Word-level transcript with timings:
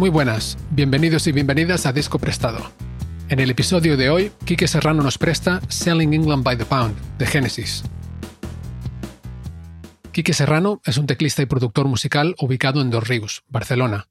Muy 0.00 0.08
buenas, 0.08 0.56
bienvenidos 0.70 1.26
y 1.26 1.32
bienvenidas 1.32 1.84
a 1.84 1.92
Disco 1.92 2.18
Prestado. 2.18 2.72
En 3.28 3.38
el 3.38 3.50
episodio 3.50 3.98
de 3.98 4.08
hoy, 4.08 4.32
Quique 4.46 4.66
Serrano 4.66 5.02
nos 5.02 5.18
presta 5.18 5.60
Selling 5.68 6.14
England 6.14 6.42
by 6.42 6.56
the 6.56 6.64
Pound, 6.64 6.96
de 7.18 7.26
Genesis. 7.26 7.82
Quique 10.10 10.32
Serrano 10.32 10.80
es 10.86 10.96
un 10.96 11.04
teclista 11.04 11.42
y 11.42 11.44
productor 11.44 11.86
musical 11.86 12.34
ubicado 12.40 12.80
en 12.80 12.88
Dos 12.88 13.08
Ríos, 13.08 13.42
Barcelona. 13.48 14.08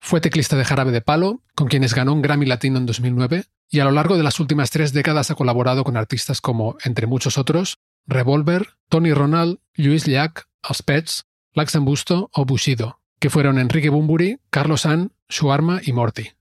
Fue 0.00 0.22
teclista 0.22 0.56
de 0.56 0.64
Jarabe 0.64 0.90
de 0.90 1.02
Palo, 1.02 1.42
con 1.54 1.68
quienes 1.68 1.92
ganó 1.92 2.14
un 2.14 2.22
Grammy 2.22 2.46
Latino 2.46 2.78
en 2.78 2.86
2009, 2.86 3.44
y 3.68 3.80
a 3.80 3.84
lo 3.84 3.90
largo 3.90 4.16
de 4.16 4.22
las 4.22 4.40
últimas 4.40 4.70
tres 4.70 4.94
décadas 4.94 5.30
ha 5.30 5.34
colaborado 5.34 5.84
con 5.84 5.98
artistas 5.98 6.40
como, 6.40 6.78
entre 6.82 7.06
muchos 7.06 7.36
otros, 7.36 7.76
Revolver, 8.06 8.68
Tony 8.88 9.12
Ronald, 9.12 9.58
Luis 9.74 10.06
Llach, 10.06 10.44
Els 10.66 10.82
Pets, 10.82 11.26
Lax 11.52 11.76
Busto 11.76 12.30
o 12.32 12.46
Bushido, 12.46 13.02
que 13.18 13.28
fueron 13.28 13.58
Enrique 13.58 13.90
Bumburi, 13.90 14.38
Carlos 14.48 14.80
San, 14.82 15.12
Shuarma 15.28 15.80
y 15.84 15.92
Morty. 15.92 16.32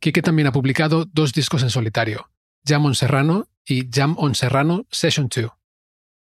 Kike 0.00 0.22
también 0.22 0.48
ha 0.48 0.52
publicado 0.52 1.04
dos 1.04 1.32
discos 1.32 1.62
en 1.62 1.70
solitario, 1.70 2.30
Jam 2.64 2.86
on 2.86 2.94
Serrano 2.94 3.48
y 3.66 3.88
Jam 3.90 4.16
on 4.18 4.34
Serrano 4.34 4.86
Session 4.90 5.28
2. 5.34 5.50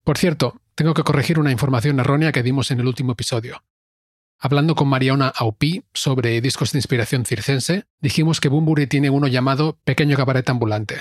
Por 0.05 0.19
cierto, 0.19 0.61
tengo 0.75 0.95
que 0.95 1.05
corregir 1.05 1.39
una 1.39 1.53
información 1.53 2.01
errónea 2.01 2.33
que 2.33 2.43
dimos 2.43 2.71
en 2.71 2.81
el 2.81 2.87
último 2.87 3.13
episodio. 3.13 3.63
Hablando 4.39 4.75
con 4.75 4.89
Mariona 4.89 5.29
Aupi 5.29 5.85
sobre 5.95 6.41
discos 6.41 6.73
de 6.73 6.79
inspiración 6.79 7.25
circense, 7.25 7.85
dijimos 8.01 8.41
que 8.41 8.49
Bumburi 8.49 8.89
tiene 8.89 9.09
uno 9.09 9.29
llamado 9.29 9.79
Pequeño 9.85 10.17
Cabaret 10.17 10.49
Ambulante. 10.51 10.97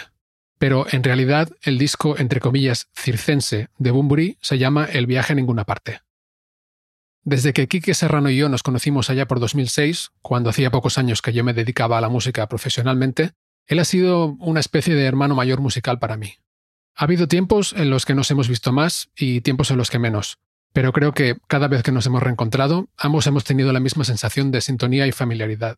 Pero 0.59 0.85
en 0.91 1.03
realidad 1.03 1.50
el 1.63 1.80
disco, 1.80 2.19
entre 2.19 2.39
comillas, 2.39 2.89
circense 2.94 3.69
de 3.80 3.89
Bumburi 3.89 4.38
se 4.41 4.59
llama 4.59 4.85
El 4.85 5.08
viaje 5.08 5.33
a 5.33 5.35
ninguna 5.35 5.63
parte. 5.63 6.02
Desde 7.23 7.53
que 7.53 7.67
Quique 7.67 7.94
Serrano 7.94 8.31
y 8.31 8.38
yo 8.38 8.50
nos 8.50 8.64
conocimos 8.64 9.11
allá 9.11 9.27
por 9.27 9.39
2006, 9.39 10.11
cuando 10.23 10.50
hacía 10.50 10.72
pocos 10.72 10.97
años 10.97 11.22
que 11.22 11.33
yo 11.33 11.44
me 11.44 11.53
dedicaba 11.53 12.00
a 12.00 12.02
la 12.02 12.09
música 12.09 12.47
profesionalmente, 12.47 13.33
él 13.67 13.78
ha 13.78 13.86
sido 13.86 14.36
una 14.39 14.59
especie 14.59 14.95
de 14.95 15.05
hermano 15.05 15.36
mayor 15.36 15.61
musical 15.61 16.00
para 16.00 16.17
mí. 16.17 16.33
Ha 16.95 17.03
habido 17.03 17.28
tiempos 17.28 17.73
en 17.73 17.91
los 17.91 18.05
que 18.05 18.16
nos 18.16 18.31
hemos 18.31 18.50
visto 18.50 18.72
más 18.72 19.11
y 19.16 19.41
tiempos 19.41 19.69
en 19.69 19.78
los 19.78 19.91
que 19.91 20.00
menos, 20.00 20.39
pero 20.73 20.94
creo 20.94 21.13
que 21.13 21.38
cada 21.47 21.67
vez 21.67 21.83
que 21.83 21.91
nos 21.91 22.08
hemos 22.08 22.23
reencontrado, 22.23 22.89
ambos 22.97 23.28
hemos 23.28 23.44
tenido 23.44 23.72
la 23.72 23.80
misma 23.80 24.03
sensación 24.03 24.52
de 24.52 24.61
sintonía 24.61 25.06
y 25.06 25.11
familiaridad. 25.11 25.78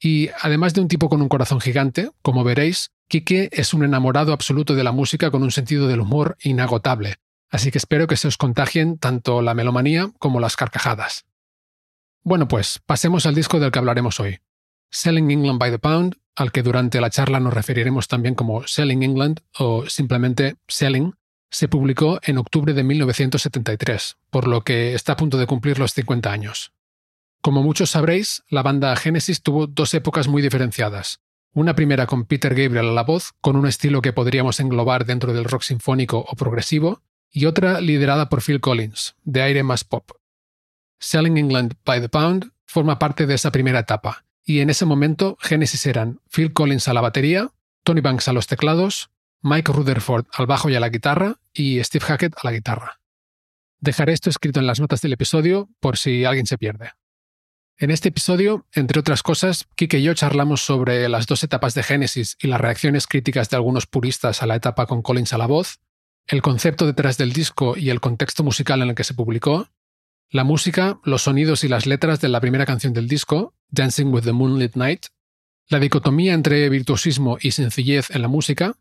Y 0.00 0.30
además 0.40 0.72
de 0.72 0.80
un 0.80 0.88
tipo 0.88 1.10
con 1.10 1.20
un 1.20 1.28
corazón 1.28 1.60
gigante, 1.60 2.10
como 2.22 2.42
veréis, 2.42 2.90
Quique 3.06 3.50
es 3.52 3.74
un 3.74 3.84
enamorado 3.84 4.32
absoluto 4.32 4.74
de 4.74 4.84
la 4.84 4.92
música 4.92 5.30
con 5.30 5.42
un 5.42 5.50
sentido 5.50 5.88
del 5.88 6.00
humor 6.00 6.38
inagotable, 6.42 7.16
Así 7.50 7.70
que 7.70 7.78
espero 7.78 8.06
que 8.06 8.16
se 8.16 8.28
os 8.28 8.36
contagien 8.36 8.98
tanto 8.98 9.42
la 9.42 9.54
melomanía 9.54 10.10
como 10.18 10.40
las 10.40 10.56
carcajadas. 10.56 11.26
Bueno, 12.22 12.48
pues 12.48 12.80
pasemos 12.84 13.26
al 13.26 13.34
disco 13.34 13.58
del 13.58 13.70
que 13.70 13.78
hablaremos 13.78 14.20
hoy. 14.20 14.38
Selling 14.90 15.30
England 15.30 15.58
by 15.58 15.70
the 15.70 15.78
Pound, 15.78 16.16
al 16.36 16.52
que 16.52 16.62
durante 16.62 17.00
la 17.00 17.10
charla 17.10 17.40
nos 17.40 17.54
referiremos 17.54 18.08
también 18.08 18.34
como 18.34 18.66
Selling 18.66 19.02
England 19.02 19.40
o 19.58 19.86
simplemente 19.86 20.56
Selling, 20.68 21.14
se 21.50 21.68
publicó 21.68 22.20
en 22.22 22.38
octubre 22.38 22.74
de 22.74 22.84
1973, 22.84 24.16
por 24.30 24.46
lo 24.46 24.62
que 24.62 24.94
está 24.94 25.12
a 25.12 25.16
punto 25.16 25.36
de 25.38 25.46
cumplir 25.46 25.78
los 25.78 25.92
50 25.94 26.30
años. 26.30 26.72
Como 27.42 27.62
muchos 27.62 27.90
sabréis, 27.90 28.44
la 28.48 28.62
banda 28.62 28.94
Genesis 28.96 29.42
tuvo 29.42 29.66
dos 29.66 29.94
épocas 29.94 30.28
muy 30.28 30.42
diferenciadas. 30.42 31.20
Una 31.52 31.74
primera 31.74 32.06
con 32.06 32.26
Peter 32.26 32.54
Gabriel 32.54 32.90
a 32.90 32.92
la 32.92 33.02
voz, 33.02 33.32
con 33.40 33.56
un 33.56 33.66
estilo 33.66 34.02
que 34.02 34.12
podríamos 34.12 34.60
englobar 34.60 35.04
dentro 35.04 35.32
del 35.32 35.44
rock 35.44 35.62
sinfónico 35.62 36.18
o 36.18 36.36
progresivo, 36.36 37.02
y 37.30 37.46
otra 37.46 37.80
liderada 37.80 38.28
por 38.28 38.42
Phil 38.42 38.60
Collins, 38.60 39.14
de 39.24 39.42
aire 39.42 39.62
más 39.62 39.84
pop. 39.84 40.10
Selling 40.98 41.36
England 41.36 41.74
by 41.84 42.00
the 42.00 42.08
Pound 42.08 42.52
forma 42.66 42.98
parte 42.98 43.26
de 43.26 43.34
esa 43.34 43.50
primera 43.50 43.80
etapa, 43.80 44.24
y 44.44 44.60
en 44.60 44.70
ese 44.70 44.84
momento 44.84 45.36
Genesis 45.40 45.86
eran 45.86 46.20
Phil 46.30 46.52
Collins 46.52 46.88
a 46.88 46.94
la 46.94 47.00
batería, 47.00 47.50
Tony 47.84 48.00
Banks 48.00 48.28
a 48.28 48.32
los 48.32 48.46
teclados, 48.46 49.10
Mike 49.42 49.72
Rutherford 49.72 50.26
al 50.32 50.46
bajo 50.46 50.68
y 50.68 50.74
a 50.74 50.80
la 50.80 50.88
guitarra 50.88 51.36
y 51.52 51.82
Steve 51.82 52.04
Hackett 52.04 52.34
a 52.36 52.40
la 52.44 52.52
guitarra. 52.52 53.00
Dejaré 53.78 54.12
esto 54.12 54.28
escrito 54.28 54.60
en 54.60 54.66
las 54.66 54.80
notas 54.80 55.00
del 55.00 55.14
episodio 55.14 55.70
por 55.80 55.96
si 55.96 56.24
alguien 56.24 56.46
se 56.46 56.58
pierde. 56.58 56.92
En 57.78 57.90
este 57.90 58.10
episodio, 58.10 58.66
entre 58.72 59.00
otras 59.00 59.22
cosas, 59.22 59.66
Kike 59.74 60.00
y 60.00 60.02
yo 60.02 60.12
charlamos 60.12 60.60
sobre 60.60 61.08
las 61.08 61.26
dos 61.26 61.42
etapas 61.44 61.72
de 61.72 61.82
Genesis 61.82 62.36
y 62.38 62.48
las 62.48 62.60
reacciones 62.60 63.06
críticas 63.06 63.48
de 63.48 63.56
algunos 63.56 63.86
puristas 63.86 64.42
a 64.42 64.46
la 64.46 64.56
etapa 64.56 64.84
con 64.84 65.00
Collins 65.00 65.32
a 65.32 65.38
la 65.38 65.46
voz, 65.46 65.80
el 66.26 66.42
concepto 66.42 66.86
detrás 66.86 67.18
del 67.18 67.32
disco 67.32 67.76
y 67.76 67.90
el 67.90 68.00
contexto 68.00 68.44
musical 68.44 68.82
en 68.82 68.90
el 68.90 68.94
que 68.94 69.04
se 69.04 69.14
publicó, 69.14 69.68
la 70.30 70.44
música, 70.44 71.00
los 71.04 71.22
sonidos 71.22 71.64
y 71.64 71.68
las 71.68 71.86
letras 71.86 72.20
de 72.20 72.28
la 72.28 72.40
primera 72.40 72.66
canción 72.66 72.92
del 72.92 73.08
disco, 73.08 73.54
Dancing 73.70 74.12
with 74.12 74.22
the 74.22 74.32
Moonlit 74.32 74.76
Night, 74.76 75.06
la 75.68 75.80
dicotomía 75.80 76.34
entre 76.34 76.68
virtuosismo 76.68 77.38
y 77.40 77.50
sencillez 77.50 78.10
en 78.10 78.22
la 78.22 78.28
música, 78.28 78.76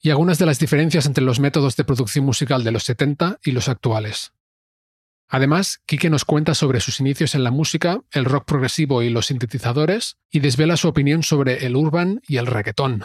y 0.00 0.10
algunas 0.10 0.38
de 0.38 0.46
las 0.46 0.58
diferencias 0.58 1.06
entre 1.06 1.24
los 1.24 1.40
métodos 1.40 1.76
de 1.76 1.84
producción 1.84 2.24
musical 2.24 2.64
de 2.64 2.72
los 2.72 2.84
70 2.84 3.40
y 3.44 3.52
los 3.52 3.68
actuales. 3.68 4.32
Además, 5.28 5.80
Kike 5.86 6.10
nos 6.10 6.24
cuenta 6.24 6.54
sobre 6.54 6.80
sus 6.80 7.00
inicios 7.00 7.34
en 7.34 7.42
la 7.42 7.50
música, 7.50 8.00
el 8.12 8.24
rock 8.24 8.44
progresivo 8.44 9.02
y 9.02 9.10
los 9.10 9.26
sintetizadores, 9.26 10.18
y 10.30 10.40
desvela 10.40 10.76
su 10.76 10.88
opinión 10.88 11.22
sobre 11.22 11.66
el 11.66 11.74
urban 11.74 12.20
y 12.28 12.36
el 12.36 12.46
reggaetón. 12.46 13.04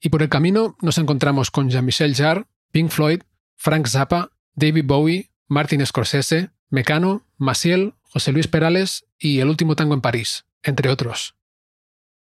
Y 0.00 0.10
por 0.10 0.22
el 0.22 0.28
camino 0.28 0.76
nos 0.80 0.98
encontramos 0.98 1.50
con 1.50 1.68
Jean-Michel 1.68 2.14
Jarre, 2.14 2.46
Pink 2.72 2.90
Floyd, 2.90 3.24
Frank 3.56 3.88
Zappa, 3.88 4.30
David 4.54 4.86
Bowie, 4.86 5.30
Martin 5.48 5.84
Scorsese, 5.86 6.50
Mecano, 6.70 7.24
Maciel, 7.38 7.94
José 8.02 8.32
Luis 8.32 8.48
Perales 8.48 9.06
y 9.18 9.40
El 9.40 9.48
último 9.48 9.76
tango 9.76 9.94
en 9.94 10.00
París, 10.00 10.46
entre 10.62 10.90
otros. 10.90 11.34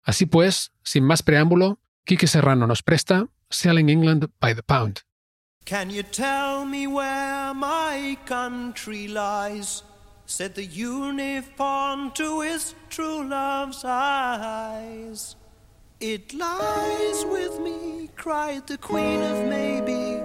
Así 0.04 0.26
pues, 0.26 0.72
sin 0.84 1.06
más 1.06 1.24
preámbulo, 1.24 1.80
Quique 2.06 2.28
Serrano 2.28 2.68
nos 2.68 2.84
presta 2.84 3.28
Selling 3.50 3.90
England 3.90 4.30
by 4.42 4.54
the 4.54 4.64
Pound. 4.64 5.02
Can 5.66 5.90
you 5.90 6.04
tell 6.04 6.66
me 6.66 6.88
where 6.88 7.54
my 7.54 8.18
country 8.26 9.08
lies? 9.08 9.84
Said 10.26 10.56
the 10.56 10.66
uniform 10.66 12.12
to 12.16 12.42
his 12.42 12.76
true 12.90 13.24
love's 13.24 13.86
eyes. 13.86 15.38
It 16.06 16.34
lies 16.34 17.24
with 17.32 17.62
me, 17.62 18.10
cried 18.18 18.68
the 18.68 18.78
queen 18.78 19.22
of 19.22 19.48
maybe. 19.48 20.20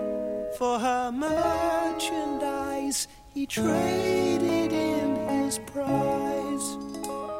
For 0.58 0.76
her 0.76 1.12
merchandise, 1.12 3.06
he 3.32 3.46
traded 3.46 4.72
in 4.72 5.14
his 5.28 5.60
prize. 5.60 6.76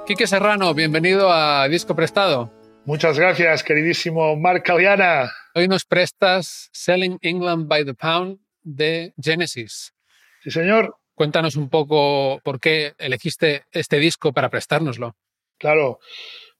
Quique 0.07 0.29
Serrano, 0.29 0.73
bienvenido 0.73 1.33
a 1.33 1.69
Disco 1.69 1.97
Prestado. 1.97 2.53
Muchas 2.85 3.19
gracias, 3.19 3.65
queridísimo 3.65 4.37
Marc 4.37 4.65
Caliana. 4.65 5.33
Hoy 5.57 5.67
nos 5.67 5.85
prestas 5.85 6.71
Selling 6.73 7.19
England 7.23 7.67
by 7.67 7.85
the 7.85 7.95
Pound 7.95 8.39
de 8.63 9.15
Genesis. 9.21 9.93
Sí, 10.45 10.53
señor. 10.53 10.97
Cuéntanos 11.17 11.57
un 11.57 11.69
poco 11.69 12.39
por 12.45 12.61
qué 12.61 12.95
elegiste 12.99 13.65
este 13.73 13.99
disco 13.99 14.33
para 14.33 14.49
prestárnoslo. 14.49 15.17
Claro. 15.59 15.99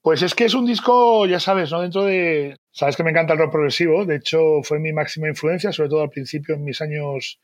Pues 0.09 0.23
es 0.23 0.35
que 0.35 0.47
es 0.47 0.55
un 0.55 0.65
disco, 0.65 1.27
ya 1.27 1.39
sabes, 1.39 1.71
¿no? 1.71 1.83
Dentro 1.83 2.03
de. 2.03 2.57
Sabes 2.73 2.97
que 2.97 3.03
me 3.03 3.11
encanta 3.11 3.35
el 3.35 3.39
rock 3.39 3.53
progresivo. 3.53 4.07
De 4.07 4.17
hecho, 4.17 4.63
fue 4.63 4.79
mi 4.79 4.91
máxima 4.91 5.29
influencia, 5.29 5.71
sobre 5.71 5.91
todo 5.91 6.01
al 6.01 6.09
principio, 6.09 6.55
en 6.55 6.65
mis 6.65 6.81
años 6.81 7.39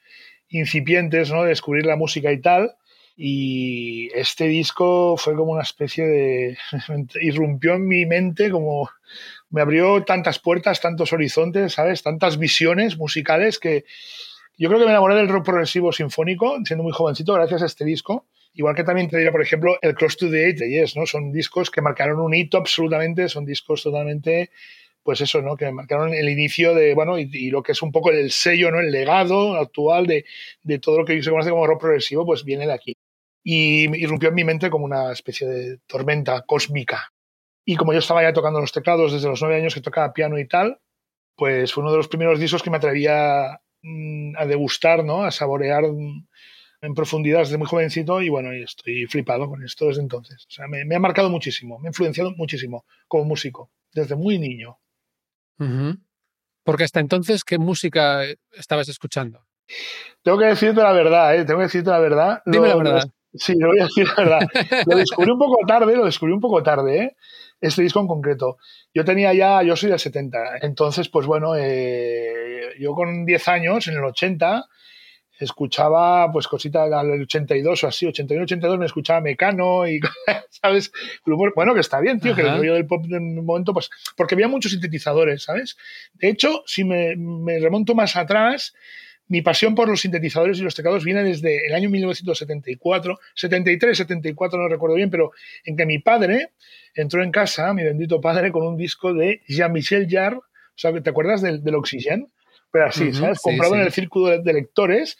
incipientes, 0.49 1.31
¿no? 1.31 1.43
De 1.43 1.51
descubrir 1.51 1.85
la 1.85 1.97
música 1.97 2.33
y 2.33 2.41
tal. 2.41 2.75
Y 3.19 4.09
este 4.15 4.47
disco 4.47 5.19
fue 5.19 5.37
como 5.37 5.53
una 5.53 5.63
especie 5.63 6.07
de. 6.07 6.57
irrumpió 7.21 7.75
en 7.75 7.87
mi 7.87 8.07
mente, 8.07 8.51
como. 8.51 8.89
Me 9.51 9.61
abrió 9.61 10.03
tantas 10.05 10.39
puertas, 10.39 10.81
tantos 10.81 11.13
horizontes, 11.13 11.75
¿sabes? 11.75 12.03
Tantas 12.03 12.39
visiones 12.39 12.97
musicales 12.97 13.59
que. 13.59 13.85
Yo 14.57 14.71
creo 14.71 14.81
que 14.81 14.87
me 14.87 14.93
enamoré 14.93 15.17
del 15.17 15.29
rock 15.29 15.45
progresivo 15.45 15.93
sinfónico, 15.93 16.57
siendo 16.65 16.83
muy 16.83 16.95
jovencito, 16.95 17.35
gracias 17.35 17.61
a 17.61 17.67
este 17.67 17.85
disco. 17.85 18.25
Igual 18.55 18.75
que 18.75 18.85
también 18.85 19.09
te 19.09 19.31
por 19.31 19.43
ejemplo, 19.43 19.79
el 19.83 19.95
Cross 19.95 20.17
to 20.17 20.31
the 20.31 20.47
Eight 20.47 20.59
de 20.59 20.71
Yes, 20.71 20.97
¿no? 20.97 21.07
Son 21.07 21.33
discos 21.33 21.71
que 21.71 21.83
marcaron 21.83 22.21
un 22.21 22.35
hito 22.35 22.57
absolutamente, 22.57 23.29
son 23.29 23.45
discos 23.45 23.83
totalmente 23.83 24.51
pues 25.05 25.21
eso, 25.21 25.43
¿no? 25.43 25.57
Que 25.57 25.71
marcaron 25.71 26.15
el 26.15 26.29
inicio 26.31 26.75
de, 26.75 26.95
bueno, 26.95 27.19
y, 27.19 27.51
lo 27.51 27.63
que 27.63 27.73
es 27.73 27.83
un 27.83 27.93
poco 27.93 28.11
el 28.11 28.31
sello, 28.33 28.71
¿no? 28.71 28.81
El 28.81 28.91
legado 28.91 29.55
actual 29.55 30.07
de, 30.07 30.25
de 30.63 30.79
todo 30.79 30.99
lo 30.99 31.05
que 31.05 31.23
se 31.23 31.31
conoce 31.31 31.51
como 31.51 31.67
rock 31.67 31.81
progresivo, 31.83 32.25
pues 32.25 32.43
viene 32.43 32.67
de 32.67 32.73
aquí. 32.73 32.97
Y 33.45 33.85
irrumpió 34.03 34.31
en 34.31 34.35
mi 34.35 34.45
mente 34.45 34.71
como 34.71 34.87
una 34.87 35.13
especie 35.13 35.47
de 35.47 35.79
tormenta 35.87 36.43
cósmica. 36.47 37.13
Y 37.67 37.77
como 37.77 37.93
yo 37.93 37.99
estaba 37.99 38.23
ya 38.23 38.33
tocando 38.33 38.61
los 38.61 38.73
teclados 38.73 39.13
desde 39.13 39.29
los 39.29 39.43
nueve 39.43 39.57
años 39.57 39.75
que 39.75 39.83
tocaba 39.83 40.15
piano 40.15 40.39
y 40.39 40.49
tal, 40.49 40.81
pues 41.37 41.73
fue 41.73 41.83
uno 41.83 41.91
de 41.91 41.99
los 41.99 42.09
primeros 42.09 42.41
discos 42.41 42.63
que 42.63 42.71
me 42.71 42.79
atrevía 42.79 43.61
mm, 43.83 44.37
a 44.39 44.47
degustar, 44.47 45.05
¿no? 45.05 45.25
A 45.25 45.31
saborear 45.31 45.85
en 46.85 46.95
profundidad 46.95 47.41
desde 47.41 47.59
muy 47.59 47.67
jovencito 47.67 48.21
y 48.21 48.29
bueno, 48.29 48.53
estoy 48.53 49.07
flipado 49.07 49.49
con 49.49 49.65
esto 49.65 49.87
desde 49.87 50.03
entonces. 50.03 50.47
O 50.49 50.51
sea, 50.51 50.69
me, 50.69 50.85
me 50.85 50.97
ha 50.97 51.01
marcado 51.01 51.31
muchísimo, 51.31 51.79
me 51.79 51.89
ha 51.89 51.91
influenciado 51.91 52.33
muchísimo 52.33 52.85
como 53.09 53.25
músico, 53.25 53.71
desde 53.93 54.17
muy 54.17 54.39
niño. 54.39 54.79
Porque 56.65 56.85
hasta 56.85 57.01
entonces, 57.01 57.45
¿qué 57.45 57.59
música 57.59 58.23
estabas 58.53 58.89
escuchando? 58.89 59.47
Tengo 60.23 60.39
que 60.39 60.47
decirte 60.47 60.81
la 60.81 60.93
verdad, 60.93 61.37
¿eh? 61.37 61.45
Tengo 61.45 61.61
que 61.61 61.67
decirte 61.67 61.91
la 61.91 61.99
verdad. 61.99 62.43
Dime 62.45 62.69
la 62.69 62.77
verdad. 62.77 63.11
sí, 63.33 63.55
lo 63.59 63.69
voy 63.69 63.81
a 63.81 63.85
decir 63.85 64.07
la 64.09 64.25
verdad. 64.25 64.41
lo 64.87 64.97
descubrí 64.97 65.31
un 65.31 65.39
poco 65.39 65.57
tarde, 65.67 65.97
lo 65.97 66.05
descubrí 66.05 66.33
un 66.33 66.41
poco 66.41 66.63
tarde, 66.63 67.03
¿eh? 67.03 67.17
Este 67.61 67.83
disco 67.83 68.01
en 68.01 68.07
concreto. 68.07 68.59
Yo 68.93 69.05
tenía 69.05 69.33
ya, 69.33 69.63
yo 69.63 69.77
soy 69.77 69.91
del 69.91 69.99
70, 69.99 70.59
entonces, 70.63 71.09
pues 71.09 71.27
bueno, 71.27 71.55
eh, 71.57 72.75
yo 72.79 72.95
con 72.95 73.25
10 73.25 73.49
años, 73.49 73.89
en 73.89 73.95
el 73.95 74.05
80, 74.05 74.67
escuchaba 75.39 76.31
pues 76.33 76.47
cositas 76.47 76.89
del 76.89 77.23
82 77.23 77.85
o 77.85 77.87
así, 77.87 78.07
81, 78.07 78.45
82 78.45 78.79
me 78.79 78.87
escuchaba 78.87 79.21
Mecano 79.21 79.87
y, 79.87 80.01
¿sabes? 80.51 80.93
Bueno, 81.55 81.75
que 81.75 81.81
está 81.81 82.01
bien, 82.01 82.21
tío, 82.21 82.35
que 82.35 82.43
el 82.43 82.57
rollo 82.57 82.75
del 82.75 82.87
pop 82.87 83.05
en 83.11 83.39
un 83.39 83.45
momento, 83.45 83.73
pues, 83.73 83.91
porque 84.17 84.35
había 84.35 84.49
muchos 84.49 84.73
sintetizadores, 84.73 85.43
¿sabes? 85.43 85.77
De 86.15 86.29
hecho, 86.29 86.63
si 86.67 86.85
me, 86.85 87.17
me, 87.17 87.59
remonto 87.59 87.95
más 87.95 88.17
atrás, 88.17 88.75
mi 89.27 89.43
pasión 89.43 89.75
por 89.75 89.89
los 89.89 90.03
sintetizadores 90.03 90.59
y 90.59 90.63
los 90.63 90.75
teclados 90.75 91.05
viene 91.05 91.25
desde 91.25 91.67
el 91.67 91.75
año 91.75 91.91
1974, 91.91 93.19
73, 93.35 93.97
74, 93.97 94.59
no 94.59 94.69
recuerdo 94.69 94.97
bien, 94.97 95.11
pero 95.11 95.33
en 95.65 95.77
que 95.77 95.87
mi 95.87 95.99
padre 95.99 96.51
entró 96.95 97.23
en 97.23 97.33
casa, 97.33 97.73
mi 97.75 97.83
bendito 97.83 98.21
padre, 98.21 98.53
con 98.53 98.67
un 98.67 98.77
disco 98.77 99.15
de 99.15 99.43
Jean-Michel 99.49 100.07
Jarre, 100.09 100.37
o 100.37 100.77
sea, 100.77 100.93
¿te 101.01 101.11
acuerdas 101.11 101.41
del, 101.41 101.63
del 101.63 101.75
Oxygen? 101.77 102.29
Pero 102.75 102.87
así, 102.87 103.13
¿sabes? 103.13 103.39
Comprado 103.41 103.77
en 103.77 103.83
el 103.83 103.93
círculo 103.93 104.37
de, 104.37 104.53
lectores 104.53 105.17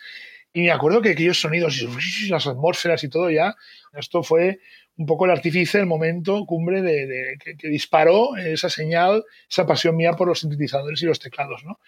y 0.53 0.63
me 0.63 0.73
acuerdo 0.73 1.01
que 1.01 1.11
aquellos 1.11 1.41
sonidos 1.41 1.81
y 1.81 2.29
las 2.29 2.49
atmósferas 2.49 3.05
y 3.05 3.09
todo 3.09 3.31
ya, 3.31 3.55
esto 3.93 4.25
fue 4.25 4.59
un 4.97 5.07
poco 5.07 5.27
el 5.27 5.31
artífice, 5.31 5.79
el 5.79 5.87
momento 5.87 6.47
cumbre 6.47 6.83
de, 6.83 7.37
que, 7.57 7.69
disparó 7.69 8.37
esa 8.37 8.69
señal, 8.69 9.23
esa 9.49 9.67
pasión 9.67 9.95
mía 9.95 10.15
por 10.15 10.27
los 10.27 10.41
sintetizadores 10.41 11.01
y 11.01 11.07
los 11.07 11.21
teclados, 11.21 11.63
¿no? 11.65 11.79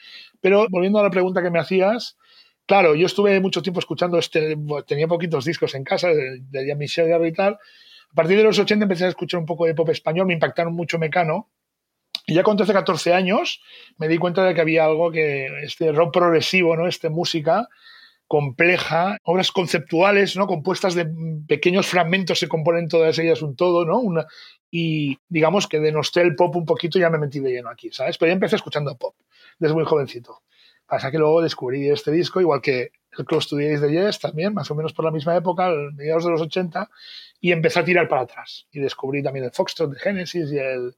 Pero 0.41 0.69
volviendo 0.71 1.01
a 1.01 1.03
la 1.03 1.11
pregunta 1.11 1.43
que 1.43 1.51
me 1.51 1.59
hacías, 1.59 2.17
claro, 2.65 2.95
yo 2.95 3.07
estuve 3.07 3.41
mucho 3.41 3.61
tiempo 3.61 3.81
escuchando 3.81 4.19
este, 4.19 4.57
tenía 4.87 5.09
poquitos 5.09 5.45
discos 5.45 5.75
en 5.75 5.83
casa 5.83 6.11
de, 6.11 6.43
de 6.49 6.65
Jean-Michel 6.65 7.27
y 7.27 7.33
tal. 7.33 7.55
A 8.13 8.15
partir 8.15 8.37
de 8.37 8.45
los 8.45 8.57
80 8.57 8.85
empecé 8.85 9.07
a 9.07 9.09
escuchar 9.09 9.41
un 9.41 9.47
poco 9.47 9.67
de 9.67 9.75
pop 9.75 9.89
español, 9.89 10.29
me 10.29 10.35
impactaron 10.35 10.75
mucho 10.75 10.97
Mecano, 11.01 11.49
y 12.26 12.34
ya 12.34 12.43
con 12.43 12.56
13, 12.56 12.73
14 12.73 13.14
años 13.14 13.62
me 13.99 14.08
di 14.08 14.19
cuenta 14.19 14.44
de 14.44 14.55
que 14.55 14.61
había 14.61 14.84
algo 14.84 15.12
que, 15.12 15.46
este 15.62 15.93
rock 15.93 16.12
progresivo, 16.12 16.76
¿no? 16.76 16.88
Este 16.88 17.08
música 17.08 17.69
compleja, 18.26 19.19
obras 19.23 19.52
conceptuales, 19.52 20.37
¿no? 20.37 20.49
Compuestas 20.49 20.94
de 20.94 21.08
pequeños 21.46 21.87
fragmentos, 21.87 22.40
se 22.40 22.49
componen 22.49 22.88
todas 22.88 23.17
ellas 23.20 23.40
un 23.43 23.55
todo, 23.55 23.84
¿no? 23.84 24.00
Una, 24.00 24.26
y 24.70 25.19
digamos 25.28 25.69
que 25.69 25.78
denosté 25.78 26.23
el 26.23 26.34
pop 26.34 26.56
un 26.56 26.67
poquito 26.67 26.99
y 26.99 27.02
ya 27.02 27.11
me 27.11 27.19
metí 27.19 27.38
de 27.38 27.50
lleno 27.50 27.70
aquí, 27.70 27.90
¿sabes? 27.93 28.19
Pero 28.19 28.31
ya 28.31 28.34
empecé 28.34 28.56
escuchando 28.56 28.96
pop 28.96 29.14
desde 29.58 29.75
muy 29.75 29.84
jovencito. 29.84 30.43
Pasa 30.87 31.11
que 31.11 31.19
luego 31.19 31.43
descubrí 31.43 31.88
este 31.88 32.11
disco, 32.11 32.40
igual 32.40 32.61
que 32.61 32.90
el 33.17 33.25
Close 33.25 33.49
to 33.49 33.56
the 33.56 33.64
Days 33.64 33.81
de 33.81 33.90
Yes, 33.90 34.19
también, 34.19 34.52
más 34.55 34.70
o 34.70 34.75
menos 34.75 34.93
por 34.93 35.05
la 35.05 35.11
misma 35.11 35.37
época, 35.37 35.70
mediados 35.94 36.25
de 36.25 36.31
los 36.31 36.40
80, 36.40 36.90
y 37.40 37.52
empecé 37.52 37.81
a 37.81 37.84
tirar 37.84 38.08
para 38.08 38.22
atrás. 38.22 38.67
Y 38.70 38.81
descubrí 38.81 39.22
también 39.22 39.44
el 39.44 39.52
Foxtrot 39.52 39.93
de 39.93 39.99
Genesis 39.99 40.52
y 40.52 40.58
el 40.58 40.94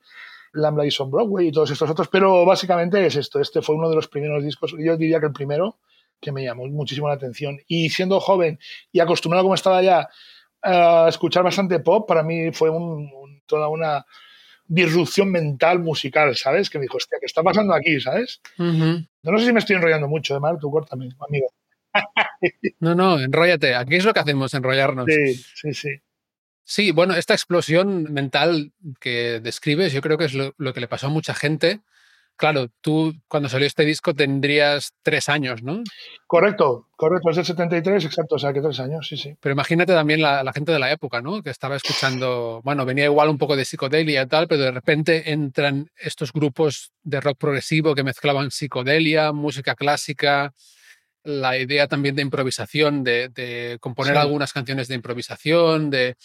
Lambda 0.52 0.86
is 0.86 1.00
on 1.00 1.10
Broadway 1.10 1.48
y 1.48 1.52
todos 1.52 1.70
estos 1.70 1.90
otros, 1.90 2.08
pero 2.08 2.44
básicamente 2.44 3.04
es 3.04 3.16
esto. 3.16 3.40
Este 3.40 3.62
fue 3.62 3.76
uno 3.76 3.88
de 3.88 3.96
los 3.96 4.08
primeros 4.08 4.42
discos, 4.42 4.74
yo 4.78 4.96
diría 4.96 5.20
que 5.20 5.26
el 5.26 5.32
primero, 5.32 5.78
que 6.20 6.32
me 6.32 6.44
llamó 6.44 6.66
muchísimo 6.66 7.08
la 7.08 7.14
atención. 7.14 7.58
Y 7.66 7.90
siendo 7.90 8.20
joven 8.20 8.58
y 8.92 9.00
acostumbrado 9.00 9.44
como 9.44 9.54
estaba 9.54 9.82
ya 9.82 10.08
a 10.62 11.06
escuchar 11.08 11.44
bastante 11.44 11.78
pop, 11.80 12.06
para 12.08 12.22
mí 12.22 12.50
fue 12.52 12.70
toda 13.46 13.68
una 13.68 14.04
disrupción 14.66 15.30
mental 15.30 15.78
musical, 15.78 16.36
¿sabes? 16.36 16.68
Que 16.68 16.78
me 16.78 16.82
dijo, 16.82 16.98
hostia, 16.98 17.18
¿qué 17.20 17.26
está 17.26 17.42
pasando 17.42 17.74
aquí, 17.74 18.00
¿sabes? 18.00 18.40
No 18.58 19.38
sé 19.38 19.46
si 19.46 19.52
me 19.52 19.60
estoy 19.60 19.76
enrollando 19.76 20.08
mucho, 20.08 20.36
¿eh, 20.36 20.40
Mar? 20.40 20.58
Tú 20.60 20.70
córtame, 20.70 21.08
amigo. 21.26 21.48
no, 22.80 22.94
no, 22.94 23.18
enróllate. 23.18 23.74
Aquí 23.74 23.96
es 23.96 24.04
lo 24.04 24.12
que 24.12 24.20
hacemos, 24.20 24.52
enrollarnos. 24.54 25.06
Sí, 25.06 25.34
sí, 25.34 25.74
sí. 25.74 25.88
Sí, 26.70 26.90
bueno, 26.90 27.14
esta 27.14 27.32
explosión 27.32 28.12
mental 28.12 28.72
que 29.00 29.40
describes, 29.40 29.90
yo 29.94 30.02
creo 30.02 30.18
que 30.18 30.26
es 30.26 30.34
lo, 30.34 30.52
que 30.74 30.80
le 30.80 30.86
pasó 30.86 31.06
a 31.06 31.10
mucha 31.10 31.32
gente. 31.32 31.80
Claro, 32.36 32.68
tú 32.82 33.14
cuando 33.26 33.48
salió 33.48 33.66
este 33.66 33.86
disco 33.86 34.12
tendrías 34.14 34.92
tres 35.02 35.30
años, 35.30 35.62
¿no? 35.62 35.82
Correcto, 36.26 36.88
correcto, 36.94 37.30
es 37.30 37.38
el 37.38 37.46
73, 37.46 38.04
exacto, 38.04 38.34
o 38.34 38.38
sea 38.38 38.52
que 38.52 38.60
tres 38.60 38.78
años, 38.80 39.08
sí, 39.08 39.16
sí. 39.16 39.34
Pero 39.40 39.54
imagínate 39.54 39.94
también 39.94 40.20
la, 40.20 40.52
gente 40.52 40.70
de 40.70 40.78
la 40.78 40.92
época, 40.92 41.22
¿no? 41.22 41.42
Que 41.42 41.48
estaba 41.48 41.74
escuchando, 41.74 42.60
bueno, 42.62 42.84
venía 42.84 43.06
igual 43.06 43.30
un 43.30 43.38
poco 43.38 43.56
de 43.56 43.64
psicodelia 43.64 44.20
y 44.20 44.26
tal, 44.26 44.46
pero 44.46 44.64
de 44.64 44.70
repente 44.70 45.32
entran 45.32 45.90
estos 45.96 46.34
grupos 46.34 46.92
de 47.02 47.22
rock 47.22 47.38
progresivo 47.38 47.94
que 47.94 48.04
mezclaban 48.04 48.50
psicodelia, 48.50 49.32
música 49.32 49.74
clásica, 49.74 50.52
la 51.24 51.56
idea 51.56 51.88
también 51.88 52.14
de 52.14 52.22
improvisación, 52.22 53.04
de, 53.04 53.78
componer 53.80 54.18
algunas 54.18 54.52
canciones 54.52 54.86
de 54.88 54.96
improvisación, 54.96 55.88
de 55.88 56.16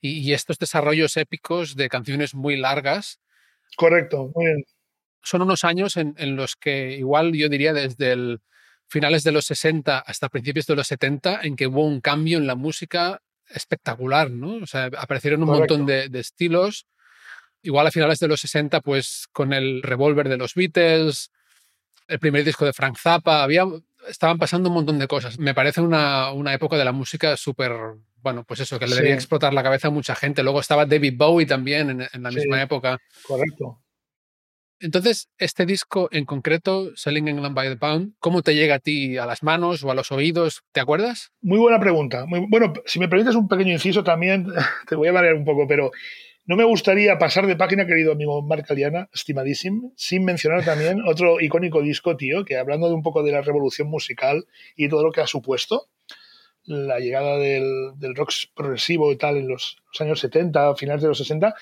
y, 0.00 0.32
estos 0.32 0.58
desarrollos 0.58 1.16
épicos 1.16 1.74
de 1.74 1.88
canciones 1.88 2.34
muy 2.34 2.56
largas. 2.56 3.20
Correcto, 3.76 4.30
muy 4.34 4.46
bien. 4.46 4.64
Son 5.22 5.42
unos 5.42 5.64
años 5.64 5.96
en, 5.96 6.14
los 6.36 6.56
que 6.56 6.92
igual 6.92 7.32
yo 7.34 7.48
diría 7.48 7.72
desde 7.72 8.12
el 8.12 8.40
finales 8.86 9.22
de 9.24 9.32
los 9.32 9.44
60 9.46 9.98
hasta 9.98 10.28
principios 10.28 10.66
de 10.66 10.76
los 10.76 10.86
70 10.86 11.40
en 11.42 11.56
que 11.56 11.66
hubo 11.66 11.84
un 11.84 12.00
cambio 12.00 12.38
en 12.38 12.46
la 12.46 12.54
música 12.54 13.20
espectacular, 13.48 14.30
¿no? 14.30 14.56
O 14.62 14.66
sea, 14.66 14.88
aparecieron 14.96 15.42
un 15.42 15.50
montón 15.50 15.84
de, 15.84 16.08
estilos. 16.14 16.86
Igual 17.60 17.86
a 17.86 17.90
finales 17.90 18.20
de 18.20 18.28
los 18.28 18.40
60, 18.40 18.80
pues 18.80 19.26
con 19.32 19.52
el 19.52 19.82
revólver 19.82 20.28
de 20.28 20.38
los 20.38 20.54
Beatles, 20.54 21.30
el 22.06 22.18
primer 22.18 22.44
disco 22.44 22.64
de 22.64 22.72
Frank 22.72 22.96
Zappa, 22.96 23.42
había, 23.42 23.64
estaban 24.06 24.38
pasando 24.38 24.68
un 24.68 24.76
montón 24.76 24.98
de 24.98 25.08
cosas. 25.08 25.38
Me 25.38 25.54
parece 25.54 25.80
una, 25.80 26.32
una 26.32 26.54
época 26.54 26.76
de 26.76 26.84
la 26.84 26.92
música 26.92 27.36
súper 27.36 27.72
bueno, 28.22 28.44
pues 28.44 28.60
eso, 28.60 28.78
que 28.78 28.86
le 28.86 28.96
debía 28.96 29.14
explotar 29.14 29.54
la 29.54 29.62
cabeza 29.62 29.88
a 29.88 29.92
mucha 29.92 30.14
gente. 30.14 30.42
Luego 30.42 30.60
estaba 30.60 30.86
David 30.86 31.14
Bowie 31.16 31.46
también 31.46 32.08
en, 32.12 32.22
la 32.22 32.30
misma 32.30 32.60
época. 32.60 32.98
Correcto. 33.26 33.80
Entonces, 34.80 35.28
este 35.38 35.66
disco 35.66 36.08
en 36.12 36.24
concreto, 36.24 36.94
Selling 36.94 37.26
England 37.26 37.54
by 37.54 37.68
the 37.68 37.76
Pound, 37.76 38.14
¿cómo 38.20 38.42
te 38.42 38.54
llega 38.54 38.76
a 38.76 38.78
ti 38.78 39.16
a 39.16 39.26
las 39.26 39.42
manos 39.42 39.82
o 39.82 39.90
a 39.90 39.94
los 39.94 40.12
oídos? 40.12 40.62
¿Te 40.72 40.80
acuerdas? 40.80 41.32
Muy 41.40 41.58
buena 41.58 41.80
pregunta. 41.80 42.26
bueno, 42.28 42.72
si 42.86 43.00
me 43.00 43.08
permites 43.08 43.34
un 43.34 43.48
pequeño 43.48 43.72
inciso 43.72 44.04
también, 44.04 44.46
te 44.88 44.94
voy 44.94 45.08
a 45.08 45.12
variar 45.12 45.34
un 45.34 45.44
poco, 45.44 45.66
pero 45.66 45.90
no 46.48 46.56
me 46.56 46.64
gustaría 46.64 47.18
pasar 47.18 47.46
de 47.46 47.56
página, 47.56 47.86
querido 47.86 48.10
amigo 48.10 48.40
Marc 48.40 48.70
Aliana, 48.70 49.10
estimadísimo, 49.12 49.92
sin 49.96 50.24
mencionar 50.24 50.64
también 50.64 51.02
otro 51.06 51.40
icónico 51.42 51.82
disco, 51.82 52.16
tío, 52.16 52.44
que 52.46 52.56
hablando 52.56 52.88
de 52.88 52.94
un 52.94 53.02
poco 53.02 53.22
de 53.22 53.32
la 53.32 53.42
revolución 53.42 53.88
musical 53.88 54.46
y 54.74 54.88
todo 54.88 55.04
lo 55.04 55.12
que 55.12 55.20
ha 55.20 55.26
supuesto, 55.26 55.88
la 56.64 57.00
llegada 57.00 57.36
del, 57.36 57.92
del, 57.96 58.14
rock 58.14 58.32
progresivo 58.54 59.12
y 59.12 59.16
tal 59.16 59.36
en 59.36 59.46
los, 59.46 59.76
años 60.00 60.20
70, 60.20 60.74
finales 60.76 61.02
de 61.02 61.08
los 61.08 61.18
60, 61.18 61.54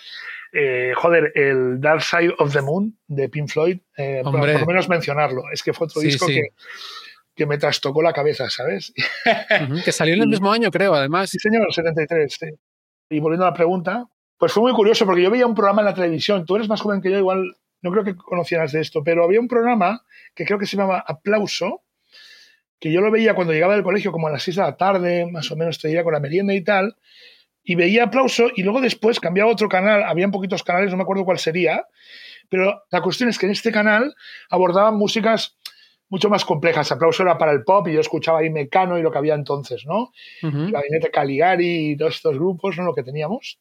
eh, 0.53 0.93
joder, 0.95 1.33
el 1.35 1.81
Dark 1.81 2.03
Side 2.03 2.35
of 2.39 2.53
the 2.53 2.63
Moon 2.63 2.97
de 3.09 3.29
Pink 3.29 3.49
Floyd, 3.49 3.79
eh, 3.97 4.21
por, 4.23 4.35
lo 4.35 4.67
menos 4.67 4.89
mencionarlo, 4.89 5.43
es 5.53 5.65
que 5.65 5.73
fue 5.73 5.89
otro 5.89 6.01
disco 6.01 6.27
Que, 6.29 6.51
que, 7.35 7.47
me 7.47 7.59
trastocó 7.59 8.03
la 8.03 8.13
cabeza, 8.13 8.49
¿sabes? 8.51 8.93
que 9.85 9.91
salió 9.91 10.15
en 10.15 10.23
el 10.23 10.29
mismo 10.29 10.53
año, 10.53 10.71
creo, 10.71 10.95
además. 10.95 11.29
Sí, 11.29 11.39
señor, 11.41 11.75
73, 11.75 12.37
sí. 12.39 12.47
Y 13.11 13.21
volviendo 13.21 13.47
a 13.47 13.51
la 13.51 13.55
pregunta, 13.55 14.09
pues 14.39 14.53
fue 14.53 14.63
muy 14.63 14.73
curioso 14.73 15.07
porque 15.07 15.23
yo 15.23 15.31
veía 15.31 15.47
un 15.47 15.55
programa 15.55 15.83
en 15.83 15.87
la 15.87 15.95
televisión, 15.95 16.45
tú 16.45 16.57
eres 16.57 16.69
más 16.69 16.81
joven 16.81 17.01
que 17.01 17.11
yo, 17.11 17.19
igual 17.19 17.57
no 17.83 17.91
creo 17.91 18.05
que 18.05 18.17
conocieras 18.17 18.73
de 18.73 18.81
esto, 18.81 19.03
pero 19.05 19.25
había 19.25 19.41
un 19.41 19.49
programa 19.49 20.03
que 20.35 20.45
creo 20.45 20.59
que 20.59 20.67
se 20.67 20.77
llamaba 20.77 21.05
Aplauso, 21.07 21.83
que 22.79 22.93
yo 22.93 23.01
lo 23.01 23.11
veía 23.11 23.35
cuando 23.35 23.53
llegaba 23.53 23.75
del 23.75 23.83
colegio 23.83 24.13
como 24.13 24.27
a 24.27 24.31
las 24.31 24.43
6 24.43 24.57
de 24.57 24.63
la 24.63 24.77
tarde, 24.77 25.27
más 25.31 25.51
o 25.51 25.57
menos 25.57 25.79
te 25.79 25.89
diría 25.89 26.05
con 26.05 26.13
la 26.13 26.21
merienda 26.21 26.55
y 26.55 26.63
tal, 26.63 26.97
y 27.63 27.75
veía 27.75 28.05
aplauso 28.05 28.49
y 28.55 28.63
luego 28.63 28.81
después 28.81 29.19
cambiaba 29.19 29.51
otro 29.51 29.69
canal, 29.69 30.05
habían 30.05 30.31
poquitos 30.31 30.63
canales, 30.63 30.91
no 30.91 30.97
me 30.97 31.03
acuerdo 31.03 31.25
cuál 31.25 31.39
sería, 31.39 31.87
pero 32.49 32.83
la 32.91 33.01
cuestión 33.01 33.29
es 33.29 33.39
que 33.39 33.47
en 33.47 33.53
este 33.53 33.73
canal 33.73 34.15
abordaban 34.51 34.97
músicas 34.97 35.57
mucho 36.09 36.31
más 36.31 36.45
complejas. 36.45 36.93
Aplauso 36.93 37.25
era 37.25 37.39
para 37.39 37.53
el 37.53 37.65
pop 37.65 37.89
y 37.89 37.95
yo 37.95 38.01
escuchaba 38.01 38.39
ahí 38.39 38.51
Mecano 38.51 38.99
y 38.99 39.03
lo 39.03 39.11
que 39.11 39.19
había 39.19 39.35
entonces, 39.35 39.85
¿no? 39.87 40.13
Uh 40.43 40.71
Gabinete 40.71 41.11
Caligari 41.11 41.91
y 41.91 41.97
todos 41.97 42.17
estos 42.17 42.37
grupos, 42.37 42.77
¿no? 42.77 42.85
Lo 42.85 42.95
que 42.95 43.03
teníamos. 43.03 43.59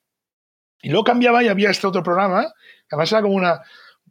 Y 0.86 0.90
luego 0.90 1.04
cambiaba 1.04 1.44
y 1.44 1.48
había 1.48 1.72
este 1.72 1.88
otro 1.88 2.04
programa, 2.04 2.44
que 2.44 2.96
además 2.96 3.12
era 3.12 3.24
como 3.24 3.34
una, 3.34 3.60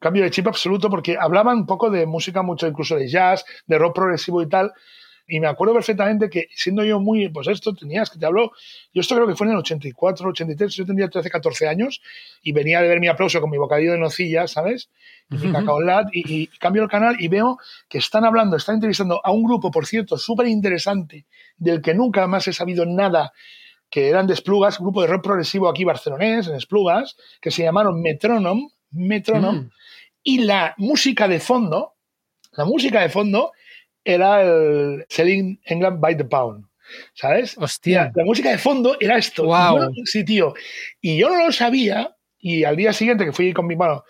cambio 0.00 0.25
de 0.25 0.31
chip 0.33 0.49
absoluto 0.49 0.90
porque 0.90 1.16
hablaban 1.16 1.59
un 1.59 1.66
poco 1.66 1.88
de 1.88 2.04
música, 2.04 2.43
mucho 2.43 2.66
incluso 2.66 2.97
de 2.97 3.07
jazz, 3.07 3.45
de 3.69 3.78
rock 3.78 3.95
progresivo 3.95 4.43
y 4.43 4.49
tal. 4.49 4.73
Y 5.28 5.38
me 5.38 5.47
acuerdo 5.47 5.73
perfectamente 5.73 6.28
que 6.28 6.49
siendo 6.52 6.83
yo 6.83 6.99
muy, 6.99 7.28
pues 7.28 7.47
esto 7.47 7.76
tenías 7.76 8.11
que 8.11 8.19
te 8.19 8.26
hablo, 8.26 8.50
yo 8.93 9.00
esto 9.02 9.14
creo 9.14 9.28
que 9.28 9.37
fue 9.37 9.47
en 9.47 9.52
el 9.52 9.59
84, 9.61 10.28
83, 10.31 10.75
yo 10.75 10.85
tendría 10.85 11.09
13, 11.09 11.31
14 11.31 11.69
años 11.69 12.02
y 12.43 12.50
venía 12.50 12.83
de 12.83 12.88
ver 12.88 12.99
mi 12.99 13.07
aplauso 13.07 13.40
con 13.40 13.50
mi 13.50 13.57
bocadillo 13.57 13.93
de 13.93 13.99
nocilla, 13.99 14.49
¿sabes? 14.49 14.90
Y 15.31 15.37
mi 15.37 15.52
cacao 15.52 15.81
lat 15.81 16.09
y, 16.12 16.43
y, 16.43 16.47
cambio 16.59 16.83
el 16.83 16.88
canal 16.88 17.14
y 17.21 17.28
veo 17.28 17.57
que 17.88 17.99
están 17.99 18.25
hablando, 18.25 18.57
están 18.57 18.75
entrevistando 18.75 19.21
a 19.23 19.31
un 19.31 19.45
grupo, 19.45 19.71
por 19.71 19.87
cierto, 19.87 20.19
súper 20.19 20.49
interesante, 20.49 21.25
del 21.57 21.81
que 21.81 21.95
nunca 21.95 22.26
más 22.26 22.49
he 22.49 22.52
sabido 22.52 22.85
nada, 22.85 23.33
que 23.94 24.08
eran 24.08 24.26
de 24.26 24.34
Esplugas, 24.34 24.80
un 24.80 24.86
grupo 24.86 25.02
de 25.02 25.06
rock 25.06 25.22
progresivo 25.22 25.68
aquí 25.68 25.84
barcelonés, 25.84 26.48
en 26.48 26.56
Esplugas, 26.56 27.14
que 27.40 27.52
se 27.52 27.62
llamaron 27.62 28.02
Metronom, 28.02 28.68
Metronom, 28.90 29.54
mm. 29.54 29.70
y 30.24 30.38
la 30.38 30.74
música 30.78 31.28
de 31.28 31.38
fondo, 31.38 31.94
la 32.54 32.64
música 32.64 33.02
de 33.02 33.08
fondo 33.08 33.52
era 34.02 34.42
el 34.42 35.06
Selling 35.08 35.60
England 35.64 36.00
by 36.00 36.16
the 36.16 36.24
Pound. 36.24 36.66
¿Sabes? 37.12 37.56
Hostia. 37.56 38.10
La, 38.16 38.24
música 38.24 38.50
de 38.50 38.58
fondo 38.58 38.96
era 38.98 39.16
esto. 39.16 39.44
Wow. 39.44 39.92
sí, 40.06 40.24
tío. 40.24 40.54
Y 41.00 41.16
yo 41.16 41.28
no 41.28 41.46
lo 41.46 41.52
sabía. 41.52 42.16
Y 42.40 42.64
al 42.64 42.74
día 42.74 42.92
siguiente 42.92 43.24
que 43.24 43.32
fui 43.32 43.52
con 43.52 43.68
mi 43.68 43.76
mano, 43.76 44.02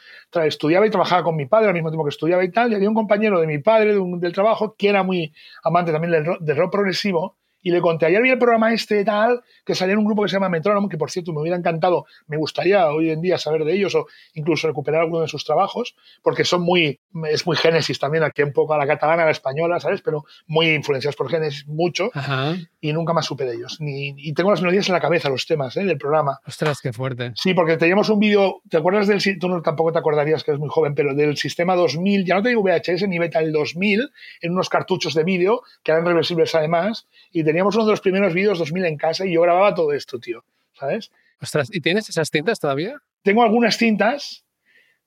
estudiaba 0.47 0.87
y 0.87 0.91
trabajaba 0.91 1.25
con 1.25 1.37
mi 1.37 1.45
padre 1.45 1.69
al 1.69 1.75
mismo 1.75 1.91
tiempo 1.91 2.07
que 2.07 2.09
estudiaba 2.09 2.43
y 2.43 2.51
tal, 2.51 2.73
y 2.73 2.77
había 2.77 2.89
un 2.89 2.95
compañero 2.95 3.39
de 3.39 3.47
mi 3.47 3.59
padre 3.59 3.95
del 3.95 4.33
trabajo 4.33 4.77
que 4.79 4.89
era 4.89 5.03
muy 5.03 5.35
amante 5.63 5.93
también 5.93 6.11
del 6.11 6.37
del 6.41 6.57
rock 6.57 6.73
progresivo 6.73 7.37
y 7.65 7.71
le 7.71 7.81
conté, 7.81 8.05
ayer 8.07 8.23
vi 8.23 8.31
el 8.31 8.39
programa 8.39 8.73
este 8.75 9.01
y 9.01 9.05
tal, 9.05 9.43
que 9.65 9.75
salía 9.75 9.95
en 9.95 9.99
un 9.99 10.05
grupo 10.05 10.23
que 10.23 10.29
se 10.29 10.37
llama 10.37 10.51
Metrónomo, 10.51 10.89
que 10.89 10.99
por 10.99 11.11
cierto 11.11 11.33
me 11.33 11.41
hubiera 11.41 11.57
encantado, 11.57 12.05
me 12.27 12.37
gustaría 12.37 12.87
hoy 12.91 13.11
en 13.11 13.23
día 13.23 13.39
saber 13.39 13.65
de 13.65 13.73
ellos 13.73 13.95
o 13.95 14.07
incluso 14.35 14.69
recuperar 14.69 15.01
alguno 15.01 15.23
de 15.23 15.29
sus 15.29 15.47
trabajos, 15.47 15.97
porque 16.23 16.45
son 16.45 16.61
muy, 16.61 17.01
es 17.31 17.47
muy 17.47 17.57
Génesis 17.57 17.99
también, 17.99 18.23
aquí 18.23 18.43
un 18.43 18.53
poco 18.53 18.75
a 18.75 18.79
la 18.79 18.87
catalana, 18.87 19.23
a 19.23 19.27
la 19.27 19.33
española, 19.33 19.81
¿sabes? 19.81 20.03
Pero 20.03 20.25
muy 20.47 20.69
influenciados 20.69 21.17
por 21.17 21.31
Génesis, 21.31 21.67
mucho, 21.67 22.11
Ajá. 22.13 22.55
y 22.83 22.93
nunca 22.93 23.15
más 23.15 23.25
supe 23.25 23.47
de 23.47 23.55
ellos. 23.55 23.79
Ni, 23.81 24.15
y 24.19 24.35
tengo 24.35 24.51
las 24.51 24.61
melodías 24.61 24.87
en 24.91 24.93
la 24.93 25.01
cabeza, 25.01 25.31
los 25.31 25.47
temas 25.47 25.75
¿eh? 25.79 25.85
del 25.85 25.97
programa. 25.97 26.41
Ostras, 26.47 26.83
qué 26.83 26.93
fuerte. 26.93 27.33
Sí, 27.35 27.55
porque 27.55 27.79
teníamos 27.79 28.11
un 28.11 28.19
vídeo, 28.19 28.61
¿te 28.69 28.77
acuerdas 28.77 29.07
del, 29.07 29.23
tú 29.39 29.49
no, 29.49 29.63
tampoco 29.63 29.91
te 29.91 30.01
acordarías 30.01 30.45
que 30.45 30.51
eres 30.51 30.61
muy 30.61 30.69
joven, 30.69 30.95
pero 30.95 31.15
del 31.15 31.39
sistema 31.39 31.77
2000, 31.77 32.27
ya 32.27 32.35
no 32.35 32.43
te 32.43 32.51
digo 32.51 32.63
VHS 32.63 33.09
ni 33.09 33.19
Beta, 33.19 33.41
el 33.41 33.53
2000, 33.53 34.11
en 34.43 34.53
unos 34.53 34.69
cartuchos 34.69 35.15
de 35.15 35.25
vídeo, 35.25 35.63
que 35.83 35.93
eran 35.93 36.05
reversibles 36.05 36.55
además, 36.55 37.09
y 37.33 37.43
teníamos 37.55 37.77
uno 37.77 37.85
de 37.85 37.93
los 37.93 38.01
primeros 38.01 38.35
vídeos 38.35 38.59
2000 38.59 38.85
en 38.85 38.97
casa 38.97 39.25
y 39.25 39.35
yo 39.35 39.43
grababa 39.43 39.77
todo 39.77 39.93
esto, 39.93 40.19
tío, 40.19 40.45
¿sabes? 40.73 41.13
Ostras, 41.41 41.69
¿y 41.73 41.81
tienes 41.81 42.09
esas 42.09 42.29
cintas 42.29 42.59
todavía? 42.59 43.01
Tengo 43.23 43.45
algunas 43.45 43.77
cintas, 43.77 44.45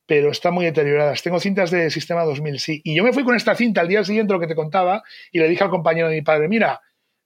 pero 0.06 0.32
están 0.32 0.54
muy 0.54 0.64
deterioradas. 0.64 1.22
Tengo 1.22 1.42
cintas 1.42 1.72
de 1.72 1.92
Sistema 1.92 2.24
2000, 2.24 2.60
sí. 2.62 2.82
Y 2.86 2.96
yo 2.96 3.04
me 3.04 3.12
fui 3.12 3.26
con 3.26 3.36
esta 3.36 3.54
cinta 3.54 3.82
al 3.82 3.90
día 3.90 4.02
siguiente, 4.06 4.32
lo 4.32 4.40
que 4.40 4.48
te 4.48 4.56
contaba, 4.56 5.04
y 5.30 5.40
le 5.40 5.50
dije 5.50 5.62
al 5.66 5.70
compañero 5.70 6.08
de 6.08 6.16
mi 6.16 6.22
padre, 6.22 6.48
mira, 6.48 6.80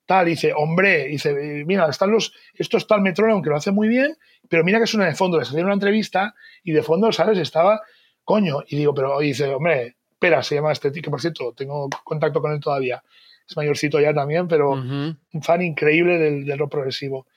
tal, 0.08 0.26
dice, 0.26 0.54
hombre, 0.56 1.06
dice, 1.10 1.36
mira, 1.68 1.88
están 1.88 2.10
los, 2.10 2.34
esto 2.56 2.78
está 2.78 2.96
el 2.96 3.02
metrónomo, 3.02 3.36
aunque 3.36 3.52
lo 3.52 3.58
hace 3.58 3.70
muy 3.70 3.90
bien, 3.90 4.18
pero 4.50 4.64
mira 4.64 4.80
que 4.80 4.88
suena 4.88 5.06
de 5.06 5.14
fondo. 5.14 5.38
Les 5.38 5.50
hacía 5.50 5.64
una 5.64 5.76
entrevista 5.76 6.34
y 6.64 6.72
de 6.72 6.82
fondo, 6.82 7.12
¿sabes? 7.12 7.38
Estaba, 7.38 7.82
coño, 8.24 8.64
y 8.68 8.76
digo, 8.76 8.96
pero 8.96 9.20
dice, 9.20 9.54
hombre, 9.54 9.98
espera, 10.14 10.42
se 10.42 10.56
llama 10.56 10.72
este 10.72 10.90
tío, 10.90 11.04
que 11.04 11.12
por 11.12 11.22
cierto, 11.22 11.54
tengo 11.56 11.88
contacto 12.04 12.42
con 12.42 12.54
él 12.54 12.60
todavía 12.60 13.04
es 13.52 13.58
mayorcito 13.58 14.00
ya 14.00 14.14
también, 14.14 14.48
pero 14.48 14.72
uh 14.72 14.76
-huh. 14.76 15.18
un 15.34 15.44
fan 15.44 15.62
increíble 15.62 16.18
del, 16.18 16.46
del, 16.46 16.58
rock 16.58 16.72
progresivo. 16.72 17.28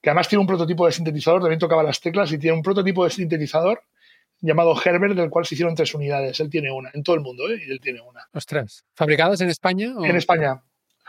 Que 0.00 0.10
además 0.10 0.28
tiene 0.28 0.40
un 0.40 0.46
prototipo 0.46 0.86
de 0.86 0.92
sintetizador, 0.92 1.40
también 1.40 1.58
tocaba 1.58 1.82
las 1.82 2.00
teclas 2.00 2.30
y 2.32 2.38
tiene 2.38 2.56
un 2.56 2.62
prototipo 2.62 3.04
de 3.04 3.10
sintetizador 3.10 3.82
llamado 4.40 4.74
Herbert, 4.82 5.14
del 5.14 5.30
cual 5.30 5.46
se 5.46 5.54
hicieron 5.54 5.74
tres 5.74 5.94
unidades. 5.94 6.38
Él 6.40 6.50
tiene 6.50 6.70
una, 6.70 6.90
en 6.92 7.02
todo 7.02 7.16
el 7.16 7.22
mundo, 7.22 7.48
¿eh? 7.48 7.58
Y 7.66 7.70
él 7.70 7.80
tiene 7.80 8.00
una. 8.00 8.20
Ostras, 8.32 8.84
¿fabricadas 8.94 9.40
en 9.40 9.48
España? 9.48 9.94
O? 9.96 10.04
En 10.04 10.16
España. 10.16 10.62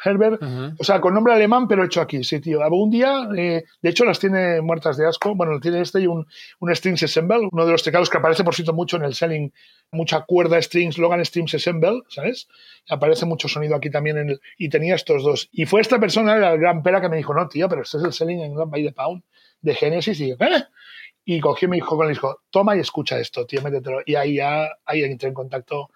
Herbert, 0.04 0.42
uh 0.42 0.46
-huh. 0.46 0.76
o 0.80 0.84
sea, 0.84 1.02
con 1.02 1.14
nombre 1.14 1.34
alemán, 1.34 1.68
pero 1.68 1.84
hecho 1.84 2.02
aquí, 2.02 2.24
sí, 2.24 2.40
tío. 2.40 2.60
Un 2.70 2.90
día, 2.92 3.28
eh, 3.36 3.64
de 3.82 3.90
hecho, 3.90 4.06
las 4.06 4.20
tiene 4.20 4.62
muertas 4.62 4.98
de 4.98 5.08
asco. 5.08 5.36
Bueno, 5.36 5.60
tiene 5.60 5.82
este 5.82 6.02
y 6.02 6.08
un, 6.08 6.28
un 6.60 6.76
Strings 6.76 7.04
Assemble, 7.04 7.48
uno 7.52 7.66
de 7.66 7.72
los 7.72 7.84
teclados 7.84 8.10
que 8.10 8.18
aparece, 8.18 8.44
por 8.44 8.54
cierto, 8.54 8.74
mucho 8.74 8.98
en 8.98 9.04
el 9.04 9.16
selling, 9.16 9.52
mucha 9.92 10.22
cuerda 10.22 10.62
Strings, 10.62 10.98
Logan 10.98 11.24
Strings 11.26 11.56
Assemble, 11.56 12.02
¿sabes? 12.10 12.48
Aparece 12.90 13.26
mucho 13.26 13.48
sonido 13.48 13.76
aquí 13.76 13.90
también 13.90 14.18
en 14.18 14.30
el, 14.30 14.42
y 14.58 14.70
tenía 14.70 14.96
estos 14.96 15.24
dos. 15.24 15.50
Y 15.52 15.66
fue 15.66 15.82
esta 15.82 16.00
persona, 16.00 16.38
la 16.38 16.56
gran 16.56 16.84
pera, 16.84 17.02
que 17.02 17.10
me 17.10 17.18
dijo, 17.18 17.34
no, 17.34 17.48
tío, 17.48 17.68
pero 17.68 17.82
este 17.82 17.98
es 17.98 18.04
el 18.04 18.14
selling 18.14 18.42
en 18.42 18.56
by 18.56 18.84
the 18.84 18.92
pound 18.92 19.24
de 19.62 19.74
Genesis, 19.74 20.20
y 20.20 20.32
¿eh? 20.32 20.38
Y 21.26 21.42
cogí 21.42 21.66
y 21.66 21.70
me 21.70 21.76
dijo 21.76 21.98
con 21.98 22.06
el 22.08 22.14
disco, 22.14 22.42
toma 22.50 22.78
y 22.78 22.80
escucha 22.80 23.20
esto, 23.20 23.46
tío, 23.46 23.62
métetelo. 23.62 24.00
Y 24.06 24.16
ahí 24.16 24.36
ya, 24.36 24.70
ahí 24.86 25.04
entré 25.04 25.28
en 25.28 25.34
contacto, 25.34 25.90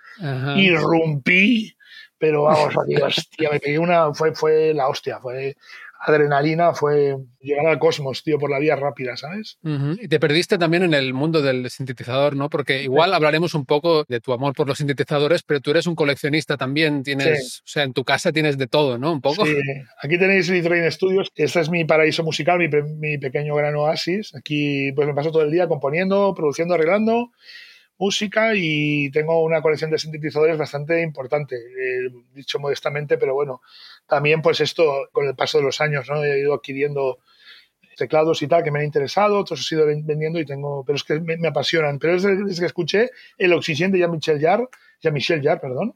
irrumpí 0.57 1.73
pero 2.21 2.43
vamos, 2.43 2.75
hostia, 3.03 3.49
me 3.51 3.59
pegué 3.59 3.79
una, 3.79 4.13
fue, 4.13 4.33
fue 4.35 4.73
la 4.75 4.87
hostia, 4.87 5.19
fue 5.19 5.55
adrenalina, 6.03 6.73
fue 6.73 7.15
llegar 7.41 7.67
al 7.67 7.77
cosmos, 7.77 8.23
tío, 8.23 8.39
por 8.39 8.49
la 8.49 8.59
vía 8.59 8.75
rápida, 8.75 9.17
¿sabes? 9.17 9.57
Uh 9.63 9.69
-huh. 9.69 9.99
Y 10.01 10.07
te 10.07 10.19
perdiste 10.19 10.57
también 10.57 10.83
en 10.83 10.93
el 10.95 11.13
mundo 11.13 11.41
del 11.41 11.69
sintetizador, 11.69 12.35
¿no? 12.35 12.49
Porque 12.49 12.81
igual 12.81 13.13
hablaremos 13.13 13.53
un 13.53 13.65
poco 13.65 14.03
de 14.07 14.19
tu 14.19 14.33
amor 14.33 14.53
por 14.55 14.67
los 14.67 14.79
sintetizadores, 14.79 15.43
pero 15.43 15.61
tú 15.61 15.71
eres 15.71 15.85
un 15.85 15.95
coleccionista 15.95 16.57
también, 16.57 17.03
tienes, 17.03 17.55
sí. 17.55 17.61
o 17.65 17.67
sea, 17.67 17.83
en 17.83 17.93
tu 17.93 18.03
casa 18.03 18.31
tienes 18.31 18.57
de 18.57 18.67
todo, 18.67 18.97
¿no? 18.97 19.11
Un 19.11 19.21
poco. 19.21 19.45
Sí, 19.45 19.55
aquí 20.01 20.17
tenéis 20.17 20.47
Train 20.47 20.91
Studios, 20.91 21.31
este 21.35 21.59
es 21.59 21.69
mi 21.69 21.85
paraíso 21.85 22.23
musical, 22.23 22.57
mi, 22.57 22.67
mi 22.67 23.17
pequeño 23.19 23.55
gran 23.55 23.75
oasis, 23.75 24.33
aquí 24.35 24.91
pues 24.93 25.07
me 25.07 25.13
paso 25.13 25.31
todo 25.31 25.43
el 25.43 25.51
día 25.51 25.67
componiendo, 25.67 26.33
produciendo, 26.35 26.73
arreglando, 26.73 27.31
música 28.01 28.53
y 28.55 29.11
tengo 29.11 29.43
una 29.43 29.61
colección 29.61 29.91
de 29.91 29.99
sintetizadores 29.99 30.57
bastante 30.57 31.03
importante, 31.03 31.55
eh, 31.55 32.09
dicho 32.33 32.59
modestamente, 32.59 33.19
pero 33.19 33.35
bueno, 33.35 33.61
también 34.07 34.41
pues 34.41 34.59
esto 34.59 35.07
con 35.11 35.27
el 35.27 35.35
paso 35.35 35.59
de 35.59 35.65
los 35.65 35.79
años, 35.81 36.09
¿no? 36.09 36.23
He 36.23 36.39
ido 36.39 36.55
adquiriendo 36.55 37.19
teclados 37.95 38.41
y 38.41 38.47
tal 38.47 38.63
que 38.63 38.71
me 38.71 38.79
han 38.79 38.85
interesado, 38.85 39.37
otros 39.37 39.71
he 39.71 39.75
ido 39.75 39.85
vendiendo 39.85 40.39
y 40.39 40.45
tengo, 40.45 40.83
pero 40.83 40.95
es 40.95 41.03
que 41.03 41.19
me, 41.19 41.37
me 41.37 41.49
apasionan. 41.49 41.99
Pero 41.99 42.13
desde, 42.13 42.43
desde, 42.43 42.61
que 42.61 42.65
escuché 42.65 43.11
el 43.37 43.53
Oxygen 43.53 43.91
de 43.91 43.99
Jean-Michel 43.99 44.41
Jarre, 44.41 44.67
Jean-Michel 45.01 45.43
Jarre, 45.43 45.61
perdón, 45.61 45.95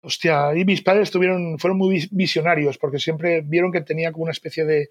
hostia, 0.00 0.48
ahí 0.48 0.64
mis 0.64 0.82
padres 0.82 1.12
tuvieron, 1.12 1.58
fueron 1.60 1.78
muy 1.78 2.08
visionarios 2.10 2.78
porque 2.78 2.98
siempre 2.98 3.42
vieron 3.42 3.70
que 3.70 3.80
tenía 3.80 4.10
como 4.10 4.24
una 4.24 4.32
especie 4.32 4.64
de 4.64 4.90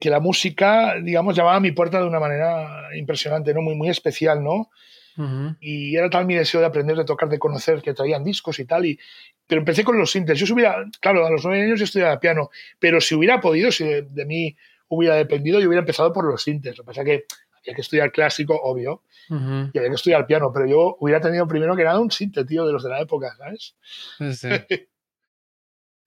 que 0.00 0.10
la 0.10 0.18
música, 0.18 0.96
digamos, 1.00 1.36
llamaba 1.36 1.56
a 1.56 1.60
mi 1.60 1.70
puerta 1.70 2.00
de 2.00 2.06
una 2.06 2.18
manera 2.18 2.96
impresionante, 2.96 3.54
¿no? 3.54 3.62
Muy, 3.62 3.76
muy 3.76 3.88
especial, 3.88 4.42
¿no? 4.42 4.70
Uh 5.18 5.22
-huh. 5.22 5.56
Y 5.60 5.96
era 5.96 6.08
tal 6.08 6.26
mi 6.26 6.34
deseo 6.36 6.60
de 6.60 6.66
aprender, 6.66 6.96
de 6.96 7.04
tocar, 7.04 7.28
de 7.28 7.38
conocer, 7.38 7.82
que 7.82 7.92
traían 7.92 8.24
discos 8.24 8.58
y 8.60 8.64
tal. 8.64 8.86
Y, 8.86 8.98
pero 9.46 9.60
empecé 9.60 9.84
con 9.84 9.98
los 9.98 10.10
sintes. 10.12 10.38
Yo 10.38 10.46
si 10.46 10.52
hubiera, 10.52 10.84
claro, 11.00 11.26
a 11.26 11.30
los 11.30 11.44
nueve 11.44 11.64
años 11.64 11.78
yo 11.78 11.84
estudiaba 11.84 12.20
piano, 12.20 12.50
pero 12.78 13.00
si 13.00 13.14
hubiera 13.14 13.40
podido, 13.40 13.72
si 13.72 13.84
de, 13.84 14.02
de, 14.02 14.24
mí 14.24 14.56
hubiera 14.88 15.16
dependido, 15.16 15.58
yo 15.60 15.66
hubiera 15.66 15.80
empezado 15.80 16.12
por 16.12 16.24
los 16.24 16.42
sintes. 16.42 16.78
Lo 16.78 16.84
que 16.84 16.86
pasa 16.86 17.00
es 17.02 17.06
que 17.06 17.24
había 17.58 17.74
que 17.74 17.80
estudiar 17.80 18.12
clásico, 18.12 18.58
obvio, 18.62 19.02
uh 19.28 19.34
-huh. 19.34 19.70
y 19.74 19.78
había 19.78 19.90
que 19.90 19.96
estudiar 19.96 20.26
piano, 20.26 20.52
pero 20.52 20.66
yo 20.66 20.96
hubiera 21.00 21.20
tenido 21.20 21.46
primero 21.48 21.74
que 21.76 21.84
nada 21.84 21.98
un 21.98 22.10
sinte, 22.10 22.44
tío, 22.44 22.64
de 22.64 22.72
los 22.72 22.84
de 22.84 22.90
la 22.90 23.00
época, 23.00 23.34
¿sabes? 23.36 23.74
Sí. 24.38 24.48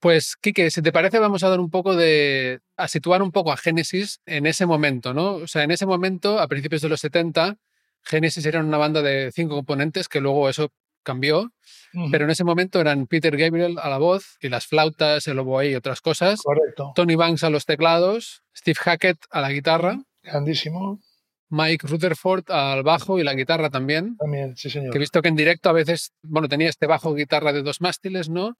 Pues, 0.02 0.34
Quique, 0.34 0.68
si 0.72 0.82
te 0.82 0.90
parece, 0.90 1.20
vamos 1.20 1.44
a 1.44 1.48
dar 1.48 1.60
un 1.60 1.70
poco 1.70 1.94
de. 1.94 2.58
a 2.76 2.88
situar 2.88 3.22
un 3.22 3.30
poco 3.30 3.52
a 3.52 3.56
Génesis 3.56 4.20
en 4.26 4.46
ese 4.46 4.66
momento, 4.66 5.14
¿no? 5.14 5.34
O 5.34 5.46
sea, 5.46 5.62
en 5.62 5.70
ese 5.70 5.86
momento, 5.86 6.40
a 6.40 6.48
principios 6.48 6.82
de 6.82 6.88
los 6.88 6.98
70, 6.98 7.56
Genesis 8.04 8.44
era 8.46 8.60
una 8.60 8.78
banda 8.78 9.02
de 9.02 9.30
cinco 9.32 9.54
componentes 9.54 10.08
que 10.08 10.20
luego 10.20 10.48
eso 10.48 10.70
cambió, 11.02 11.40
uh 11.40 11.48
-huh. 11.94 12.10
pero 12.10 12.24
en 12.24 12.30
ese 12.30 12.44
momento 12.44 12.80
eran 12.80 13.06
Peter 13.06 13.36
Gabriel 13.36 13.78
a 13.80 13.88
la 13.88 13.98
voz 13.98 14.36
y 14.40 14.48
las 14.48 14.66
flautas, 14.66 15.26
el 15.26 15.38
oboe 15.38 15.70
y 15.70 15.74
otras 15.74 16.00
cosas. 16.00 16.40
Correcto. 16.42 16.92
Tony 16.94 17.16
Banks 17.16 17.44
a 17.44 17.50
los 17.50 17.64
teclados, 17.64 18.42
Steve 18.56 18.78
Hackett 18.80 19.18
a 19.30 19.40
la 19.40 19.50
guitarra. 19.50 19.98
Grandísimo. 20.22 21.00
Mike 21.48 21.86
Rutherford 21.86 22.50
al 22.50 22.82
bajo 22.82 23.18
y 23.18 23.24
la 23.24 23.34
guitarra 23.34 23.68
también. 23.68 24.16
También, 24.16 24.56
sí, 24.56 24.70
señor. 24.70 24.90
Que 24.90 24.98
he 24.98 25.00
visto 25.00 25.20
que 25.20 25.28
en 25.28 25.36
directo 25.36 25.68
a 25.68 25.72
veces, 25.72 26.12
bueno, 26.22 26.48
tenía 26.48 26.70
este 26.70 26.86
bajo 26.86 27.14
guitarra 27.14 27.52
de 27.52 27.62
dos 27.62 27.82
mástiles, 27.82 28.30
¿no? 28.30 28.56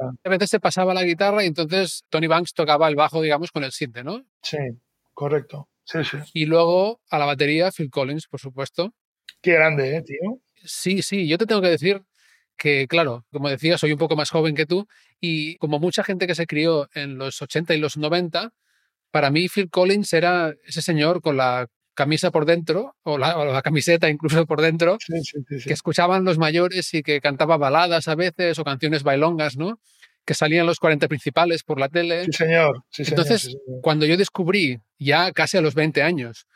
Ah. 0.00 0.10
A 0.24 0.28
veces 0.30 0.48
se 0.48 0.58
pasaba 0.58 0.94
la 0.94 1.04
guitarra 1.04 1.44
y 1.44 1.48
entonces 1.48 2.04
Tony 2.08 2.28
Banks 2.28 2.54
tocaba 2.54 2.88
el 2.88 2.96
bajo, 2.96 3.20
digamos, 3.20 3.50
con 3.50 3.62
el 3.62 3.72
sinte, 3.72 4.02
¿no? 4.02 4.22
Sí, 4.42 4.56
correcto. 5.12 5.68
Sí, 5.90 6.04
sí. 6.04 6.18
Y 6.34 6.46
luego 6.46 7.00
a 7.10 7.18
la 7.18 7.24
batería 7.24 7.70
Phil 7.72 7.90
Collins, 7.90 8.26
por 8.28 8.40
supuesto. 8.40 8.94
Qué 9.42 9.52
grande, 9.54 9.96
¿eh, 9.96 10.02
tío? 10.02 10.40
Sí, 10.64 11.02
sí. 11.02 11.26
Yo 11.26 11.38
te 11.38 11.46
tengo 11.46 11.60
que 11.60 11.68
decir 11.68 12.02
que, 12.56 12.86
claro, 12.86 13.24
como 13.32 13.48
decía, 13.48 13.78
soy 13.78 13.92
un 13.92 13.98
poco 13.98 14.14
más 14.16 14.30
joven 14.30 14.54
que 14.54 14.66
tú 14.66 14.86
y 15.20 15.56
como 15.56 15.78
mucha 15.78 16.04
gente 16.04 16.26
que 16.26 16.34
se 16.34 16.46
crió 16.46 16.88
en 16.94 17.18
los 17.18 17.40
80 17.42 17.74
y 17.74 17.78
los 17.78 17.96
90, 17.96 18.52
para 19.10 19.30
mí 19.30 19.48
Phil 19.48 19.70
Collins 19.70 20.12
era 20.12 20.54
ese 20.64 20.82
señor 20.82 21.22
con 21.22 21.36
la 21.36 21.66
camisa 21.94 22.30
por 22.30 22.46
dentro, 22.46 22.96
o 23.02 23.18
la, 23.18 23.36
o 23.36 23.44
la 23.44 23.62
camiseta 23.62 24.08
incluso 24.08 24.46
por 24.46 24.60
dentro, 24.60 24.96
sí, 25.00 25.20
sí, 25.22 25.58
sí, 25.58 25.68
que 25.68 25.72
escuchaban 25.72 26.24
los 26.24 26.38
mayores 26.38 26.94
y 26.94 27.02
que 27.02 27.20
cantaba 27.20 27.56
baladas 27.56 28.08
a 28.08 28.14
veces 28.14 28.58
o 28.58 28.64
canciones 28.64 29.02
bailongas, 29.02 29.56
¿no? 29.56 29.80
Que 30.24 30.34
salían 30.34 30.66
los 30.66 30.78
40 30.78 31.08
principales 31.08 31.62
por 31.62 31.80
la 31.80 31.88
tele. 31.88 32.24
Sí, 32.26 32.32
señor. 32.32 32.84
Sí, 32.90 33.02
Entonces, 33.06 33.42
señor, 33.42 33.62
señor. 33.64 33.80
cuando 33.82 34.06
yo 34.06 34.16
descubrí, 34.16 34.80
ya 34.98 35.32
casi 35.32 35.56
a 35.56 35.60
los 35.60 35.74
20 35.74 36.02
años, 36.02 36.46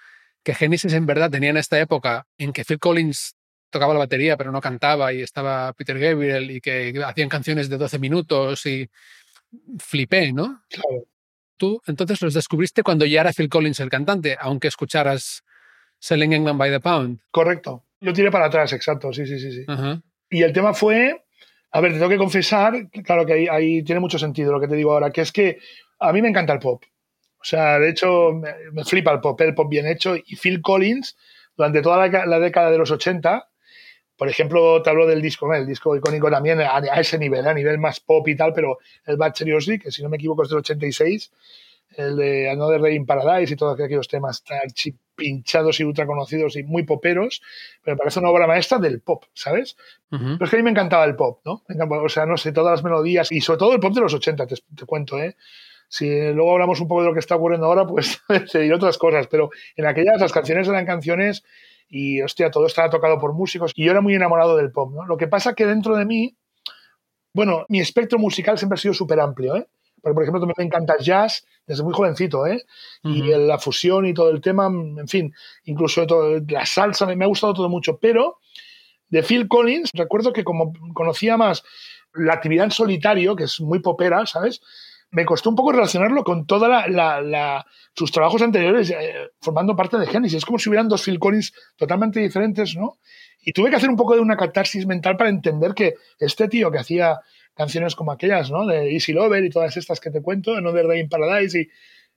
que 0.43 0.55
Genesis 0.55 0.93
en 0.93 1.07
verdad 1.07 1.31
tenía 1.31 1.51
en 1.51 1.57
esta 1.57 1.81
época 1.81 2.27
en 2.39 2.53
que 2.53 2.65
Phil 2.65 2.79
Collins 2.79 3.35
tocaba 3.71 3.95
la 3.95 4.01
batería 4.01 4.37
pero 4.37 4.53
no 4.53 4.61
cantaba 4.61 5.13
y 5.13 5.21
estaba 5.21 5.73
Peter 5.73 5.99
Gabriel 5.99 6.51
y 6.51 6.61
que 6.61 6.95
hacían 7.05 7.29
canciones 7.29 7.69
de 7.69 7.77
12 7.77 7.99
minutos 7.99 8.65
y 8.67 8.89
flipé, 9.79 10.33
¿no? 10.33 10.63
Claro. 10.69 11.07
Tú 11.57 11.81
entonces 11.87 12.21
los 12.23 12.35
descubriste 12.35 12.83
cuando 12.83 13.07
ya 13.07 13.23
era 13.23 13.33
Phil 13.33 13.49
Collins 13.49 13.81
el 13.81 13.89
cantante, 13.89 14.37
aunque 14.39 14.69
escucharas 14.69 15.43
Selling 15.99 16.33
England 16.35 16.59
by 16.59 16.71
the 16.71 16.81
Pound. 16.81 17.21
Correcto. 17.31 17.85
Yo 18.01 18.13
tiré 18.13 18.31
para 18.31 18.47
atrás, 18.47 18.73
exacto, 18.73 19.13
sí, 19.13 19.27
sí, 19.27 19.39
sí. 19.39 19.51
sí. 19.51 19.65
Y 20.31 20.43
el 20.43 20.53
tema 20.53 20.75
fue, 20.75 21.24
a 21.75 21.81
ver, 21.81 21.93
te 21.93 21.99
tengo 21.99 22.11
que 22.11 22.19
confesar, 22.19 22.89
claro 23.05 23.27
que 23.27 23.33
ahí, 23.33 23.49
ahí 23.51 23.83
tiene 23.83 24.01
mucho 24.01 24.17
sentido 24.17 24.53
lo 24.53 24.61
que 24.61 24.69
te 24.69 24.77
digo 24.77 24.93
ahora, 24.93 25.11
que 25.11 25.23
es 25.23 25.33
que 25.33 25.59
a 25.99 26.13
mí 26.13 26.23
me 26.23 26.29
encanta 26.29 26.53
el 26.53 26.61
pop. 26.61 26.85
O 27.41 27.45
sea, 27.45 27.81
de 27.81 27.91
hecho, 27.91 28.33
me, 28.33 28.85
flipa 28.85 29.11
el 29.11 29.21
pop, 29.21 29.41
el 29.41 29.57
pop 29.57 29.69
bien 29.69 29.89
hecho. 29.89 30.15
Y 30.15 30.37
Phil 30.37 30.63
Collins, 30.63 31.17
durante 31.57 31.83
toda 31.83 32.07
la, 32.07 32.39
década 32.39 32.71
de 32.71 32.79
los 32.79 32.93
80, 32.93 33.49
por 34.17 34.29
ejemplo, 34.29 34.83
te 34.83 34.91
hablo 34.91 35.05
del 35.09 35.21
disco, 35.21 35.49
¿no? 35.49 35.55
el 35.55 35.67
disco 35.67 35.97
icónico 35.97 36.31
también 36.31 36.61
a, 36.61 36.79
ese 37.01 37.19
nivel, 37.19 37.45
a 37.45 37.53
nivel 37.53 37.79
más 37.79 37.99
pop 37.99 38.29
y 38.29 38.37
tal, 38.37 38.53
pero 38.53 38.79
el 39.05 39.17
Bad 39.17 39.35
Seriously, 39.35 39.81
que 39.81 39.91
si 39.91 40.01
no 40.01 40.09
me 40.09 40.17
equivoco 40.17 40.45
es 40.45 40.51
del 40.51 40.59
86, 40.59 41.33
el 41.97 42.17
de 42.17 42.51
Another 42.51 42.83
Day 42.83 42.95
in 42.95 43.05
Paradise 43.05 43.53
y 43.53 43.57
todos 43.57 43.81
aquellos 43.81 44.07
temas 44.07 44.45
tan 44.45 44.61
pinchados 45.15 45.81
y 45.81 45.85
ultra 45.85 46.07
conocidos 46.07 46.57
y 46.57 46.63
muy 46.63 46.85
poperos, 46.85 47.43
pero 47.83 47.97
parece 47.97 48.21
una 48.21 48.31
obra 48.31 48.47
maestra 48.47 48.79
del 48.79 49.01
pop, 49.01 49.25
¿sabes? 49.33 49.77
Ujú. 50.11 50.25
Pero 50.39 50.45
es 50.45 50.51
que 50.51 50.57
a 50.57 50.59
mí 50.59 50.63
me 50.63 50.71
encantaba 50.71 51.05
el 51.05 51.17
pop, 51.17 51.41
¿no? 51.45 51.63
O 52.03 52.09
sea, 52.09 52.27
no 52.27 52.37
sé, 52.37 52.53
todas 52.53 52.73
las 52.73 52.85
melodías 52.85 53.31
y 53.33 53.41
sobre 53.41 53.59
todo 53.59 53.73
el 53.73 53.81
pop 53.81 53.95
de 53.95 54.01
los 54.01 54.15
80, 54.15 54.47
te, 54.47 54.57
te 54.77 54.87
cuento, 54.87 55.19
¿eh? 55.19 55.37
Si 55.89 56.09
luego 56.33 56.53
hablamos 56.53 56.81
un 56.81 56.89
poco 56.89 57.03
de 57.03 57.09
lo 57.09 57.15
que 57.15 57.21
está 57.21 57.37
ocurriendo 57.37 57.67
ahora, 57.67 57.87
pues 57.87 58.21
te 58.53 58.59
diré 58.59 58.75
otras 58.75 58.99
cosas, 58.99 59.27
pero 59.29 59.51
en 59.77 59.87
aquellas 59.87 60.21
las 60.21 60.33
canciones 60.33 60.67
eran 60.69 60.87
canciones 60.87 61.45
y, 61.89 62.21
hostia, 62.23 62.51
todo 62.51 62.67
estaba 62.67 62.91
tocado 62.91 63.19
por 63.19 63.33
músicos 63.35 63.73
y 63.77 63.85
yo 63.85 63.93
era 63.93 64.01
muy 64.01 64.15
enamorado 64.15 64.57
del 64.57 64.73
pop, 64.73 64.93
¿no? 64.93 65.07
Lo 65.07 65.17
que 65.17 65.29
pasa 65.29 65.55
que 65.55 65.67
dentro 65.67 65.97
de 65.97 66.05
mí, 66.05 66.37
bueno, 67.33 67.65
mi 67.69 67.81
espectro 67.81 68.19
musical 68.19 68.59
siempre 68.59 68.75
ha 68.75 68.79
sido 68.79 68.95
súper 68.95 69.21
amplio, 69.21 69.57
¿eh? 69.57 69.69
Porque, 70.03 70.15
por 70.15 70.23
ejemplo, 70.23 70.41
también 70.41 70.57
me 70.59 70.65
encanta 70.65 70.95
el 70.99 71.05
jazz 71.05 71.47
desde 71.67 71.83
muy 71.83 71.93
jovencito, 71.95 72.47
¿eh? 72.47 72.65
Y 73.03 73.23
la 73.47 73.59
fusión 73.59 74.07
y 74.07 74.15
todo 74.15 74.31
el 74.31 74.41
tema, 74.41 74.67
en 74.67 75.09
fin, 75.09 75.35
incluso 75.65 76.07
todo, 76.07 76.41
la 76.49 76.67
salsa, 76.67 77.07
me, 77.07 77.17
me 77.17 77.25
ha 77.25 77.29
gustado 77.29 77.55
todo 77.55 77.69
mucho, 77.69 77.99
pero 77.99 78.39
de 79.09 79.23
Phil 79.23 79.49
Collins, 79.49 79.91
recuerdo 79.95 80.33
que 80.33 80.45
como 80.45 80.73
conocía 80.95 81.37
más 81.37 81.63
la 82.15 82.35
actividad 82.35 82.65
en 82.65 82.71
solitario, 82.71 83.35
que 83.37 83.45
es 83.45 83.61
muy 83.61 83.79
popera, 83.81 84.25
¿sabes? 84.27 84.61
Me 85.11 85.25
costó 85.25 85.49
un 85.51 85.57
poco 85.57 85.71
relacionarlo 85.73 86.25
con 86.25 86.45
toda 86.47 86.69
la, 86.69 86.89
la- 86.89 87.21
la- 87.21 87.67
sus 87.95 88.11
trabajos 88.11 88.43
anteriores 88.43 88.91
eh, 88.91 89.31
formando 89.41 89.77
parte 89.77 89.97
de 89.99 90.07
Genesis. 90.07 90.39
Es 90.39 90.45
como 90.45 90.59
si 90.59 90.69
hubieran 90.69 90.89
dos 90.89 91.03
Phil 91.05 91.19
Collins 91.21 91.53
totalmente 91.77 92.19
diferentes, 92.21 92.75
¿no? 92.77 92.99
Y 93.41 93.53
tuve 93.53 93.71
que 93.71 93.77
hacer 93.77 93.91
un 93.91 93.97
poco 93.97 94.15
de 94.15 94.21
una 94.21 94.37
catarsis 94.37 94.87
mental 94.87 95.17
para 95.17 95.31
entender 95.31 95.75
que 95.75 95.95
este 96.19 96.49
tío 96.49 96.71
que 96.73 96.79
hacía 96.79 97.21
canciones 97.55 97.95
como 97.95 98.13
aquellas, 98.13 98.51
¿no? 98.51 98.67
De 98.67 98.93
Easy 98.93 99.13
Lover 99.13 99.45
y 99.45 99.51
todas 99.51 99.77
estas 99.77 100.01
que 100.01 100.11
te 100.11 100.21
cuento, 100.23 100.55
Another 100.57 100.87
Day 100.87 101.01
in 101.01 101.09
Paradise, 101.09 101.61
y 101.61 101.69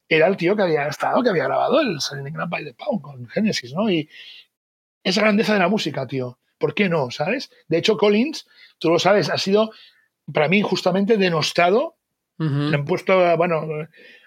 era 0.09 0.27
el 0.27 0.37
tío 0.37 0.55
que 0.55 0.63
había 0.63 0.87
estado, 0.87 1.21
que 1.21 1.29
había 1.29 1.45
grabado 1.45 1.79
el 1.81 1.99
Selling 2.01 2.27
England 2.27 2.49
by 2.51 2.63
the 2.63 2.73
Pound 2.73 3.01
con 3.01 3.27
Genesis, 3.27 3.73
¿no? 3.73 3.89
Y 3.89 4.09
esa 5.03 5.21
grandeza 5.21 5.53
de 5.53 5.59
la 5.59 5.67
música, 5.69 6.07
tío. 6.07 6.39
¿Por 6.57 6.73
qué 6.73 6.89
no? 6.89 7.11
¿Sabes? 7.11 7.51
De 7.67 7.77
hecho, 7.77 7.97
Collins, 7.97 8.47
tú 8.79 8.89
lo 8.89 8.99
sabes, 8.99 9.29
ha 9.29 9.37
sido 9.37 9.71
para 10.33 10.47
mí 10.47 10.61
justamente 10.61 11.17
denostado. 11.17 11.97
Ujú. 12.39 12.53
Le 12.69 12.75
han 12.75 12.85
puesto, 12.85 13.37
bueno, 13.37 13.67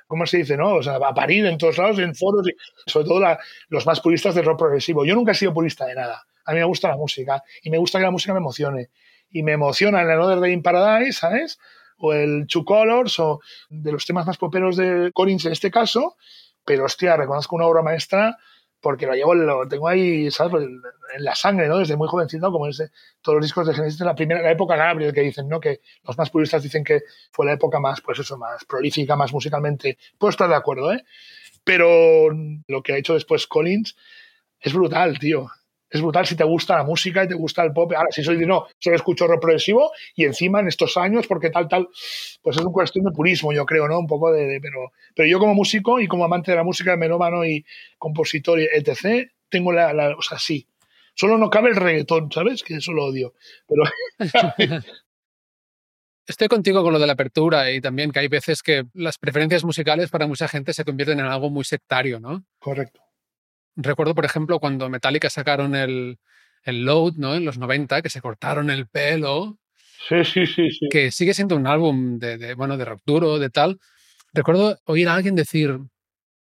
¿cómo 0.07 0.27
se 0.27 0.39
dice? 0.39 0.57
no? 0.57 0.75
O 0.77 0.83
sea, 0.83 0.95
a 0.97 1.15
parir 1.15 1.45
en 1.47 1.59
todos 1.59 1.77
lados, 1.79 1.99
en 1.99 2.15
foros, 2.15 2.47
y 2.49 2.53
sobre 2.91 3.07
todo 3.07 3.21
la- 3.21 3.39
los 3.69 3.85
más 3.87 4.01
puristas 4.01 4.35
del 4.35 4.45
rock 4.45 4.59
progresivo. 4.61 5.05
Yo 5.05 5.15
nunca 5.15 5.33
he 5.33 5.35
sido 5.35 5.53
purista 5.53 5.87
de 5.87 5.95
nada. 5.97 6.25
A 6.45 6.53
mí 6.53 6.59
me 6.59 6.65
gusta 6.65 6.89
la 6.89 6.97
música 6.97 7.43
y 7.63 7.71
me 7.71 7.79
gusta 7.79 7.99
que 7.99 8.05
la 8.05 8.11
música 8.11 8.33
me 8.33 8.39
emocione. 8.39 8.91
Y 9.31 9.43
me 9.43 9.53
emociona 9.53 10.03
el 10.03 10.11
Another 10.11 10.41
Day 10.41 10.53
in 10.53 10.63
Paradise, 10.63 11.19
¿sabes? 11.21 11.59
O 11.99 12.13
el 12.13 12.47
Two 12.47 12.65
Colors, 12.65 13.19
o 13.21 13.41
de 13.69 13.93
los 13.93 14.07
temas 14.07 14.27
más 14.27 14.39
poperos 14.39 14.77
de 14.77 15.11
Collins 15.13 15.47
en 15.47 15.53
este 15.53 15.71
caso. 15.71 16.17
Pero, 16.65 16.85
hostia, 16.85 17.17
reconozco 17.17 17.57
una 17.57 17.67
obra 17.67 17.83
maestra 17.83 18.37
porque 18.81 19.07
lo 19.07 19.15
llevo, 19.15 19.35
lo 19.35 19.69
tengo 19.69 19.89
ahí, 19.89 20.31
¿sabes? 20.31 20.63
En 20.63 21.25
la 21.25 21.35
sangre, 21.35 21.69
¿no? 21.69 21.79
Desde 21.79 21.97
muy 21.97 22.09
jovencito, 22.09 22.51
como 22.51 22.67
es 22.67 22.79
de 22.79 22.91
todos 23.21 23.37
los 23.37 23.45
discos 23.45 23.67
de 23.67 23.75
Genesis 23.75 23.99
de 23.99 24.07
la 24.07 24.15
primera 24.15 24.41
la 24.41 24.51
época 24.51 24.77
Gabriel, 24.77 25.13
que 25.13 25.21
dicen, 25.21 25.49
¿no? 25.49 25.61
Que 25.61 25.81
los 26.03 26.17
más 26.17 26.31
puristas 26.31 26.63
dicen 26.63 26.83
que 26.83 27.03
fue 27.31 27.47
la 27.47 27.53
época 27.53 27.79
más, 27.79 28.01
pues 28.01 28.19
eso, 28.19 28.39
más 28.39 28.65
prolífica, 28.65 29.17
más 29.17 29.33
musicalmente. 29.33 29.99
Puedo 30.19 30.31
estar 30.31 30.49
de 30.49 30.55
acuerdo, 30.55 30.93
¿eh? 30.93 31.05
Pero 31.63 32.31
lo 32.67 32.83
que 32.83 32.95
ha 32.95 32.97
hecho 32.97 33.15
después 33.15 33.47
Collins 33.47 33.97
es 34.61 34.73
brutal, 34.73 35.19
tío. 35.19 35.51
Es 35.91 36.01
brutal 36.01 36.25
si 36.27 36.37
te 36.37 36.45
gusta 36.45 36.77
la 36.77 36.85
música 36.85 37.25
y 37.25 37.29
te 37.29 37.35
gusta 37.35 37.63
el 37.65 37.73
pop. 37.73 37.93
Ahora, 37.97 38.09
si 38.11 38.23
soy 38.23 38.37
de 38.37 38.47
no, 38.47 38.67
solo 38.79 38.95
escucho 38.97 39.27
rock 39.27 39.41
progresivo 39.41 39.91
y 40.15 40.25
encima 40.25 40.61
en 40.61 40.69
estos 40.69 40.97
años, 40.97 41.27
porque 41.27 41.51
tal, 41.51 41.67
tal, 41.69 41.89
pues 42.43 42.57
es 42.57 42.63
una 42.63 42.71
cuestión 42.73 43.05
de 43.05 43.11
purismo, 43.11 43.53
yo 43.53 43.67
creo, 43.67 43.89
¿no? 43.89 43.99
Un 43.99 44.07
poco 44.07 44.33
de, 44.33 44.47
de- 44.47 44.61
pero, 44.61 44.93
pero 45.17 45.29
yo 45.29 45.39
como 45.41 45.55
músico 45.55 45.99
y 46.01 46.07
como 46.07 46.25
amante 46.25 46.53
de 46.53 46.57
la 46.57 46.65
música, 46.65 46.97
melómano 46.97 47.45
y 47.45 47.65
compositor 47.99 48.61
y 48.61 48.69
etc., 48.73 49.29
tengo 49.49 49.73
la, 49.73 49.93
la- 49.93 50.17
o 50.17 50.23
sea, 50.23 50.39
sí. 50.39 50.67
Solo 51.15 51.37
no 51.39 51.51
cabe 51.51 51.71
el 51.71 51.77
reggaetón, 51.77 52.31
¿sabes? 52.33 52.63
Que 52.63 52.77
eso 52.77 52.93
lo 52.93 53.07
odio. 53.07 53.35
Pero 53.67 53.83
Estoy 56.27 56.47
contigo 56.49 56.83
con 56.85 56.93
lo 56.93 56.99
de 57.01 57.07
la 57.09 57.15
apertura 57.15 57.73
y 57.73 57.81
también 57.81 58.13
que 58.13 58.21
hay 58.21 58.29
veces 58.29 58.63
que 58.63 58.85
las 58.95 59.19
preferencias 59.19 59.65
musicales 59.65 60.11
para 60.11 60.29
mucha 60.29 60.47
gente 60.47 60.73
se 60.73 60.85
convierten 60.85 61.19
en 61.19 61.27
algo 61.27 61.51
muy 61.51 61.65
sectario, 61.65 62.21
¿no? 62.21 62.45
correcto. 62.61 63.01
Recuerdo, 63.77 64.15
por 64.15 64.25
ejemplo, 64.25 64.59
cuando 64.59 64.89
Metallica 64.89 65.31
sacaron 65.31 65.75
el, 65.75 66.19
el 66.65 66.85
Load, 66.85 67.15
¿no? 67.17 67.35
En 67.35 67.45
los 67.45 67.59
90, 67.59 68.03
que 68.03 68.11
se 68.11 68.21
cortaron 68.21 68.71
el 68.71 68.87
pelo, 68.89 69.59
Sí, 70.09 70.25
sí, 70.25 70.47
sí, 70.47 70.71
sí. 70.71 70.89
que 70.91 71.11
sigue 71.11 71.35
siendo 71.35 71.57
un 71.57 71.67
álbum 71.67 72.19
de, 72.19 72.39
de, 72.39 72.55
bueno, 72.55 72.79
de 72.79 72.87
rock 72.87 73.03
duro, 73.05 73.39
de 73.39 73.51
tal. 73.51 73.79
Recuerdo 74.33 74.79
oír 74.85 75.09
a 75.09 75.15
alguien 75.15 75.35
decir, 75.35 75.79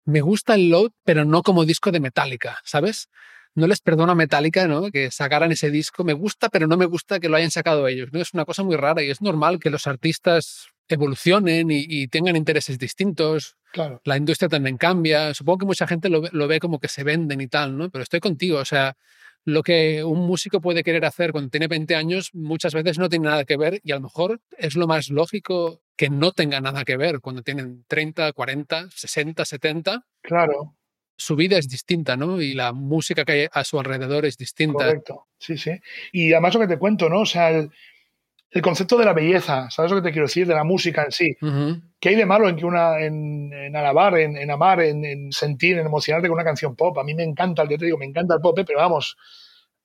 me 0.04 0.20
gusta 0.20 0.54
el 0.54 0.68
Load, 0.68 0.90
pero 1.04 1.24
no 1.24 1.42
como 1.42 1.64
disco 1.64 1.90
de 1.90 2.00
Metallica, 2.00 2.58
¿sabes? 2.64 3.08
No 3.54 3.66
les 3.66 3.80
perdono 3.80 4.12
a 4.12 4.14
Metallica, 4.14 4.68
¿no? 4.68 4.90
Que 4.90 5.10
sacaran 5.10 5.50
ese 5.50 5.70
disco. 5.70 6.04
Me 6.04 6.12
gusta, 6.12 6.48
pero 6.50 6.66
no 6.66 6.76
me 6.76 6.84
gusta 6.84 7.18
que 7.20 7.28
lo 7.28 7.36
hayan 7.36 7.50
sacado 7.50 7.88
ellos, 7.88 8.10
¿no? 8.12 8.20
Es 8.20 8.34
una 8.34 8.44
cosa 8.44 8.62
muy 8.62 8.76
rara 8.76 9.02
y 9.02 9.10
es 9.10 9.20
normal 9.22 9.58
que 9.58 9.70
los 9.70 9.86
artistas 9.86 10.68
evolucionen 10.88 11.70
y, 11.70 11.84
y 11.86 12.08
tengan 12.08 12.36
intereses 12.36 12.78
distintos. 12.78 13.56
Claro. 13.72 14.00
La 14.04 14.16
industria 14.16 14.48
también 14.48 14.76
cambia. 14.76 15.34
Supongo 15.34 15.58
que 15.58 15.66
mucha 15.66 15.86
gente 15.86 16.08
lo 16.08 16.22
ve, 16.22 16.30
lo 16.32 16.48
ve 16.48 16.58
como 16.60 16.78
que 16.80 16.88
se 16.88 17.04
venden 17.04 17.40
y 17.40 17.48
tal, 17.48 17.76
¿no? 17.76 17.90
Pero 17.90 18.02
estoy 18.02 18.20
contigo, 18.20 18.58
o 18.58 18.64
sea, 18.64 18.96
lo 19.44 19.62
que 19.62 20.04
un 20.04 20.26
músico 20.26 20.60
puede 20.60 20.82
querer 20.82 21.04
hacer 21.04 21.32
cuando 21.32 21.50
tiene 21.50 21.68
20 21.68 21.94
años 21.96 22.34
muchas 22.34 22.74
veces 22.74 22.98
no 22.98 23.08
tiene 23.08 23.28
nada 23.28 23.44
que 23.44 23.56
ver 23.56 23.80
y 23.82 23.92
a 23.92 23.94
lo 23.94 24.02
mejor 24.02 24.40
es 24.58 24.76
lo 24.76 24.86
más 24.86 25.08
lógico 25.08 25.80
que 25.96 26.10
no 26.10 26.32
tenga 26.32 26.60
nada 26.60 26.84
que 26.84 26.96
ver 26.96 27.20
cuando 27.20 27.42
tienen 27.42 27.84
30, 27.88 28.32
40, 28.32 28.90
60, 28.90 29.44
70. 29.44 30.06
Claro, 30.20 30.76
Su 31.16 31.34
vida 31.34 31.58
es 31.58 31.68
distinta, 31.68 32.16
¿no? 32.16 32.40
Y 32.40 32.54
la 32.54 32.72
música 32.72 33.24
que 33.24 33.32
hay 33.32 33.46
a 33.50 33.64
su 33.64 33.80
alrededor 33.80 34.26
es 34.26 34.36
distinta. 34.36 34.84
correcto. 34.84 35.26
Sí, 35.38 35.56
sí. 35.56 35.72
Y 36.12 36.32
además 36.32 36.54
lo 36.54 36.60
que 36.60 36.68
te 36.68 36.78
cuento, 36.78 37.08
¿no? 37.08 37.20
O 37.20 37.26
sea, 37.26 37.50
el, 37.50 37.70
el 38.50 38.62
concepto 38.62 38.96
de 38.96 39.04
la 39.04 39.12
belleza, 39.12 39.68
¿sabes 39.70 39.90
lo 39.90 39.98
que 39.98 40.08
te 40.08 40.12
quiero 40.12 40.26
decir? 40.26 40.46
De 40.46 40.54
la 40.54 40.64
música 40.64 41.04
en 41.04 41.12
sí. 41.12 41.36
¿Qué 42.00 42.08
hay 42.08 42.14
de 42.14 42.26
malo 42.26 42.48
en 42.48 42.56
que 42.56 42.64
una 42.64 42.98
en, 42.98 43.52
en 43.52 43.76
alabar, 43.76 44.16
en, 44.18 44.36
en 44.36 44.50
amar, 44.50 44.80
en, 44.80 45.04
en 45.04 45.32
sentir, 45.32 45.78
en 45.78 45.86
emocionarte 45.86 46.28
con 46.28 46.36
una 46.36 46.44
canción 46.44 46.74
pop? 46.74 46.96
A 46.98 47.04
mí 47.04 47.14
me 47.14 47.24
encanta, 47.24 47.64
yo 47.68 47.76
te 47.76 47.84
digo, 47.84 47.98
me 47.98 48.06
encanta 48.06 48.34
el 48.34 48.40
pop, 48.40 48.58
¿eh? 48.58 48.64
pero 48.66 48.78
vamos, 48.78 49.16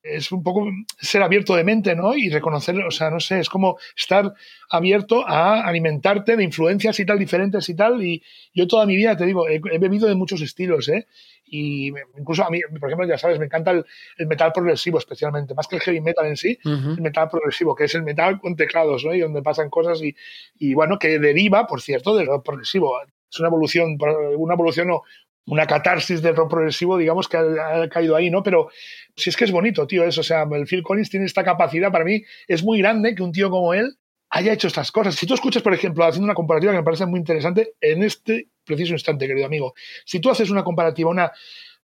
es 0.03 0.31
un 0.31 0.43
poco 0.43 0.67
ser 0.99 1.23
abierto 1.23 1.55
de 1.55 1.63
mente, 1.63 1.95
¿no? 1.95 2.15
Y 2.15 2.29
reconocer, 2.29 2.77
o 2.79 2.91
sea, 2.91 3.09
no 3.09 3.19
sé, 3.19 3.39
es 3.39 3.49
como 3.49 3.77
estar 3.95 4.33
abierto 4.69 5.25
a 5.25 5.61
alimentarte 5.61 6.35
de 6.35 6.43
influencias 6.43 6.99
y 6.99 7.05
tal 7.05 7.17
diferentes 7.17 7.67
y 7.69 7.75
tal. 7.75 8.03
Y 8.03 8.21
yo 8.53 8.67
toda 8.67 8.85
mi 8.85 8.95
vida, 8.95 9.15
te 9.15 9.25
digo, 9.25 9.47
he, 9.47 9.61
he 9.71 9.79
bebido 9.79 10.07
de 10.07 10.15
muchos 10.15 10.41
estilos, 10.41 10.89
¿eh? 10.89 11.07
Y 11.45 11.91
incluso 12.17 12.43
a 12.43 12.49
mí, 12.49 12.59
por 12.79 12.89
ejemplo, 12.89 13.07
ya 13.07 13.17
sabes, 13.17 13.39
me 13.39 13.45
encanta 13.45 13.71
el, 13.71 13.85
el 14.17 14.27
metal 14.27 14.51
progresivo 14.53 14.97
especialmente, 14.97 15.53
más 15.53 15.67
que 15.67 15.75
el 15.75 15.81
heavy 15.81 16.01
metal 16.01 16.25
en 16.25 16.37
sí, 16.37 16.57
el 16.65 17.01
metal 17.01 17.29
progresivo, 17.29 17.75
que 17.75 17.83
es 17.83 17.95
el 17.95 18.03
metal 18.03 18.39
con 18.39 18.55
teclados, 18.55 19.05
¿no? 19.05 19.13
Y 19.13 19.19
donde 19.19 19.41
pasan 19.41 19.69
cosas 19.69 20.01
y, 20.01 20.15
y 20.57 20.73
bueno, 20.73 20.97
que 20.99 21.19
deriva, 21.19 21.67
por 21.67 21.81
cierto, 21.81 22.15
del 22.15 22.27
rock 22.27 22.45
progresivo. 22.45 22.93
Es 23.31 23.39
una 23.39 23.49
evolución, 23.49 23.97
una 24.37 24.53
evolución 24.53 24.91
o 24.91 25.03
una 25.45 25.67
catarsis 25.67 26.21
del 26.21 26.35
rock 26.35 26.51
progresivo, 26.51 26.97
digamos, 26.97 27.27
que 27.27 27.37
ha, 27.37 27.87
caído 27.89 28.15
ahí, 28.15 28.29
¿no? 28.29 28.43
Pero 28.43 28.69
si 29.15 29.29
es 29.29 29.37
que 29.37 29.43
es 29.45 29.51
bonito, 29.51 29.85
tío, 29.87 30.03
eso. 30.05 30.21
O 30.21 30.23
sea, 30.23 30.47
el 30.51 30.65
Phil 30.65 30.83
Collins 30.83 31.09
tiene 31.09 31.25
esta 31.25 31.43
capacidad, 31.43 31.91
para 31.91 32.05
mí, 32.05 32.23
es 32.47 32.63
muy 32.63 32.79
grande 32.79 33.15
que 33.15 33.23
un 33.23 33.31
tío 33.31 33.49
como 33.49 33.73
él 33.73 33.97
haya 34.29 34.53
hecho 34.53 34.67
estas 34.67 34.91
cosas. 34.91 35.15
Si 35.15 35.27
tú 35.27 35.33
escuchas, 35.33 35.61
por 35.61 35.73
ejemplo, 35.73 36.03
haciendo 36.05 36.25
una 36.25 36.33
comparativa 36.33 36.71
que 36.71 36.79
me 36.79 36.83
parece 36.83 37.05
muy 37.05 37.19
interesante 37.19 37.73
en 37.81 38.03
este 38.03 38.49
preciso 38.65 38.93
instante, 38.93 39.27
querido 39.27 39.45
amigo, 39.45 39.73
si 40.05 40.19
tú 40.19 40.29
haces 40.29 40.49
una 40.49 40.63
comparativa, 40.63 41.09
una 41.09 41.31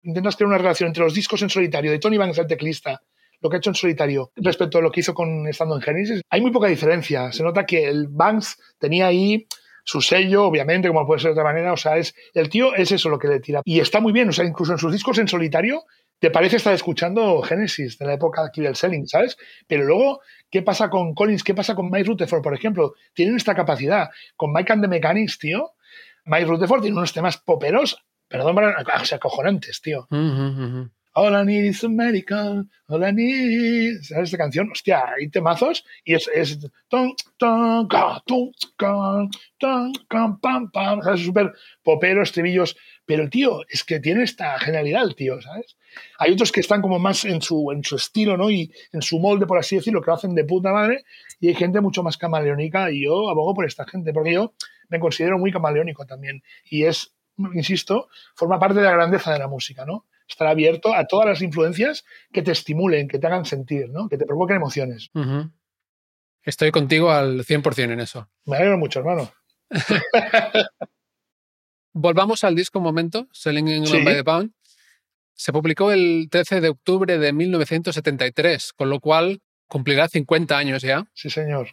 intentas 0.04 0.36
crear 0.36 0.48
una 0.48 0.58
relación 0.58 0.88
entre 0.88 1.04
los 1.04 1.14
discos 1.14 1.42
en 1.42 1.50
solitario 1.50 1.92
de 1.92 2.00
Tony 2.00 2.18
Banks, 2.18 2.38
el 2.38 2.48
teclista, 2.48 3.02
lo 3.42 3.50
que 3.50 3.58
ha 3.58 3.60
hecho 3.60 3.70
en 3.70 3.76
solitario 3.76 4.32
respecto 4.36 4.78
a 4.78 4.82
lo 4.82 4.92
que 4.92 5.02
hizo 5.02 5.14
con 5.14 5.48
estando 5.48 5.76
en 5.76 5.82
Genesis, 5.82 6.22
hay 6.30 6.42
muy 6.42 6.52
poca 6.52 6.68
diferencia. 6.68 7.32
Se 7.32 7.44
nota 7.44 7.66
que 7.66 7.88
el 7.88 8.08
Banks 8.08 8.58
tenía 8.80 9.08
ahí 9.08 9.48
su 9.88 10.02
sello, 10.02 10.44
obviamente, 10.44 10.90
como 10.90 11.08
puede 11.08 11.22
ser 11.22 11.30
de 11.30 11.40
otra 11.40 11.46
manera. 11.46 11.72
O 11.72 11.78
sea, 11.78 11.98
es 11.98 12.14
el 12.34 12.50
tío 12.50 12.76
es 12.76 12.92
eso 12.92 13.08
lo 13.08 13.18
que 13.18 13.30
le 13.30 13.40
tira. 13.40 13.62
Y 13.64 13.80
está 13.80 14.02
muy 14.02 14.12
bien. 14.12 14.28
O 14.28 14.34
sea, 14.34 14.44
incluso 14.44 14.74
en 14.74 14.78
sus 14.78 14.92
discos 14.92 15.18
en 15.18 15.30
solitario, 15.30 15.86
te 16.20 16.30
parece 16.30 16.58
estar 16.58 16.74
escuchando 16.74 17.42
Genesis 17.42 17.98
de 17.98 18.06
la 18.06 18.14
época 18.14 18.44
aquí 18.46 18.62
del 18.62 18.76
selling, 18.76 19.08
¿sabes? 19.08 19.38
Pero 19.66 19.86
luego, 19.86 20.20
¿qué 20.52 20.62
pasa 20.62 20.90
con 20.90 21.14
Collins? 21.14 21.42
¿Qué 21.42 21.54
pasa 21.54 21.74
con 21.74 21.90
Mike 21.90 22.04
Rutherford, 22.04 22.42
por 22.42 22.54
ejemplo? 22.54 22.96
Tienen 23.14 23.38
esta 23.38 23.56
capacidad. 23.56 24.10
Con 24.36 24.52
Mike 24.52 24.74
and 24.74 24.82
the 24.82 24.90
Mechanics, 24.90 25.40
tío, 25.40 25.72
Mike 26.26 26.46
Rutherford 26.46 26.82
tiene 26.82 26.98
unos 26.98 27.14
temas 27.14 27.38
poperos, 27.38 28.04
perdón, 28.28 28.58
o 28.58 29.06
sea, 29.06 29.16
acojonantes, 29.16 29.82
tío. 29.82 30.06
All 31.20 31.34
I 31.34 31.44
need 31.44 31.66
is 31.66 31.84
America, 31.84 32.64
all 32.90 33.04
I 33.04 33.12
need. 33.12 34.04
¿Sabes 34.04 34.26
esta 34.26 34.38
canción? 34.38 34.70
Hostia, 34.72 35.04
hay 35.18 35.30
temazos 35.30 35.84
y 36.06 36.14
es. 36.14 36.30
es 36.32 36.60
Es 41.16 41.22
súper 41.22 41.54
popero, 41.82 42.22
estribillos. 42.22 42.78
Pero, 43.08 43.28
tío, 43.32 43.62
es 43.68 43.84
que 43.84 44.00
tiene 44.00 44.22
esta 44.22 44.60
genialidad 44.60 45.06
el 45.06 45.16
tío, 45.16 45.42
¿sabes? 45.42 45.76
Hay 46.20 46.34
otros 46.34 46.52
que 46.52 46.60
están 46.60 46.84
como 46.84 47.00
más 47.00 47.26
en 47.26 47.42
su, 47.42 47.72
en 47.72 47.84
su 47.84 47.96
estilo, 47.96 48.38
¿no? 48.38 48.52
Y 48.52 48.72
en 48.92 49.02
su 49.02 49.18
molde, 49.18 49.48
por 49.48 49.58
así 49.58 49.76
decirlo, 49.76 50.02
que 50.02 50.12
lo 50.12 50.18
hacen 50.18 50.36
de 50.36 50.44
puta 50.44 50.72
madre. 50.72 51.04
Y 51.40 51.48
hay 51.48 51.56
gente 51.56 51.82
mucho 51.82 52.04
más 52.04 52.18
camaleónica 52.18 52.92
y 52.92 53.06
yo 53.06 53.28
abogo 53.28 53.56
por 53.56 53.66
esta 53.66 53.88
gente, 53.88 54.14
porque 54.14 54.34
yo 54.34 54.54
me 54.88 55.00
considero 55.00 55.40
muy 55.40 55.52
camaleónico 55.52 56.06
también. 56.06 56.44
Y 56.70 56.84
es, 56.84 57.16
insisto, 57.56 58.08
forma 58.36 58.60
parte 58.60 58.78
de 58.78 58.86
la 58.86 58.92
grandeza 58.92 59.34
de 59.34 59.40
la 59.40 59.48
música, 59.48 59.84
¿no? 59.84 60.06
Estar 60.28 60.48
abierto 60.48 60.94
a 60.94 61.06
todas 61.08 61.28
las 61.28 61.42
influencias 61.42 62.06
que 62.32 62.42
te 62.42 62.52
estimulen, 62.52 63.08
que 63.08 63.20
te 63.20 63.28
hagan 63.28 63.46
sentir, 63.46 63.90
¿no? 63.90 64.10
que 64.10 64.18
te 64.18 64.26
provoquen 64.26 64.58
emociones. 64.58 65.10
Estoy 66.44 66.72
contigo 66.72 67.12
al 67.12 67.46
100% 67.46 67.92
en 67.92 68.00
eso. 68.00 68.30
Me 68.46 68.58
alegro 68.58 68.78
mucho, 68.78 69.00
hermano. 69.00 69.32
Volvamos 71.94 72.44
al 72.44 72.56
disco 72.56 72.80
un 72.80 72.86
momento, 72.86 73.28
Selling 73.32 73.68
England 73.68 74.06
by 74.06 74.16
the 74.16 74.24
Pound. 74.24 74.54
Se 75.34 75.52
publicó 75.52 75.92
el 75.92 76.28
13 76.32 76.62
de 76.62 76.70
octubre 76.70 77.18
de 77.18 77.34
1973, 77.34 78.74
con 78.74 78.90
lo 78.90 79.00
cual 79.00 79.42
cumplirá 79.68 80.08
50 80.08 80.58
años 80.58 80.82
ya. 80.82 81.08
Sí, 81.14 81.30
señor. 81.30 81.70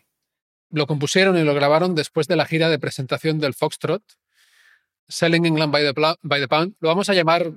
Lo 0.71 0.87
compusieron 0.87 1.39
y 1.39 1.45
lo 1.45 1.55
grabaron 1.55 1.95
después 1.95 2.27
de 2.27 2.37
la 2.37 2.47
gira 2.47 2.69
de 2.69 2.79
presentación 2.79 3.39
del 3.39 3.55
Foxtrot. 3.55 4.03
Selling 5.09 5.45
England 5.45 5.73
by 5.73 5.83
the, 5.83 6.17
by 6.23 6.41
the 6.41 6.49
Pound. 6.49 6.75
Lo 6.81 6.89
vamos 6.89 7.09
a 7.09 7.15
llamar 7.15 7.53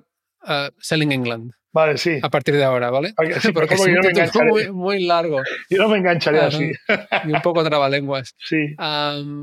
Selling 0.79 1.11
England. 1.11 1.51
Vale, 1.77 1.97
sí. 1.99 2.17
A 2.23 2.29
partir 2.29 2.55
de 2.55 2.63
ahora, 2.63 2.89
¿vale? 2.89 3.13
Porque 3.53 3.75
es 3.75 3.81
un 3.81 4.01
título 4.01 4.45
muy, 4.49 4.71
muy, 4.71 5.05
largo. 5.05 5.41
Yo 5.69 5.77
no 5.83 5.89
me 5.89 5.97
engancharía 5.97 6.47
así. 6.47 6.71
Y 7.25 7.31
un 7.31 7.41
poco 7.43 7.63
trabalenguas. 7.63 8.33
Sí. 8.39 8.75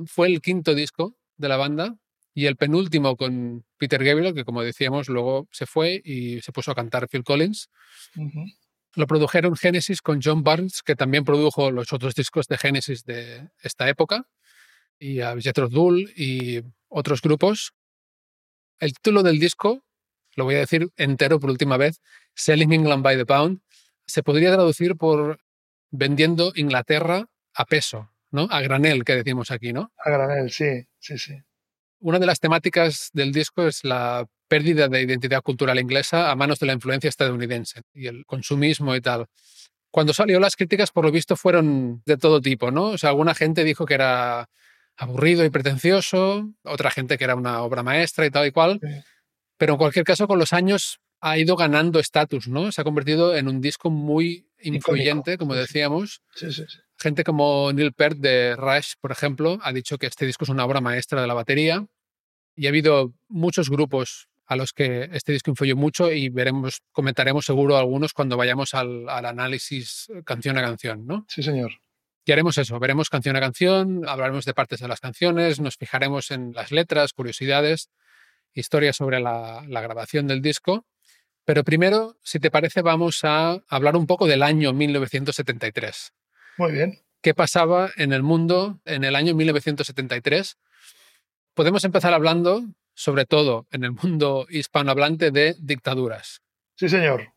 fue 0.07 0.27
el 0.27 0.41
quinto 0.41 0.75
disco 0.75 1.17
de 1.37 1.49
la 1.49 1.57
banda 1.57 1.97
y 2.35 2.47
el 2.47 2.57
penúltimo 2.57 3.17
con 3.17 3.65
Peter 3.79 4.03
Gabriel, 4.03 4.35
que 4.35 4.45
como 4.45 4.63
decíamos, 4.63 5.09
luego 5.09 5.47
se 5.53 5.67
fue 5.67 6.03
y 6.05 6.41
se 6.41 6.51
puso 6.51 6.73
a 6.73 6.75
cantar 6.75 7.09
Phil 7.09 7.23
Collins. 7.23 7.71
Lo 8.97 9.07
produjeron 9.07 9.55
Genesis 9.55 10.03
con 10.03 10.21
John 10.21 10.43
Barnes, 10.43 10.83
que 10.83 10.97
también 10.97 11.25
produjo 11.25 11.71
los 11.71 11.93
otros 11.93 12.17
discos 12.17 12.49
de 12.49 12.59
Genesis 12.59 13.05
de 13.05 13.49
esta 13.63 13.89
época, 13.89 14.27
y 14.99 15.21
a 15.21 15.37
Jethro 15.41 15.69
Tull 15.69 16.13
y 16.17 16.63
otros 16.89 17.23
grupos. 17.23 17.75
El 18.81 18.93
título 18.95 19.23
del 19.23 19.39
disco 19.39 19.85
lo 20.37 20.45
voy 20.45 20.57
a 20.57 20.59
decir 20.59 20.89
entero 20.97 21.41
por 21.41 21.51
última 21.51 21.77
vez, 21.77 22.01
Selling 22.35 22.73
England 22.73 23.03
by 23.03 23.17
the 23.17 23.27
Pound, 23.27 23.61
se 24.07 24.23
podría 24.23 24.53
traducir 24.53 24.97
por 24.97 25.41
vendiendo 25.91 26.53
Inglaterra 26.57 27.27
a 27.55 27.65
peso, 27.65 28.11
¿no? 28.31 28.49
A 28.51 28.61
granel, 28.61 29.05
que 29.05 29.15
decimos 29.15 29.51
aquí, 29.51 29.73
¿no? 29.73 29.93
A 30.05 30.11
granel, 30.11 30.51
sí, 30.51 30.87
sí, 30.99 31.19
sí. 31.19 31.35
Una 32.01 32.19
de 32.19 32.27
las 32.27 32.41
temáticas 32.41 33.11
del 33.13 33.33
disco 33.33 33.67
es 33.67 33.85
la 33.85 34.27
pérdida 34.49 34.89
de 34.89 35.03
identidad 35.03 35.43
cultural 35.43 35.79
inglesa 35.79 36.31
a 36.31 36.37
manos 36.37 36.59
de 36.59 36.67
la 36.67 36.75
influencia 36.75 37.09
estadounidense 37.09 37.83
y 37.93 38.09
el 38.09 38.27
consumismo 38.27 38.95
y 38.95 39.01
tal. 39.01 39.27
Cuando 39.91 40.13
salió 40.13 40.41
las 40.41 40.57
críticas, 40.57 40.91
por 40.91 41.05
lo 41.05 41.13
visto, 41.13 41.37
fueron 41.37 42.03
de 42.05 42.17
todo 42.17 42.41
tipo, 42.41 42.71
¿no? 42.71 42.87
O 42.87 42.99
sea, 42.99 43.11
alguna 43.11 43.35
gente 43.35 43.65
dijo 43.65 43.87
que 43.87 43.95
era 43.95 44.49
aburrido 44.97 45.45
y 45.45 45.51
pretencioso, 45.51 46.51
otra 46.65 46.91
gente 46.91 47.17
que 47.17 47.25
era 47.25 47.37
una 47.37 47.63
obra 47.63 47.83
maestra 47.83 48.27
y 48.27 48.31
tal 48.31 48.47
y 48.47 48.51
cual. 48.51 48.81
Pero 49.57 49.75
en 49.75 49.79
cualquier 49.79 50.05
caso, 50.05 50.27
con 50.27 50.39
los 50.39 50.53
años 50.53 51.01
ha 51.21 51.39
ido 51.39 51.57
ganando 51.57 52.01
estatus, 52.01 52.49
¿no? 52.49 52.71
Se 52.71 52.81
ha 52.81 52.85
convertido 52.85 53.35
en 53.35 53.49
un 53.49 53.61
disco 53.61 53.91
muy 53.91 54.47
influyente, 54.61 55.39
como 55.39 55.55
decíamos. 55.55 56.23
Sí, 56.35 56.53
sí, 56.53 56.65
sí. 56.69 56.79
Gente 56.99 57.25
como 57.25 57.73
Neil 57.73 57.93
Peart 57.93 58.19
de 58.19 58.57
Rush, 58.57 58.95
por 59.01 59.11
ejemplo, 59.11 59.59
ha 59.63 59.73
dicho 59.73 59.97
que 59.97 60.07
este 60.07 60.27
disco 60.27 60.45
es 60.45 60.51
una 60.51 60.65
obra 60.65 60.81
maestra 60.81 61.21
de 61.23 61.27
la 61.27 61.35
batería. 61.35 61.87
Y 62.57 62.67
ha 62.67 62.69
habido 62.69 63.15
muchos 63.29 63.71
grupos 63.71 64.29
a 64.47 64.57
los 64.57 64.73
que 64.73 65.09
este 65.13 65.33
disco 65.33 65.51
influyó 65.51 65.77
mucho 65.77 66.13
y 66.13 66.29
veremos, 66.29 66.83
comentaremos 66.93 67.47
seguro 67.47 67.79
algunos 67.79 68.13
cuando 68.13 68.37
vayamos 68.37 68.75
al, 68.75 69.09
al 69.09 69.25
análisis 69.25 70.09
canción 70.25 70.59
a 70.59 70.63
canción, 70.63 71.07
¿no? 71.07 71.25
Sí, 71.29 71.43
señor. 71.43 71.73
Y 72.27 72.33
haremos 72.33 72.59
eso, 72.59 72.79
veremos 72.79 73.09
canción 73.09 73.37
a 73.37 73.41
canción, 73.41 74.07
hablaremos 74.07 74.45
de 74.45 74.55
partes 74.55 74.81
de 74.81 74.89
las 74.89 75.01
canciones, 75.01 75.61
nos 75.61 75.77
fijaremos 75.77 76.31
en 76.31 76.53
las 76.53 76.71
letras, 76.71 77.13
curiosidades 77.13 77.91
historia 78.55 78.93
sobre 78.93 79.21
la, 79.21 79.65
grabación 79.69 80.27
del 80.27 80.41
disco. 80.41 80.87
Pero 81.45 81.65
primero, 81.65 82.17
si 82.23 82.39
te 82.41 82.51
parece, 82.51 82.81
vamos 82.81 83.21
a 83.25 83.63
hablar 83.69 83.97
un 83.97 84.07
poco 84.07 84.27
del 84.27 84.43
año 84.43 84.73
1973. 84.73 86.13
Muy 86.57 86.73
bien. 86.73 86.99
¿Qué 87.21 87.35
pasaba 87.35 87.91
en 87.97 88.13
el 88.13 88.23
mundo 88.23 88.81
en 88.85 89.05
el 89.05 89.17
año 89.17 89.35
1973? 89.35 90.57
Podemos 91.55 91.85
empezar 91.85 92.15
hablando, 92.15 92.65
sobre 92.95 93.27
todo 93.27 93.67
en 93.71 93.85
el 93.85 93.93
mundo 93.93 94.47
hispanohablante, 94.49 95.31
de 95.31 95.55
dictaduras. 95.59 96.41
Sí, 96.77 96.89
señor. 96.89 97.33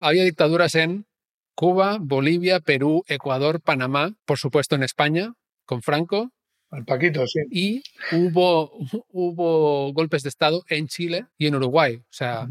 Había 0.00 0.24
dictaduras 0.24 0.74
en 0.74 1.06
Cuba, 1.54 1.98
Bolivia, 2.00 2.60
Perú, 2.60 3.04
Ecuador, 3.06 3.60
Panamá, 3.60 4.14
por 4.24 4.38
supuesto 4.38 4.74
en 4.74 4.82
España, 4.82 5.34
con 5.64 5.82
Franco, 5.82 6.32
el 6.72 6.84
Paquito, 6.84 7.26
sí. 7.26 7.40
Y 7.50 7.82
hubo, 8.12 8.72
hubo 9.10 9.92
golpes 9.92 10.22
de 10.22 10.28
Estado 10.28 10.64
en 10.68 10.88
Chile 10.88 11.26
y 11.38 11.46
en 11.46 11.54
Uruguay. 11.54 11.96
O 11.96 12.12
sea, 12.12 12.48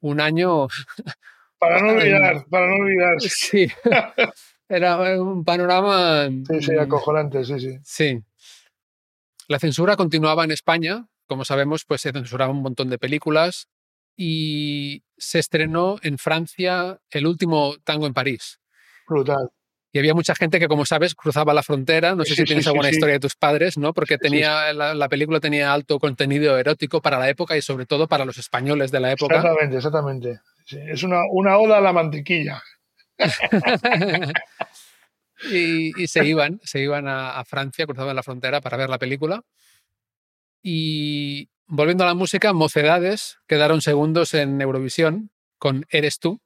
un 0.00 0.20
año... 0.20 0.68
Para 1.58 1.80
no 1.80 1.88
olvidar, 1.92 2.46
para 2.48 2.68
no 2.68 2.74
olvidar. 2.76 3.20
Sí. 3.20 3.66
Era 4.68 5.20
un 5.20 5.44
panorama... 5.44 6.28
Sí, 6.48 6.62
sí, 6.62 6.76
acojonante, 6.76 7.44
sí, 7.44 7.58
sí. 7.58 7.78
Sí. 7.82 8.22
La 9.48 9.58
censura 9.58 9.96
continuaba 9.96 10.44
en 10.44 10.52
España. 10.52 11.08
Como 11.26 11.44
sabemos, 11.44 11.84
pues 11.84 12.02
se 12.02 12.12
censuraba 12.12 12.52
un 12.52 12.62
montón 12.62 12.90
de 12.90 12.98
películas 12.98 13.68
y 14.16 15.02
se 15.16 15.40
estrenó 15.40 15.96
en 16.02 16.18
Francia 16.18 17.00
el 17.10 17.26
último 17.26 17.74
tango 17.82 18.06
en 18.06 18.14
París. 18.14 18.60
Brutal. 19.08 19.50
Y 19.92 19.98
había 19.98 20.14
mucha 20.14 20.34
gente 20.34 20.58
que, 20.60 20.68
como 20.68 20.84
sabes, 20.84 21.14
cruzaba 21.14 21.54
la 21.54 21.62
frontera. 21.62 22.14
No 22.14 22.24
sé 22.24 22.34
si 22.34 22.44
tienes 22.44 22.66
alguna 22.66 22.90
historia 22.90 23.14
de 23.14 23.20
tus 23.20 23.36
padres, 23.36 23.78
¿no? 23.78 23.94
Porque 23.94 24.18
tenía 24.18 24.72
la, 24.74 25.08
película 25.08 25.40
tenía 25.40 25.72
alto 25.72 25.98
contenido 25.98 26.58
erótico 26.58 27.00
para 27.00 27.18
la 27.18 27.30
época 27.30 27.56
y 27.56 27.62
sobre 27.62 27.86
todo 27.86 28.06
para 28.06 28.26
los 28.26 28.36
españoles 28.36 28.90
de 28.90 29.00
la 29.00 29.12
época. 29.12 29.36
Exactamente, 29.36 29.76
exactamente. 29.76 30.40
es 30.70 31.02
una, 31.02 31.22
una 31.30 31.56
oda 31.56 31.78
a 31.78 31.80
la 31.80 31.94
mantequilla. 31.94 32.62
y, 35.50 36.06
se 36.06 36.24
iban, 36.24 36.60
se 36.62 36.80
iban 36.80 37.08
a, 37.08 37.38
a, 37.38 37.44
Francia, 37.46 37.86
cruzaban 37.86 38.14
la 38.14 38.22
frontera 38.22 38.60
para 38.60 38.76
ver 38.76 38.90
la 38.90 38.98
película. 38.98 39.42
Y 40.62 41.48
volviendo 41.66 42.04
a 42.04 42.08
la 42.08 42.14
música, 42.14 42.52
Mocedades 42.52 43.38
quedaron 43.46 43.80
segundos 43.80 44.34
en 44.34 44.60
Eurovisión 44.60 45.30
con 45.58 45.86
Eres 45.88 46.18
tú. 46.18 46.42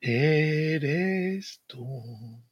Eres 0.00 1.60
tú. 1.66 2.42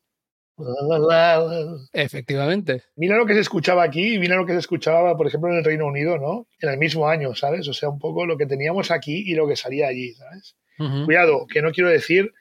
Efectivamente. 1.93 2.83
Mira 2.97 3.17
lo 3.17 3.27
que 3.27 3.35
se 3.35 3.41
escuchaba 3.41 3.83
aquí 3.83 4.15
y 4.15 4.19
mira 4.19 4.37
lo 4.37 4.47
que 4.47 4.53
se 4.53 4.59
escuchaba, 4.59 5.17
por 5.17 5.27
ejemplo, 5.27 5.51
en 5.51 5.59
el 5.59 5.65
Reino 5.65 5.87
Unido, 5.87 6.19
¿no? 6.19 6.47
En 6.61 6.71
el 6.71 6.79
mismo 6.79 7.09
año, 7.09 7.35
¿sabes? 7.35 7.69
O 7.69 7.73
sea, 7.73 7.89
un 7.89 7.99
poco 7.99 8.27
lo 8.27 8.37
que 8.37 8.47
teníamos 8.47 8.91
aquí 8.91 9.25
y 9.27 9.35
lo 9.35 9.47
que 9.49 9.57
salía 9.57 9.89
allí, 9.89 10.15
¿sabes? 10.15 10.57
Cuidado, 11.05 11.47
que 11.47 11.61
no 11.61 11.73
quiero 11.73 11.91
decir, 11.91 12.33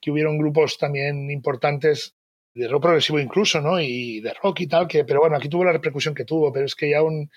que 0.00 0.10
hubieron 0.10 0.38
grupos 0.38 0.76
también 0.76 1.30
importantes 1.30 2.16
de 2.52 2.66
rock 2.66 2.82
progresivo 2.82 3.20
incluso, 3.20 3.60
¿no? 3.60 3.80
Y 3.80 4.20
de 4.20 4.34
rock 4.42 4.62
y 4.62 4.66
tal, 4.66 4.88
que, 4.88 5.04
pero 5.04 5.20
bueno, 5.20 5.36
aquí 5.36 5.48
tuvo 5.48 5.64
la 5.64 5.72
repercusión 5.72 6.14
que 6.14 6.24
tuvo, 6.24 6.52
pero 6.52 6.66
es 6.66 6.74
que 6.74 6.90
ya 6.90 7.02
un, 7.02 7.30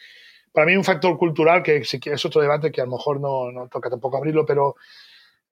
para 0.52 0.66
mí 0.66 0.76
un 0.76 0.84
factor 0.84 1.18
cultural 1.18 1.62
que 1.62 1.84
si 1.84 2.00
es 2.04 2.26
otro 2.26 2.42
debate 2.42 2.72
que 2.72 2.82
a 2.82 2.86
lo 2.86 2.92
mejor 2.92 3.20
no, 3.20 3.52
no 3.52 3.68
toca 3.68 3.90
tampoco 3.90 4.18
abrirlo, 4.18 4.46
pero 4.46 4.76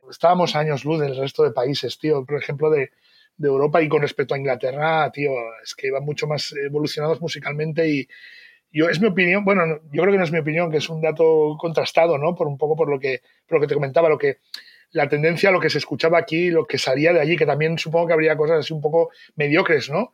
estábamos 0.10 0.56
años 0.56 0.86
luz 0.86 1.00
del 1.00 1.18
resto 1.18 1.44
de 1.44 1.52
países, 1.52 1.98
tío. 1.98 2.26
Por 2.26 2.42
ejemplo, 2.42 2.70
de, 2.70 2.92
de 3.38 3.48
Europa 3.48 3.82
y 3.82 3.88
con 3.88 4.02
respecto 4.02 4.34
a 4.34 4.38
Inglaterra, 4.38 5.12
tío, 5.12 5.32
es 5.64 5.76
que 5.76 5.88
iban 5.88 6.04
mucho 6.04 6.28
más 6.28 6.54
evolucionados 6.54 7.22
musicalmente 7.22 7.88
y 7.90 8.08
yo 8.72 8.90
es 8.90 9.00
mi 9.00 9.08
opinión, 9.08 9.46
bueno, 9.46 9.80
yo 9.92 10.02
creo 10.02 10.12
que 10.12 10.18
no 10.18 10.24
es 10.24 10.32
mi 10.32 10.40
opinión, 10.40 10.70
que 10.70 10.78
es 10.78 10.90
un 10.90 11.02
dato 11.02 11.56
contrastado, 11.58 12.18
¿no? 12.18 12.36
Por 12.36 12.48
un 12.48 12.58
poco 12.58 12.76
por 12.76 12.90
lo 12.90 13.00
que, 13.00 13.22
por 13.48 13.58
lo 13.58 13.62
que 13.62 13.68
te 13.68 13.74
comentaba, 13.74 14.10
lo 14.10 14.18
que 14.18 14.38
la 14.92 15.08
tendencia, 15.08 15.52
lo 15.52 15.60
que 15.60 15.70
se 15.70 15.78
escuchaba 15.78 16.18
aquí, 16.18 16.50
lo 16.50 16.66
que 16.66 16.78
salía 16.78 17.14
de 17.14 17.20
allí, 17.20 17.38
que 17.38 17.46
también 17.46 17.78
supongo 17.78 18.08
que 18.08 18.14
habría 18.14 18.38
cosas 18.38 18.60
así 18.60 18.74
un 18.74 18.82
poco 18.82 19.12
mediocres, 19.36 19.90
¿no? 19.90 20.12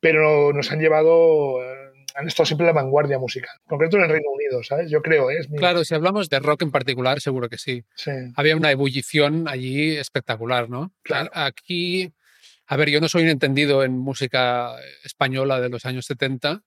Pero 0.00 0.52
nos 0.52 0.70
han 0.70 0.80
llevado 0.80 1.62
eh, 1.62 1.86
han 2.16 2.26
estado 2.26 2.46
siempre 2.46 2.66
en 2.66 2.74
la 2.74 2.80
vanguardia 2.80 3.18
musical, 3.18 3.54
en 3.60 3.68
concreto 3.68 3.98
en 3.98 4.04
el 4.04 4.08
Reino 4.08 4.30
Unido, 4.30 4.62
¿sabes? 4.62 4.90
Yo 4.90 5.02
creo, 5.02 5.30
¿eh? 5.30 5.36
es 5.38 5.50
mi... 5.50 5.58
Claro, 5.58 5.84
si 5.84 5.94
hablamos 5.94 6.30
de 6.30 6.38
rock 6.38 6.62
en 6.62 6.70
particular, 6.70 7.20
seguro 7.20 7.48
que 7.50 7.58
sí. 7.58 7.84
Sí. 7.94 8.10
Había 8.36 8.56
una 8.56 8.70
ebullición 8.70 9.46
allí 9.48 9.96
espectacular, 9.96 10.70
¿no? 10.70 10.92
Claro. 11.02 11.30
Aquí, 11.34 12.14
a 12.66 12.76
ver, 12.76 12.90
yo 12.90 13.00
no 13.00 13.08
soy 13.08 13.22
un 13.24 13.28
entendido 13.28 13.84
en 13.84 13.98
música 13.98 14.72
española 15.04 15.60
de 15.60 15.68
los 15.68 15.84
años 15.86 16.06
70, 16.06 16.62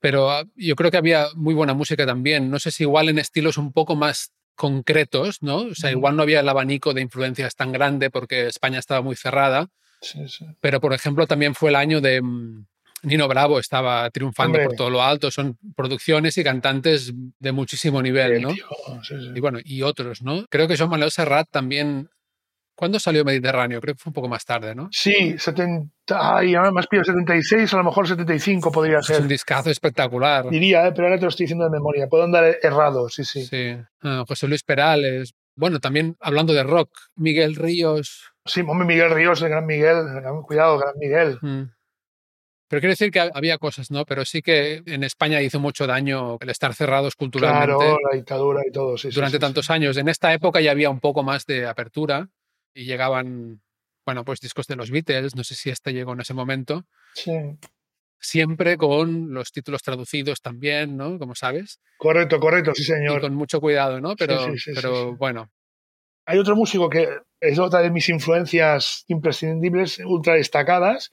pero 0.00 0.30
ah, 0.30 0.44
yo 0.56 0.76
creo 0.76 0.90
que 0.90 0.96
había 0.96 1.26
muy 1.34 1.54
buena 1.54 1.74
música 1.74 2.06
también. 2.06 2.50
No 2.50 2.58
sé 2.58 2.70
si 2.70 2.84
igual 2.84 3.08
en 3.08 3.18
estilos 3.18 3.58
un 3.58 3.72
poco 3.72 3.96
más 3.96 4.32
concretos, 4.56 5.42
¿no? 5.42 5.58
O 5.58 5.74
sea, 5.74 5.90
igual 5.90 6.16
no 6.16 6.22
había 6.22 6.40
el 6.40 6.48
abanico 6.48 6.92
de 6.94 7.00
influencias 7.00 7.54
tan 7.54 7.72
grande 7.72 8.10
porque 8.10 8.46
España 8.46 8.78
estaba 8.78 9.00
muy 9.02 9.16
cerrada, 9.16 9.68
Sí, 10.02 10.26
sí. 10.28 10.44
pero 10.60 10.80
por 10.80 10.92
ejemplo 10.94 11.26
también 11.26 11.54
fue 11.54 11.70
el 11.70 11.76
año 11.76 12.00
de 12.00 12.20
mm, 12.20 12.66
Nino 13.04 13.28
Bravo, 13.28 13.58
estaba 13.58 14.10
triunfando 14.10 14.58
Hombre. 14.58 14.66
por 14.66 14.76
todo 14.76 14.90
lo 14.90 15.02
alto, 15.02 15.30
son 15.30 15.56
producciones 15.74 16.36
y 16.36 16.44
cantantes 16.44 17.12
de 17.38 17.52
muchísimo 17.52 18.02
nivel, 18.02 18.42
¿no? 18.42 18.52
tío, 18.52 18.66
sí, 19.02 19.14
sí. 19.18 19.30
Y 19.34 19.40
bueno, 19.40 19.58
y 19.64 19.80
otros, 19.82 20.20
¿no? 20.22 20.44
Creo 20.50 20.68
que 20.68 20.76
Joan 20.76 20.90
Manuel 20.90 21.10
Serrat 21.10 21.48
también... 21.50 22.10
¿Cuándo 22.80 22.98
salió 22.98 23.26
Mediterráneo? 23.26 23.78
Creo 23.78 23.94
que 23.94 24.00
fue 24.00 24.08
un 24.08 24.14
poco 24.14 24.26
más 24.28 24.42
tarde, 24.42 24.74
¿no? 24.74 24.88
Sí, 24.90 25.36
70, 25.38 25.90
ay, 26.16 26.54
ahora 26.54 26.70
más 26.70 26.86
pillo 26.86 27.04
76, 27.04 27.74
a 27.74 27.76
lo 27.76 27.84
mejor 27.84 28.08
75 28.08 28.72
podría 28.72 29.00
Es 29.00 29.10
un 29.10 29.16
ser. 29.16 29.26
discazo 29.26 29.68
espectacular. 29.68 30.48
Diría, 30.48 30.86
¿eh? 30.86 30.92
pero 30.92 31.08
ahora 31.08 31.18
te 31.18 31.24
lo 31.24 31.28
estoy 31.28 31.44
diciendo 31.44 31.66
de 31.66 31.70
memoria. 31.70 32.06
Puedo 32.08 32.24
andar 32.24 32.56
errado, 32.62 33.10
sí, 33.10 33.22
sí. 33.24 33.44
Sí. 33.44 33.76
Ah, 34.02 34.24
José 34.26 34.48
Luis 34.48 34.62
Perales. 34.62 35.34
Bueno, 35.56 35.78
también 35.78 36.16
hablando 36.20 36.54
de 36.54 36.62
rock, 36.62 36.90
Miguel 37.16 37.54
Ríos. 37.54 38.32
Sí, 38.46 38.62
hombre, 38.66 38.86
Miguel 38.88 39.10
Ríos, 39.10 39.42
el 39.42 39.50
gran 39.50 39.66
Miguel. 39.66 39.98
el 39.98 40.22
gran- 40.22 40.40
Cuidado, 40.40 40.78
gran 40.78 40.94
Miguel. 40.98 41.38
Mm. 41.42 41.64
Pero 42.68 42.80
quiero 42.80 42.92
decir 42.92 43.10
que 43.10 43.20
ha- 43.20 43.30
había 43.34 43.58
cosas, 43.58 43.90
¿no? 43.90 44.06
Pero 44.06 44.24
sí 44.24 44.40
que 44.42 44.82
en 44.86 45.04
España 45.04 45.42
hizo 45.42 45.60
mucho 45.60 45.86
daño 45.86 46.38
el 46.40 46.48
estar 46.48 46.72
cerrados 46.72 47.14
culturalmente 47.14 47.74
Claro, 47.76 47.98
la 48.10 48.16
dictadura 48.16 48.62
y 48.66 48.72
todo, 48.72 48.96
sí. 48.96 49.10
durante 49.10 49.36
sí, 49.36 49.40
tantos 49.40 49.68
años. 49.70 49.98
En 49.98 50.08
esta 50.08 50.32
época 50.32 50.60
ya 50.62 50.70
había 50.70 50.88
un 50.88 51.00
poco 51.00 51.22
más 51.22 51.44
de 51.46 51.66
apertura 51.66 52.28
y 52.74 52.84
llegaban, 52.84 53.60
bueno, 54.06 54.24
pues 54.24 54.40
discos 54.40 54.66
de 54.66 54.76
los 54.76 54.90
Beatles, 54.90 55.34
no 55.36 55.44
sé 55.44 55.54
si 55.54 55.70
este 55.70 55.92
llegó 55.92 56.12
en 56.14 56.20
ese 56.20 56.34
momento, 56.34 56.84
Sí. 57.14 57.32
siempre 58.18 58.76
con 58.76 59.32
los 59.32 59.50
títulos 59.52 59.82
traducidos 59.82 60.40
también, 60.42 60.96
¿no? 60.96 61.18
Como 61.18 61.34
sabes, 61.34 61.80
Correcto, 61.98 62.38
correcto, 62.40 62.72
sí, 62.74 62.82
y 62.82 62.84
señor. 62.86 63.20
con 63.20 63.34
mucho 63.34 63.60
cuidado, 63.60 64.00
¿no? 64.00 64.14
Pero, 64.16 64.44
sí, 64.46 64.52
sí, 64.52 64.58
sí, 64.58 64.72
pero 64.74 65.16
bueno, 65.16 65.48
Hay 66.26 66.38
otro 66.38 66.54
músico 66.54 66.88
que 66.88 67.08
es 67.40 67.58
otra 67.58 67.80
de 67.80 67.90
mis 67.90 68.08
influencias 68.08 69.04
imprescindibles, 69.08 69.98
ultra 70.04 70.34
destacadas. 70.34 71.10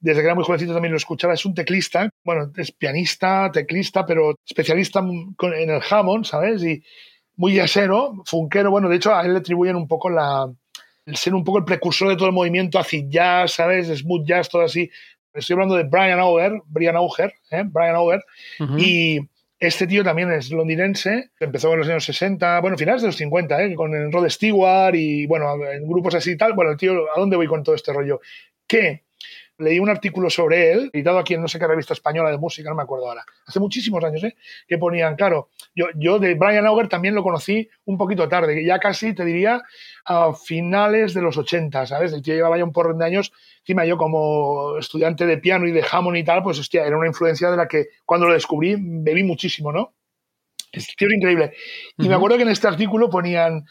Desde 0.00 0.20
que 0.20 0.26
era 0.26 0.34
muy 0.34 0.44
jovencito 0.44 0.72
también 0.74 0.92
lo 0.92 0.98
escuchaba. 0.98 1.32
Es 1.34 1.46
un 1.46 1.54
teclista, 1.54 2.10
bueno, 2.24 2.50
es 2.56 2.72
pianista, 2.72 3.50
teclista, 3.52 4.04
pero 4.04 4.34
especialista 4.44 5.00
en 5.00 5.70
el 5.70 5.80
Hammond, 5.88 6.24
¿sabes? 6.26 6.62
Y 6.64 6.82
muy 7.36 7.54
jazzero, 7.54 8.22
funkero. 8.26 8.70
Bueno, 8.70 8.88
de 8.90 8.96
hecho, 8.96 9.14
a 9.14 9.24
él 9.24 9.32
le 9.32 9.38
atribuyen 9.38 9.76
un 9.76 9.86
poco 9.88 10.10
la, 10.10 10.46
ser 11.16 11.34
un 11.34 11.44
poco 11.44 11.58
el 11.58 11.64
precursor 11.64 12.08
de 12.08 12.16
todo 12.16 12.26
el 12.26 12.34
movimiento 12.34 12.78
acid 12.78 13.06
jazz, 13.08 13.52
¿sabes? 13.52 13.88
Smooth 13.88 14.26
jazz, 14.26 14.48
todo 14.48 14.62
así. 14.62 14.90
Estoy 15.32 15.54
hablando 15.54 15.76
de 15.76 15.84
Brian 15.84 16.18
Auger, 16.18 16.60
Brian 16.66 16.96
Auger, 16.96 17.32
¿eh? 17.50 17.62
Brian 17.64 17.94
Auger, 17.94 18.24
y 18.76 19.20
este 19.60 19.86
tío 19.86 20.02
también 20.02 20.32
es 20.32 20.50
londinense, 20.50 21.30
empezó 21.38 21.72
en 21.72 21.80
los 21.80 21.88
años 21.88 22.04
60, 22.04 22.60
bueno, 22.60 22.78
finales 22.78 23.02
de 23.02 23.08
los 23.08 23.16
50, 23.16 23.62
¿eh? 23.62 23.74
con 23.74 23.94
el 23.94 24.10
Rod 24.10 24.28
Stewart 24.28 24.94
y, 24.94 25.26
bueno, 25.26 25.54
en 25.66 25.86
grupos 25.86 26.14
así 26.14 26.32
y 26.32 26.36
tal. 26.36 26.54
Bueno, 26.54 26.72
el 26.72 26.78
tío, 26.78 26.92
¿a 27.14 27.20
dónde 27.20 27.36
voy 27.36 27.46
con 27.46 27.62
todo 27.62 27.74
este 27.74 27.92
rollo? 27.92 28.20
Que 28.66 29.04
leí 29.60 29.78
un 29.78 29.88
artículo 29.88 30.30
sobre 30.30 30.72
él, 30.72 30.90
editado 30.92 31.18
aquí 31.18 31.34
en 31.34 31.42
no 31.42 31.48
sé 31.48 31.58
qué 31.58 31.66
revista 31.66 31.94
española 31.94 32.30
de 32.30 32.38
música, 32.38 32.68
no 32.68 32.76
me 32.76 32.82
acuerdo 32.82 33.08
ahora, 33.08 33.24
hace 33.46 33.60
muchísimos 33.60 34.02
años, 34.02 34.24
¿eh? 34.24 34.36
que 34.66 34.78
ponían, 34.78 35.16
claro, 35.16 35.50
yo, 35.74 35.86
yo 35.94 36.18
de 36.18 36.34
Brian 36.34 36.66
Auger 36.66 36.88
también 36.88 37.14
lo 37.14 37.22
conocí 37.22 37.68
un 37.84 37.96
poquito 37.96 38.28
tarde, 38.28 38.64
ya 38.64 38.78
casi 38.78 39.14
te 39.14 39.24
diría 39.24 39.62
a 40.04 40.32
finales 40.32 41.14
de 41.14 41.22
los 41.22 41.36
80, 41.36 41.86
¿sabes? 41.86 42.12
El 42.12 42.22
tío 42.22 42.34
llevaba 42.34 42.58
ya 42.58 42.64
un 42.64 42.72
porrón 42.72 42.98
de 42.98 43.04
años, 43.04 43.32
encima 43.60 43.84
yo 43.84 43.96
como 43.96 44.78
estudiante 44.78 45.26
de 45.26 45.38
piano 45.38 45.66
y 45.66 45.72
de 45.72 45.84
Hammond 45.88 46.16
y 46.16 46.24
tal, 46.24 46.42
pues 46.42 46.58
hostia, 46.58 46.86
era 46.86 46.96
una 46.96 47.06
influencia 47.06 47.50
de 47.50 47.56
la 47.56 47.68
que 47.68 47.88
cuando 48.04 48.26
lo 48.26 48.34
descubrí 48.34 48.76
bebí 48.78 49.22
muchísimo, 49.22 49.72
¿no? 49.72 49.94
Era 50.72 51.14
increíble. 51.14 51.52
Y 51.98 52.08
me 52.08 52.14
acuerdo 52.14 52.36
que 52.36 52.44
en 52.44 52.48
este 52.48 52.68
artículo 52.68 53.10
ponían, 53.10 53.66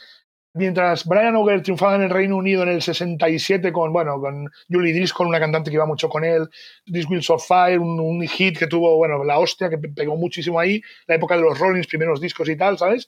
mientras 0.60 1.06
Brian 1.06 1.36
Auger 1.36 1.64
triunfaba 1.64 1.96
en 1.96 2.04
el 2.04 2.10
Reino 2.12 2.38
Unido 2.38 2.62
en 2.64 2.70
el 2.70 2.82
67 2.84 3.72
con, 3.72 3.92
bueno, 3.92 4.20
con 4.20 4.48
Julie 4.70 4.94
Driscoll, 4.94 5.28
una 5.28 5.40
cantante 5.40 5.72
que 5.72 5.76
iba 5.76 5.86
mucho 5.88 6.08
con 6.10 6.24
él, 6.24 6.48
This 6.86 7.10
Wheels 7.10 7.30
of 7.32 7.46
Fire, 7.48 7.80
un, 7.80 8.00
un 8.00 8.22
hit 8.28 8.58
que 8.60 8.68
tuvo, 8.68 8.96
bueno, 8.98 9.24
la 9.24 9.40
hostia, 9.40 9.70
que 9.70 9.78
pe- 9.80 9.90
pegó 9.90 10.16
muchísimo 10.16 10.60
ahí, 10.60 10.82
la 11.08 11.16
época 11.16 11.36
de 11.36 11.42
los 11.42 11.58
Rollins, 11.58 11.88
primeros 11.88 12.22
discos 12.22 12.48
y 12.50 12.56
tal, 12.56 12.78
¿sabes? 12.78 13.08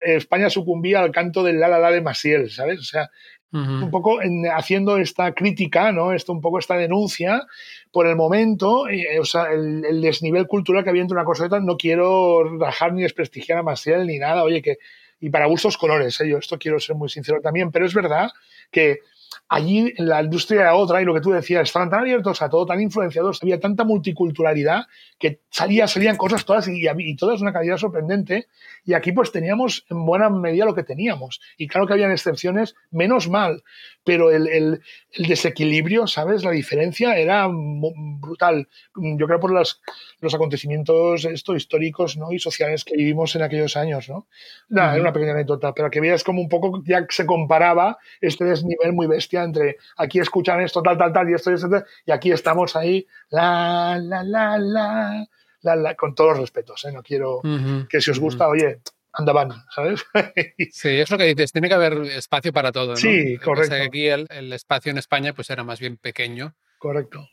España 0.00 0.50
sucumbía 0.50 1.00
al 1.00 1.10
canto 1.10 1.42
del 1.42 1.58
la 1.58 1.68
la 1.68 1.78
la 1.78 1.90
de 1.90 2.02
Maciel, 2.02 2.50
¿sabes? 2.50 2.80
O 2.80 2.84
sea, 2.84 3.08
un 3.52 3.82
ujú. 3.84 3.90
poco 3.90 4.20
en- 4.22 4.46
haciendo 4.46 4.98
esta 4.98 5.32
crítica, 5.32 5.90
¿no? 5.92 6.12
Esto 6.12 6.32
un 6.32 6.40
poco 6.42 6.58
esta 6.58 6.76
denuncia 6.76 7.42
por 7.90 8.06
el 8.06 8.14
momento, 8.16 8.88
eh, 8.88 9.18
o 9.18 9.24
sea, 9.24 9.44
el, 9.52 9.84
el 9.84 10.02
desnivel 10.02 10.46
cultural 10.46 10.84
que 10.84 10.90
había 10.90 11.00
entre 11.02 11.14
una 11.16 11.24
cosa 11.24 11.44
y 11.44 11.46
otra. 11.46 11.60
No 11.60 11.76
quiero 11.78 12.58
rajar 12.58 12.92
ni 12.92 13.02
desprestigiar 13.02 13.58
a 13.58 13.62
Maciel 13.62 14.06
ni 14.06 14.18
nada, 14.18 14.42
oye, 14.42 14.60
que 14.60 14.76
y 15.20 15.30
para 15.30 15.46
gustos 15.46 15.76
colores, 15.76 16.20
¿eh? 16.20 16.28
yo 16.28 16.38
esto 16.38 16.58
quiero 16.58 16.78
ser 16.78 16.96
muy 16.96 17.08
sincero 17.08 17.40
también, 17.40 17.70
pero 17.70 17.86
es 17.86 17.94
verdad 17.94 18.30
que 18.70 19.00
allí 19.48 19.94
en 19.96 20.08
la 20.08 20.22
industria 20.22 20.62
era 20.62 20.74
otra 20.74 21.00
y 21.00 21.04
lo 21.04 21.14
que 21.14 21.20
tú 21.20 21.30
decías, 21.30 21.62
estaban 21.68 21.88
tan 21.88 22.00
abiertos 22.00 22.42
a 22.42 22.48
todo, 22.48 22.66
tan 22.66 22.80
influenciados, 22.80 23.42
había 23.42 23.60
tanta 23.60 23.84
multiculturalidad 23.84 24.86
que 25.18 25.40
salía, 25.50 25.86
salían 25.86 26.16
cosas 26.16 26.44
todas 26.44 26.66
y, 26.68 26.84
y 26.86 27.16
todas 27.16 27.40
una 27.40 27.52
calidad 27.52 27.76
sorprendente 27.76 28.48
y 28.84 28.94
aquí 28.94 29.12
pues 29.12 29.30
teníamos 29.32 29.86
en 29.88 30.04
buena 30.04 30.30
medida 30.30 30.64
lo 30.64 30.74
que 30.74 30.82
teníamos 30.82 31.40
y 31.56 31.68
claro 31.68 31.86
que 31.86 31.92
habían 31.94 32.10
excepciones, 32.10 32.74
menos 32.90 33.28
mal, 33.28 33.62
pero 34.04 34.30
el, 34.30 34.48
el, 34.48 34.80
el 35.12 35.26
desequilibrio, 35.26 36.06
¿sabes? 36.06 36.44
La 36.44 36.52
diferencia 36.52 37.16
era 37.16 37.48
brutal. 37.50 38.68
Yo 38.94 39.26
creo 39.26 39.40
por 39.40 39.52
los, 39.52 39.80
los 40.20 40.34
acontecimientos 40.34 41.24
esto, 41.24 41.56
históricos 41.56 42.16
¿no? 42.16 42.32
y 42.32 42.38
sociales 42.38 42.84
que 42.84 42.96
vivimos 42.96 43.34
en 43.34 43.42
aquellos 43.42 43.76
años. 43.76 44.08
¿no? 44.08 44.28
Nada, 44.68 44.88
Ujú. 44.88 44.94
Era 44.94 45.02
una 45.02 45.12
pequeña 45.12 45.32
anécdota, 45.32 45.74
pero 45.74 45.90
que 45.90 46.00
veas 46.00 46.22
como 46.22 46.40
un 46.40 46.48
poco 46.48 46.82
ya 46.84 47.04
se 47.08 47.26
comparaba 47.26 47.98
este 48.20 48.44
desnivel 48.44 48.92
muy 48.92 49.06
bestia 49.06 49.35
entre 49.44 49.76
aquí 49.96 50.18
escuchan 50.20 50.60
esto, 50.60 50.82
tal, 50.82 50.96
tal, 50.98 51.12
tal, 51.12 51.30
y 51.30 51.34
esto 51.34 51.50
y 51.50 51.54
esto, 51.54 51.68
tal, 51.68 51.84
y 52.04 52.10
aquí 52.12 52.30
estamos 52.32 52.76
ahí, 52.76 53.06
la, 53.30 53.98
la, 54.02 54.22
la, 54.22 54.58
la, 54.58 55.26
la, 55.62 55.76
la, 55.76 55.94
con 55.94 56.14
todos 56.14 56.30
los 56.30 56.40
respetos. 56.40 56.84
¿eh? 56.84 56.92
No 56.92 57.02
quiero 57.02 57.40
que 57.88 58.00
si 58.00 58.10
os 58.10 58.18
gusta, 58.18 58.48
oye, 58.48 58.80
andaban, 59.12 59.50
¿sabes? 59.74 60.04
Sí, 60.72 60.88
es 60.88 61.10
lo 61.10 61.18
que 61.18 61.24
dices, 61.24 61.52
tiene 61.52 61.68
que 61.68 61.74
haber 61.74 61.94
espacio 62.12 62.52
para 62.52 62.72
todo, 62.72 62.88
¿no? 62.90 62.96
Sí, 62.96 63.36
correcto. 63.38 63.74
que 63.76 63.82
aquí 63.82 64.06
el, 64.08 64.26
el 64.30 64.52
espacio 64.52 64.90
en 64.92 64.98
España 64.98 65.32
pues 65.32 65.48
era 65.50 65.64
más 65.64 65.80
bien 65.80 65.96
pequeño 65.96 66.54
Correcto. 66.78 67.26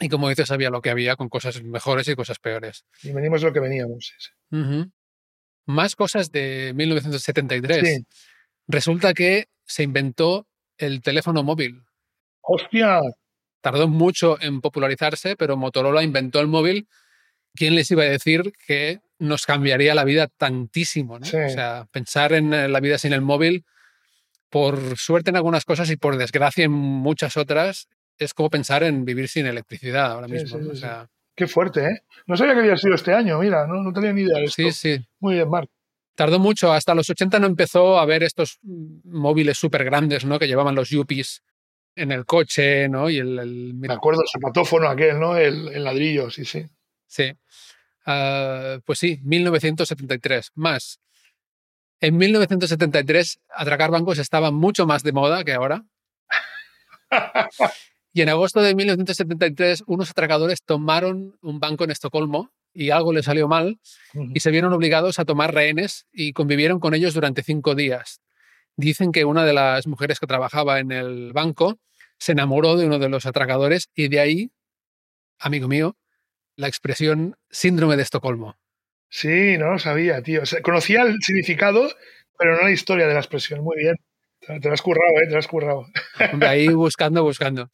y 0.00 0.08
como 0.08 0.28
dices 0.28 0.50
había 0.52 0.70
lo 0.70 0.80
que 0.80 0.90
había 0.90 1.16
con 1.16 1.28
cosas 1.28 1.60
mejores 1.62 2.06
y 2.08 2.14
cosas 2.14 2.38
peores. 2.38 2.84
Y 3.02 3.12
venimos 3.12 3.40
de 3.40 3.48
lo 3.48 3.52
que 3.52 3.60
veníamos. 3.60 4.06
sí, 4.06 4.14
sí. 4.18 4.56
Ujú. 4.56 4.90
Más 5.66 5.96
cosas 5.96 6.30
de 6.32 6.72
1973. 6.74 7.86
Sí. 7.96 8.06
Resulta 8.68 9.12
que 9.12 9.48
se 9.66 9.82
inventó 9.82 10.46
el 10.78 11.02
teléfono 11.02 11.42
móvil. 11.42 11.82
Hostia, 12.40 13.00
Tardó 13.60 13.88
mucho 13.88 14.40
en 14.40 14.60
popularizarse, 14.60 15.36
pero 15.36 15.56
Motorola 15.56 16.02
inventó 16.02 16.40
el 16.40 16.46
móvil. 16.46 16.88
¿Quién 17.54 17.74
les 17.74 17.90
iba 17.90 18.04
a 18.04 18.06
decir 18.06 18.52
que 18.66 19.00
nos 19.18 19.46
cambiaría 19.46 19.94
la 19.94 20.04
vida 20.04 20.28
tantísimo? 20.28 21.18
¿no? 21.18 21.26
Sí. 21.26 21.36
O 21.36 21.48
sea, 21.48 21.86
pensar 21.90 22.32
en 22.32 22.54
eh, 22.54 22.68
la 22.68 22.78
vida 22.78 22.98
sin 22.98 23.12
el 23.12 23.20
móvil, 23.20 23.64
por 24.48 24.96
suerte 24.96 25.30
en 25.30 25.36
algunas 25.36 25.64
cosas 25.64 25.90
y 25.90 25.96
por 25.96 26.16
desgracia 26.16 26.64
en 26.64 26.70
muchas 26.70 27.36
otras, 27.36 27.88
es 28.16 28.32
como 28.32 28.48
pensar 28.48 28.84
en 28.84 29.04
vivir 29.04 29.28
sin 29.28 29.46
electricidad 29.46 30.12
ahora 30.12 30.28
mismo. 30.28 30.58
sí, 30.58 30.64
¿no? 30.64 30.70
sí, 30.70 30.70
O 30.70 30.76
sea, 30.76 31.08
qué 31.34 31.48
fuerte, 31.48 31.84
¿eh? 31.84 32.02
No 32.26 32.36
sabía 32.36 32.54
que 32.54 32.60
había 32.60 32.76
sido 32.76 32.94
este 32.94 33.12
año, 33.12 33.40
mira, 33.40 33.66
no, 33.66 33.82
no 33.82 33.92
tenía 33.92 34.12
ni 34.12 34.22
idea 34.22 34.38
de 34.38 34.44
esto. 34.44 34.62
sí, 34.62 34.72
sí. 34.72 35.06
Muy 35.18 35.34
bien, 35.34 35.48
Marc. 35.50 35.68
Tardó 36.18 36.40
mucho, 36.40 36.72
hasta 36.72 36.96
los 36.96 37.08
80 37.08 37.38
no 37.38 37.46
empezó 37.46 37.96
a 37.96 38.04
ver 38.04 38.24
estos 38.24 38.58
móviles 39.04 39.56
súper 39.56 39.84
grandes, 39.84 40.24
¿no? 40.24 40.40
Que 40.40 40.48
llevaban 40.48 40.74
los 40.74 40.90
yuppies 40.90 41.44
en 41.94 42.10
el 42.10 42.26
coche, 42.26 42.88
¿no? 42.88 43.08
Y 43.08 43.18
el, 43.18 43.38
el- 43.38 43.74
Me 43.74 43.92
acuerdo, 43.94 44.22
el 44.22 44.28
zapatófono 44.28 44.88
aquel, 44.88 45.20
¿no? 45.20 45.36
El, 45.36 45.68
el 45.68 45.84
ladrillo, 45.84 46.28
sí, 46.28 46.44
sí. 46.44 46.64
Sí. 47.06 47.30
Ah, 48.04 48.80
pues 48.84 48.98
sí, 48.98 49.20
1973. 49.22 50.50
Más. 50.56 50.98
En 52.00 52.16
1973, 52.16 53.38
atracar 53.50 53.92
bancos 53.92 54.18
estaba 54.18 54.50
mucho 54.50 54.86
más 54.86 55.04
de 55.04 55.12
moda 55.12 55.44
que 55.44 55.52
ahora. 55.54 55.84
Y 58.12 58.22
en 58.22 58.30
agosto 58.30 58.60
de 58.60 58.74
1973, 58.74 59.84
unos 59.86 60.10
atracadores 60.10 60.64
tomaron 60.64 61.38
un 61.42 61.60
banco 61.60 61.84
en 61.84 61.92
Estocolmo 61.92 62.50
y 62.78 62.90
algo 62.90 63.12
les 63.12 63.24
salió 63.24 63.48
mal 63.48 63.80
y 64.14 64.38
se 64.38 64.52
vieron 64.52 64.72
obligados 64.72 65.18
a 65.18 65.24
tomar 65.24 65.52
rehenes 65.52 66.06
y 66.12 66.32
convivieron 66.32 66.78
con 66.78 66.94
ellos 66.94 67.12
durante 67.12 67.42
cinco 67.42 67.74
días. 67.74 68.20
Dicen 68.76 69.10
que 69.10 69.24
una 69.24 69.44
de 69.44 69.52
las 69.52 69.88
mujeres 69.88 70.20
que 70.20 70.28
trabajaba 70.28 70.78
en 70.78 70.92
el 70.92 71.32
banco 71.32 71.80
se 72.18 72.32
enamoró 72.32 72.76
de 72.76 72.86
uno 72.86 73.00
de 73.00 73.08
los 73.08 73.26
atracadores 73.26 73.90
y 73.96 74.06
de 74.06 74.20
ahí, 74.20 74.52
amigo 75.40 75.66
mío, 75.66 75.96
la 76.54 76.68
expresión 76.68 77.36
síndrome 77.50 77.96
de 77.96 78.02
Estocolmo. 78.04 78.56
Sí, 79.08 79.58
no 79.58 79.72
lo 79.72 79.78
sabía, 79.80 80.22
tío. 80.22 80.42
O 80.42 80.46
sea, 80.46 80.62
conocía 80.62 81.02
el 81.02 81.16
significado, 81.20 81.90
pero 82.38 82.54
no 82.54 82.62
la 82.62 82.70
historia 82.70 83.08
de 83.08 83.14
la 83.14 83.20
expresión. 83.20 83.64
Muy 83.64 83.76
bien. 83.76 83.96
Te 84.60 84.68
lo 84.68 84.72
has 84.72 84.82
currado, 84.82 85.20
¿eh? 85.20 85.26
Te 85.26 85.32
lo 85.32 85.38
has 85.40 85.48
currado. 85.48 85.86
Hombre, 86.32 86.48
ahí 86.48 86.68
buscando, 86.74 87.24
buscando. 87.24 87.70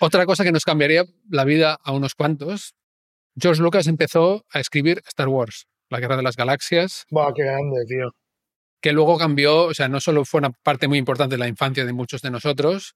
Otra 0.00 0.26
cosa 0.26 0.42
que 0.42 0.50
nos 0.50 0.64
cambiaría 0.64 1.04
la 1.30 1.44
vida 1.44 1.78
a 1.84 1.92
unos 1.92 2.16
cuantos. 2.16 2.74
George 3.36 3.62
Lucas 3.62 3.86
empezó 3.86 4.44
a 4.52 4.60
escribir 4.60 5.02
Star 5.06 5.28
Wars, 5.28 5.66
la 5.90 6.00
Guerra 6.00 6.16
de 6.16 6.22
las 6.22 6.36
Galaxias, 6.36 7.04
Buah, 7.10 7.32
qué 7.34 7.42
grande, 7.44 7.84
tío. 7.86 8.14
que 8.80 8.92
luego 8.92 9.18
cambió, 9.18 9.64
o 9.64 9.74
sea, 9.74 9.88
no 9.88 10.00
solo 10.00 10.24
fue 10.24 10.38
una 10.38 10.50
parte 10.50 10.88
muy 10.88 10.98
importante 10.98 11.34
de 11.34 11.38
la 11.38 11.48
infancia 11.48 11.84
de 11.84 11.92
muchos 11.92 12.22
de 12.22 12.30
nosotros, 12.30 12.94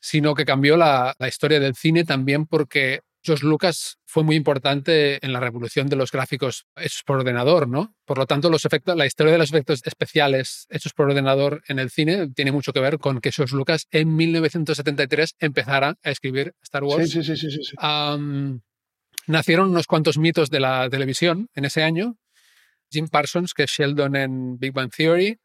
sino 0.00 0.34
que 0.34 0.44
cambió 0.44 0.76
la, 0.76 1.14
la 1.18 1.28
historia 1.28 1.60
del 1.60 1.74
cine 1.74 2.04
también 2.04 2.46
porque 2.46 3.00
George 3.24 3.46
Lucas 3.46 3.98
fue 4.04 4.24
muy 4.24 4.34
importante 4.34 5.24
en 5.24 5.32
la 5.32 5.38
revolución 5.38 5.86
de 5.86 5.94
los 5.94 6.10
gráficos 6.10 6.66
hechos 6.76 7.02
por 7.06 7.18
ordenador, 7.18 7.68
¿no? 7.68 7.94
Por 8.04 8.18
lo 8.18 8.26
tanto, 8.26 8.50
los 8.50 8.64
efectos, 8.64 8.96
la 8.96 9.06
historia 9.06 9.32
de 9.32 9.38
los 9.38 9.50
efectos 9.50 9.80
especiales 9.84 10.66
hechos 10.70 10.92
por 10.92 11.08
ordenador 11.08 11.62
en 11.68 11.78
el 11.78 11.90
cine 11.90 12.28
tiene 12.34 12.50
mucho 12.50 12.72
que 12.72 12.80
ver 12.80 12.98
con 12.98 13.20
que 13.20 13.30
George 13.30 13.54
Lucas 13.54 13.86
en 13.92 14.16
1973 14.16 15.36
empezara 15.38 15.94
a 16.02 16.10
escribir 16.10 16.54
Star 16.62 16.82
Wars. 16.82 17.10
Sí, 17.10 17.22
sí, 17.22 17.36
sí, 17.36 17.36
sí, 17.36 17.50
sí, 17.52 17.62
sí. 17.62 17.76
Nacieron 19.26 19.70
unos 19.70 19.86
cuantos 19.86 20.18
mitos 20.18 20.50
de 20.50 20.60
la 20.60 20.88
televisión 20.90 21.48
en 21.54 21.64
ese 21.64 21.82
año. 21.82 22.16
Jim 22.90 23.08
Parsons, 23.08 23.54
que 23.54 23.64
es 23.64 23.70
Sheldon 23.70 24.16
en 24.16 24.58
Big 24.58 24.72
Bang 24.72 24.90
Theory. 24.90 25.38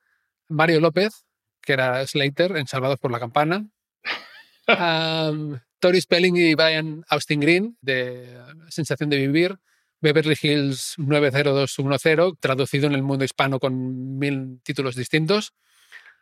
Mario 0.50 0.80
López, 0.80 1.26
que 1.62 1.74
era 1.74 2.06
Slater 2.06 2.58
en 2.58 2.68
Salvados 2.68 3.00
por 3.00 3.12
la 3.12 3.20
Campana. 3.20 3.68
Am, 4.68 5.60
Tori 5.80 6.02
Spelling 6.02 6.36
y 6.38 6.56
Brian 6.56 7.06
Austin 7.10 7.40
Green, 7.40 7.78
de 7.82 8.38
Sensación 8.70 9.10
de 9.10 9.18
Vivir. 9.18 9.60
Beverly 10.00 10.38
Hills 10.40 10.94
90210, 10.98 12.40
traducido 12.40 12.86
en 12.86 12.94
el 12.94 13.02
mundo 13.02 13.26
hispano 13.26 13.60
con 13.60 14.18
mil 14.20 14.60
títulos 14.64 14.96
distintos. 14.96 15.54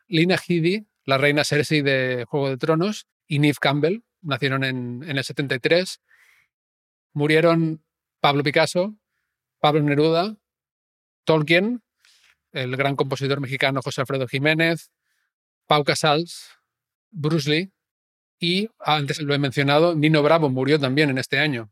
Lina 0.08 0.38
Headey, 0.38 0.86
la 1.04 1.18
reina 1.18 1.44
Cersei 1.44 1.82
de 1.82 2.26
Juego 2.28 2.50
de 2.50 2.58
Tronos. 2.58 3.08
Y 3.28 3.40
Neve 3.40 3.58
Campbell, 3.60 4.04
nacieron 4.22 4.64
en, 4.64 5.04
en 5.08 5.18
el 5.18 5.24
73. 5.24 6.00
Murieron 7.16 7.82
Pablo 8.20 8.44
Picasso, 8.44 8.94
Pablo 9.60 9.82
Neruda, 9.82 10.36
Tolkien, 11.24 11.82
el 12.52 12.76
gran 12.76 12.98
compositor 12.98 13.40
mexicano 13.40 13.82
José 13.82 14.02
Alfredo 14.02 14.28
Jiménez, 14.28 14.92
Pau 15.66 15.86
Casals, 15.86 16.50
Bruce 17.12 17.50
Lee 17.50 17.72
y, 18.38 18.70
antes 18.80 19.22
lo 19.22 19.34
he 19.34 19.40
mencionado, 19.40 19.96
Nino 19.96 20.22
Bravo 20.24 20.50
murió 20.50 20.78
también 20.78 21.10
en 21.10 21.18
este 21.18 21.40
año. 21.40 21.72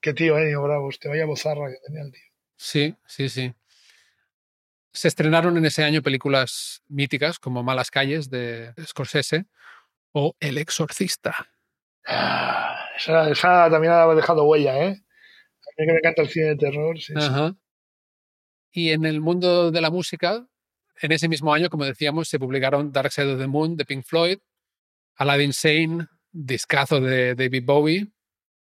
Qué 0.00 0.14
tío, 0.14 0.38
eh, 0.38 0.46
Nino 0.46 0.62
Bravo. 0.62 0.88
Te 0.98 1.08
vaya 1.08 1.26
bozarra 1.26 1.68
que 1.68 1.76
tenía 1.86 2.02
el 2.02 2.10
tío. 2.10 2.22
Sí, 2.56 2.96
sí, 3.06 3.28
sí. 3.28 3.52
Se 4.90 5.08
estrenaron 5.08 5.58
en 5.58 5.66
ese 5.66 5.84
año 5.84 6.02
películas 6.02 6.82
míticas 6.88 7.38
como 7.38 7.62
Malas 7.62 7.90
Calles 7.90 8.30
de 8.30 8.72
Scorsese 8.86 9.44
o 10.12 10.34
El 10.40 10.56
Exorcista. 10.56 11.50
Ah, 12.06 12.81
Esa, 12.96 13.30
esa 13.30 13.70
también 13.70 13.92
ha 13.92 14.06
dejado 14.14 14.44
huella, 14.44 14.76
¿eh? 14.84 14.88
A 14.90 15.70
mí 15.78 15.86
que 15.86 15.92
me 15.92 15.98
encanta 15.98 16.22
el 16.22 16.28
cine 16.28 16.46
de 16.46 16.56
terror. 16.56 16.98
Sí, 16.98 17.12
sí. 17.14 17.14
Ajá. 17.16 17.54
Y 18.72 18.90
en 18.90 19.04
el 19.04 19.20
mundo 19.20 19.70
de 19.70 19.80
la 19.80 19.90
música, 19.90 20.46
en 21.00 21.12
ese 21.12 21.28
mismo 21.28 21.52
año, 21.52 21.68
como 21.70 21.84
decíamos, 21.84 22.28
se 22.28 22.38
publicaron 22.38 22.92
Dark 22.92 23.12
Side 23.12 23.34
of 23.34 23.40
the 23.40 23.46
Moon 23.46 23.76
de 23.76 23.84
Pink 23.84 24.04
Floyd, 24.04 24.38
Aladdin 25.16 25.52
Sane, 25.52 26.06
discazo 26.30 27.00
de 27.00 27.34
David 27.34 27.64
Bowie, 27.64 28.12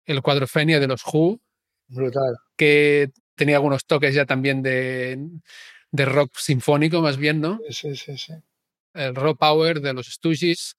El 0.06 0.22
Cuadrofenia 0.22 0.80
de 0.80 0.88
los 0.88 1.02
Who, 1.06 1.42
Brutal. 1.88 2.38
que 2.56 3.12
tenía 3.36 3.58
algunos 3.58 3.86
toques 3.86 4.14
ya 4.14 4.26
también 4.26 4.62
de, 4.62 5.18
de 5.92 6.06
rock 6.06 6.32
sinfónico, 6.38 7.02
más 7.02 7.18
bien, 7.18 7.42
¿no? 7.42 7.60
Sí, 7.70 7.96
sí, 7.96 8.18
sí. 8.18 8.34
El 8.94 9.16
Raw 9.16 9.36
Power 9.36 9.82
de 9.82 9.94
los 9.94 10.08
Stooges, 10.08 10.76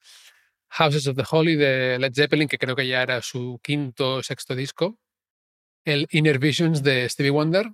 Houses 0.70 1.06
of 1.08 1.16
the 1.16 1.24
Holy 1.28 1.56
de 1.56 1.98
Led 1.98 2.12
Zeppelin, 2.14 2.48
que 2.48 2.58
creo 2.58 2.76
que 2.76 2.86
ya 2.86 3.02
era 3.02 3.22
su 3.22 3.60
quinto 3.62 4.16
o 4.16 4.22
sexto 4.22 4.54
disco, 4.54 4.98
el 5.84 6.06
Inner 6.10 6.38
Visions 6.38 6.82
de 6.82 7.08
Stevie 7.08 7.30
Wonder 7.30 7.72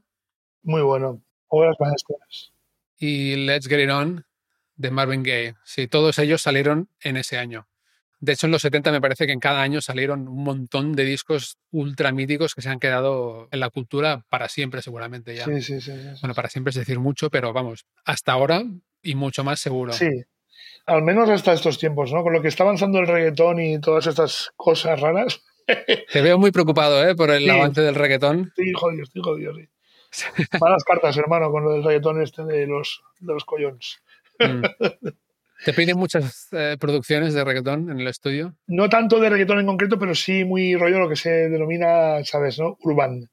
Muy 0.62 0.82
bueno. 0.82 1.22
Obras 1.48 1.76
maestras. 1.78 2.52
y 2.98 3.36
Let's 3.46 3.68
Get 3.68 3.84
It 3.84 3.90
On 3.90 4.24
de 4.76 4.90
Marvin 4.90 5.22
Gaye. 5.22 5.54
Sí, 5.64 5.86
todos 5.86 6.18
ellos 6.18 6.42
salieron 6.42 6.88
en 7.00 7.16
ese 7.16 7.38
año. 7.38 7.68
De 8.18 8.32
hecho, 8.32 8.46
en 8.46 8.52
los 8.52 8.62
70 8.62 8.90
me 8.92 9.00
parece 9.00 9.26
que 9.26 9.32
en 9.32 9.40
cada 9.40 9.60
año 9.60 9.80
salieron 9.82 10.26
un 10.26 10.42
montón 10.42 10.94
de 10.94 11.04
discos 11.04 11.58
ultra 11.70 12.12
míticos 12.12 12.54
que 12.54 12.62
se 12.62 12.70
han 12.70 12.80
quedado 12.80 13.48
en 13.52 13.60
la 13.60 13.68
cultura 13.68 14.24
para 14.30 14.48
siempre, 14.48 14.80
seguramente 14.80 15.36
ya. 15.36 15.44
Sí, 15.44 15.60
sí, 15.60 15.80
sí. 15.80 15.92
sí, 15.92 16.00
sí. 16.00 16.20
Bueno, 16.22 16.34
para 16.34 16.48
siempre 16.48 16.70
es 16.70 16.76
decir 16.76 16.98
mucho, 16.98 17.30
pero 17.30 17.52
vamos, 17.52 17.86
hasta 18.04 18.32
ahora 18.32 18.64
y 19.02 19.14
mucho 19.14 19.44
más 19.44 19.60
seguro. 19.60 19.92
Sí. 19.92 20.08
Al 20.86 21.02
menos 21.02 21.28
hasta 21.28 21.52
estos 21.52 21.78
tiempos, 21.78 22.12
¿no? 22.12 22.22
Con 22.22 22.32
lo 22.32 22.40
que 22.42 22.48
está 22.48 22.62
avanzando 22.62 22.98
el 23.00 23.06
reggaetón 23.06 23.60
y 23.60 23.80
todas 23.80 24.06
estas 24.06 24.52
cosas 24.56 25.00
raras. 25.00 25.42
Te 26.12 26.22
veo 26.22 26.38
muy 26.38 26.52
preocupado 26.52 27.06
¿eh? 27.06 27.14
por 27.16 27.30
el 27.30 27.42
Sí. 27.44 27.50
avance 27.50 27.80
del 27.80 27.94
reggaetón. 27.94 28.48
Estoy 28.48 28.72
jodido, 28.72 29.02
estoy 29.02 29.22
jodido, 29.22 29.54
sí. 29.54 29.68
Malas 30.60 30.84
cartas, 30.84 31.16
hermano, 31.16 31.50
con 31.50 31.64
lo 31.64 31.72
del 31.72 31.82
reggaetón 31.82 32.22
este 32.22 32.44
de 32.44 32.66
los, 32.66 33.02
de 33.18 33.34
los 33.34 33.44
collones. 33.44 33.98
Mm. 34.38 34.62
¿Te 35.64 35.72
piden 35.72 35.96
muchas 35.98 36.48
eh, 36.52 36.76
producciones 36.78 37.34
de 37.34 37.42
reggaetón 37.42 37.90
en 37.90 37.98
el 38.00 38.06
estudio? 38.06 38.54
No 38.66 38.88
tanto 38.88 39.18
de 39.18 39.30
reggaetón 39.30 39.58
en 39.58 39.66
concreto, 39.66 39.98
pero 39.98 40.14
sí 40.14 40.44
muy 40.44 40.76
rollo 40.76 41.00
lo 41.00 41.08
que 41.08 41.16
se 41.16 41.30
denomina, 41.48 42.22
¿sabes, 42.24 42.58
no? 42.58 42.76
Urban. 42.82 43.28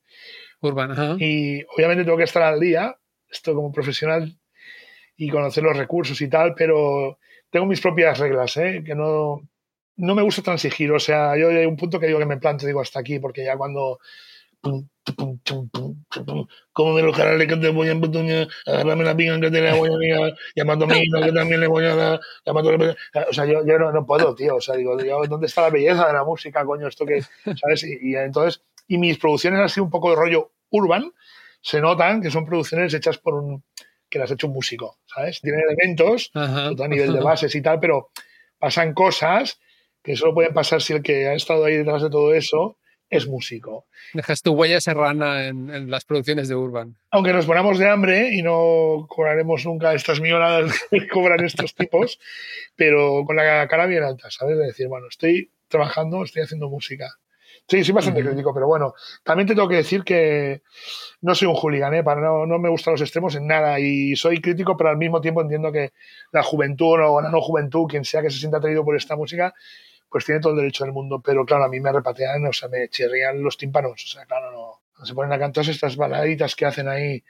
Urban, 0.61 0.91
ajá. 0.91 1.15
Y 1.19 1.63
obviamente 1.75 2.03
tengo 2.05 2.17
que 2.17 2.23
estar 2.23 2.41
al 2.41 2.59
día, 2.59 2.95
esto 3.29 3.53
como 3.53 3.71
profesional, 3.71 4.37
y 5.23 5.29
conocer 5.29 5.63
los 5.63 5.77
recursos 5.77 6.19
y 6.21 6.27
tal, 6.27 6.53
pero 6.53 7.17
tengo 7.49 7.65
mis 7.65 7.79
propias 7.79 8.19
reglas, 8.19 8.57
¿eh? 8.57 8.83
Que 8.85 8.93
no, 8.93 9.41
no 9.97 10.15
me 10.15 10.21
gusta 10.21 10.41
transigir. 10.41 10.91
O 10.91 10.99
sea, 10.99 11.37
yo 11.37 11.49
hay 11.49 11.65
un 11.65 11.77
punto 11.77 11.99
que 11.99 12.07
digo 12.07 12.19
que 12.19 12.25
me 12.25 12.37
planto, 12.37 12.65
digo 12.65 12.81
hasta 12.81 12.99
aquí, 12.99 13.19
porque 13.19 13.45
ya 13.45 13.57
cuando. 13.57 13.99
pum, 14.59 14.87
Cómeme 16.71 17.01
los 17.01 17.15
canales 17.15 17.47
que 17.47 17.57
te 17.57 17.69
voy 17.69 17.89
a 17.89 17.91
embutuñar, 17.91 18.47
agárrame 18.65 19.03
la 19.03 19.15
pinga 19.15 19.39
que 19.39 19.51
te 19.51 19.61
la 19.61 19.75
voy 19.75 19.89
a 19.89 20.17
dar, 20.17 20.33
llamando 20.55 20.85
a 20.85 20.87
mi 20.87 21.09
que 21.09 21.31
también 21.33 21.59
le 21.59 21.67
voy 21.67 21.85
a 21.85 21.95
dar, 21.95 22.19
llamando 22.45 22.71
a... 22.71 22.95
O 23.29 23.33
sea, 23.33 23.45
yo, 23.45 23.65
yo 23.65 23.77
no, 23.77 23.91
no 23.91 24.05
puedo, 24.05 24.33
tío. 24.33 24.55
O 24.55 24.61
sea, 24.61 24.75
digo, 24.75 24.97
¿dónde 25.27 25.47
está 25.47 25.61
la 25.61 25.69
belleza 25.69 26.07
de 26.07 26.13
la 26.13 26.23
música, 26.23 26.65
coño? 26.65 26.87
Esto 26.87 27.05
que, 27.05 27.21
¿sabes? 27.21 27.83
Y, 27.83 28.11
y 28.11 28.15
entonces, 28.15 28.63
y 28.87 28.97
mis 28.97 29.17
producciones 29.17 29.59
han 29.59 29.69
sido 29.69 29.83
un 29.83 29.89
poco 29.89 30.09
de 30.09 30.15
rollo 30.15 30.51
urban, 30.69 31.11
se 31.61 31.81
notan 31.81 32.21
que 32.21 32.31
son 32.31 32.45
producciones 32.45 32.93
hechas 32.93 33.17
por 33.17 33.35
un 33.35 33.63
que 34.13 34.19
las 34.19 34.29
ha 34.29 34.35
hecho 34.35 34.45
un 34.45 34.53
músico, 34.53 34.99
¿sabes? 35.07 35.41
Tienen 35.41 35.61
elementos 35.67 36.29
Ajá. 36.35 36.67
a 36.67 36.87
nivel 36.87 37.13
de 37.13 37.19
bases 37.23 37.55
y 37.55 37.63
tal, 37.63 37.79
pero 37.79 38.11
pasan 38.59 38.93
cosas 38.93 39.59
que 40.03 40.15
solo 40.15 40.35
pueden 40.35 40.53
pasar 40.53 40.83
si 40.83 40.93
el 40.93 41.01
que 41.01 41.27
ha 41.27 41.33
estado 41.33 41.65
ahí 41.65 41.77
detrás 41.77 42.03
de 42.03 42.11
todo 42.11 42.31
eso 42.35 42.77
es 43.09 43.25
músico. 43.27 43.87
Dejas 44.13 44.43
tu 44.43 44.53
huella 44.53 44.79
serrana 44.81 45.47
en, 45.47 45.71
en 45.71 45.89
las 45.89 46.05
producciones 46.05 46.47
de 46.47 46.53
Urban. 46.53 46.95
Aunque 47.09 47.33
nos 47.33 47.47
ponamos 47.47 47.79
de 47.79 47.89
hambre 47.89 48.35
y 48.35 48.43
no 48.43 49.07
cobraremos 49.09 49.65
nunca 49.65 49.95
estas 49.95 50.21
millonadas 50.21 50.79
que 50.91 51.07
cobran 51.07 51.43
estos 51.43 51.73
tipos, 51.73 52.19
pero 52.75 53.23
con 53.25 53.35
la 53.35 53.67
cara 53.67 53.87
bien 53.87 54.03
alta, 54.03 54.29
¿sabes? 54.29 54.59
De 54.59 54.65
decir, 54.65 54.87
bueno, 54.89 55.07
estoy 55.07 55.49
trabajando, 55.69 56.23
estoy 56.23 56.43
haciendo 56.43 56.69
música. 56.69 57.17
Sí, 57.67 57.83
soy 57.83 57.93
bastante 57.93 58.21
crítico, 58.31 58.53
pero 58.53 58.67
bueno, 58.67 58.93
también 59.23 59.47
te 59.47 59.55
tengo 59.55 59.69
que 59.69 59.77
decir 59.77 60.03
que 60.03 60.61
no 61.21 61.33
soy 61.33 61.47
un 61.47 61.55
hooligan, 61.55 61.93
¿eh? 61.93 62.03
Para 62.03 62.19
no, 62.21 62.45
no 62.45 62.59
me 62.59 62.69
gustan 62.69 62.93
los 62.93 63.01
extremos 63.01 63.35
en 63.35 63.47
nada 63.47 63.79
y 63.79 64.15
soy 64.15 64.41
crítico, 64.41 64.75
pero 64.75 64.89
al 64.89 64.97
mismo 64.97 65.21
tiempo 65.21 65.41
entiendo 65.41 65.71
que 65.71 65.93
la 66.31 66.43
juventud 66.43 66.99
o 67.01 67.21
la 67.21 67.29
no 67.29 67.41
juventud, 67.41 67.87
quien 67.87 68.03
sea 68.03 68.21
que 68.21 68.29
se 68.29 68.37
sienta 68.39 68.57
atraído 68.57 68.83
por 68.83 68.95
esta 68.97 69.15
música, 69.15 69.53
pues 70.09 70.25
tiene 70.25 70.41
todo 70.41 70.51
el 70.53 70.59
derecho 70.59 70.83
del 70.83 70.93
mundo, 70.93 71.21
pero 71.25 71.45
claro, 71.45 71.63
a 71.63 71.69
mí 71.69 71.79
me 71.79 71.91
repatean, 71.91 72.45
o 72.45 72.53
sea, 72.53 72.67
me 72.69 72.89
chirrían 72.89 73.41
los 73.41 73.57
tímpanos, 73.57 73.93
o 74.03 74.07
sea, 74.07 74.25
claro, 74.25 74.51
no. 74.51 75.05
Se 75.05 75.13
ponen 75.15 75.33
a 75.33 75.39
cantar 75.39 75.67
estas 75.67 75.95
baladitas 75.95 76.55
que 76.55 76.65
hacen 76.65 76.87
ahí, 76.87 77.23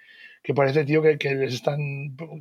que 0.43 0.53
parece, 0.53 0.83
tío, 0.83 1.01
que, 1.01 1.17
que 1.17 1.33
les 1.35 1.53
están. 1.53 1.77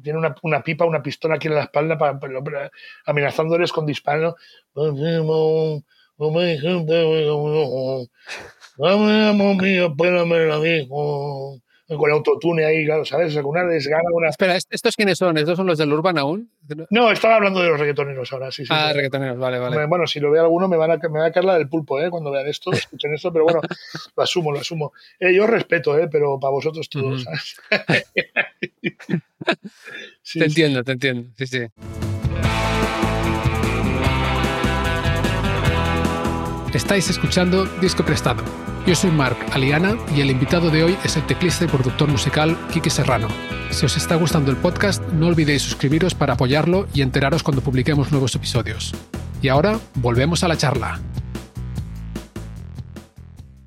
Tiene 0.02 0.18
una, 0.18 0.34
una 0.42 0.62
pipa, 0.62 0.84
una 0.84 1.02
pistola 1.02 1.36
aquí 1.36 1.46
en 1.48 1.54
la 1.54 1.62
espalda, 1.62 1.96
para, 1.96 2.18
para- 2.18 2.42
para- 2.42 2.70
amenazándoles 3.06 3.70
con 3.72 3.86
disparos. 3.86 4.34
Con 11.94 12.08
el 12.08 12.16
autotune 12.16 12.64
ahí, 12.64 12.86
claro, 12.86 13.04
¿sabes? 13.04 13.34
Con 13.34 13.46
una 13.46 13.64
desgana, 13.64 14.04
una. 14.12 14.30
Espera, 14.30 14.56
¿est- 14.56 14.72
¿estos 14.72 14.96
quiénes 14.96 15.18
son? 15.18 15.36
¿Estos 15.36 15.56
son 15.58 15.66
los 15.66 15.76
del 15.76 15.92
Urban 15.92 16.16
aún? 16.16 16.50
No, 16.88 17.10
estaba 17.10 17.34
hablando 17.36 17.60
de 17.60 17.68
los 17.68 17.78
reggaetoneros 17.78 18.32
ahora, 18.32 18.50
sí, 18.50 18.62
sí. 18.64 18.68
Ah, 18.72 18.92
reggaetoneros, 18.94 19.36
vale, 19.38 19.58
vale. 19.58 19.84
Bueno, 19.86 20.06
si 20.06 20.18
lo 20.18 20.30
ve 20.30 20.38
alguno 20.40 20.68
me, 20.68 20.78
van 20.78 20.92
a, 20.92 20.96
me 20.96 21.18
va 21.20 21.26
a 21.26 21.32
caer 21.32 21.44
la 21.44 21.58
del 21.58 21.68
pulpo, 21.68 22.00
¿eh? 22.00 22.08
Cuando 22.08 22.30
vean 22.30 22.46
esto, 22.48 22.70
escuchen 22.72 23.12
esto, 23.12 23.30
pero 23.30 23.44
bueno, 23.44 23.60
lo 24.16 24.22
asumo, 24.22 24.52
lo 24.52 24.60
asumo. 24.60 24.92
Eh, 25.20 25.34
yo 25.34 25.46
respeto, 25.46 25.98
¿eh? 25.98 26.08
Pero 26.10 26.40
para 26.40 26.52
vosotros 26.52 26.88
todos. 26.88 27.24
¿sabes? 27.24 27.56
Sí, 30.22 30.38
te 30.38 30.44
sí. 30.48 30.50
entiendo, 30.62 30.84
te 30.84 30.92
entiendo. 30.92 31.30
Sí, 31.36 31.46
sí. 31.46 32.11
Estáis 36.74 37.10
escuchando 37.10 37.66
Disco 37.82 38.02
Prestado, 38.02 38.42
Yo 38.86 38.94
soy 38.94 39.10
Mark 39.10 39.36
Aliana 39.52 39.94
y 40.16 40.22
el 40.22 40.30
invitado 40.30 40.70
de 40.70 40.82
hoy 40.82 40.96
es 41.04 41.18
el 41.18 41.26
teclista 41.26 41.66
y 41.66 41.68
productor 41.68 42.08
musical 42.08 42.56
Kike 42.72 42.88
Serrano. 42.88 43.28
Si 43.70 43.84
os 43.84 43.94
está 43.98 44.14
gustando 44.14 44.50
el 44.50 44.56
podcast, 44.56 45.02
no 45.12 45.26
olvidéis 45.26 45.60
suscribiros 45.60 46.14
para 46.14 46.32
apoyarlo 46.32 46.88
y 46.94 47.02
enteraros 47.02 47.42
cuando 47.42 47.60
publiquemos 47.62 48.10
nuevos 48.10 48.34
episodios. 48.34 48.94
Y 49.42 49.48
ahora, 49.48 49.78
volvemos 49.96 50.44
a 50.44 50.48
la 50.48 50.56
charla. 50.56 50.98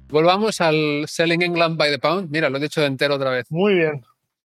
Volvamos 0.10 0.60
al 0.60 1.06
Selling 1.08 1.44
England 1.44 1.78
by 1.78 1.92
the 1.92 2.00
Pound. 2.00 2.32
Mira, 2.32 2.50
lo 2.50 2.58
he 2.58 2.62
dicho 2.62 2.82
de 2.82 2.88
entero 2.88 3.16
otra 3.16 3.30
vez. 3.30 3.46
Muy 3.52 3.76
bien. 3.76 4.04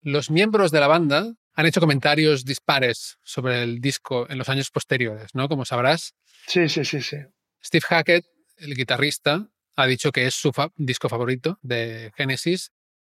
Los 0.02 0.30
miembros 0.30 0.70
de 0.70 0.80
la 0.80 0.88
banda 0.88 1.32
han 1.54 1.66
hecho 1.66 1.80
comentarios 1.80 2.44
dispares 2.44 3.16
sobre 3.22 3.62
el 3.62 3.80
disco 3.80 4.26
en 4.28 4.36
los 4.36 4.50
años 4.50 4.70
posteriores, 4.70 5.34
¿no? 5.34 5.48
Como 5.48 5.64
sabrás. 5.64 6.14
Sí, 6.46 6.68
sí, 6.68 6.84
sí, 6.84 7.00
sí. 7.00 7.16
Steve 7.64 7.84
Hackett, 7.88 8.26
el 8.62 8.74
guitarrista, 8.74 9.48
ha 9.76 9.86
dicho 9.86 10.12
que 10.12 10.26
es 10.26 10.34
su 10.34 10.52
disco 10.76 11.08
favorito 11.08 11.58
de 11.62 12.12
Genesis, 12.16 12.72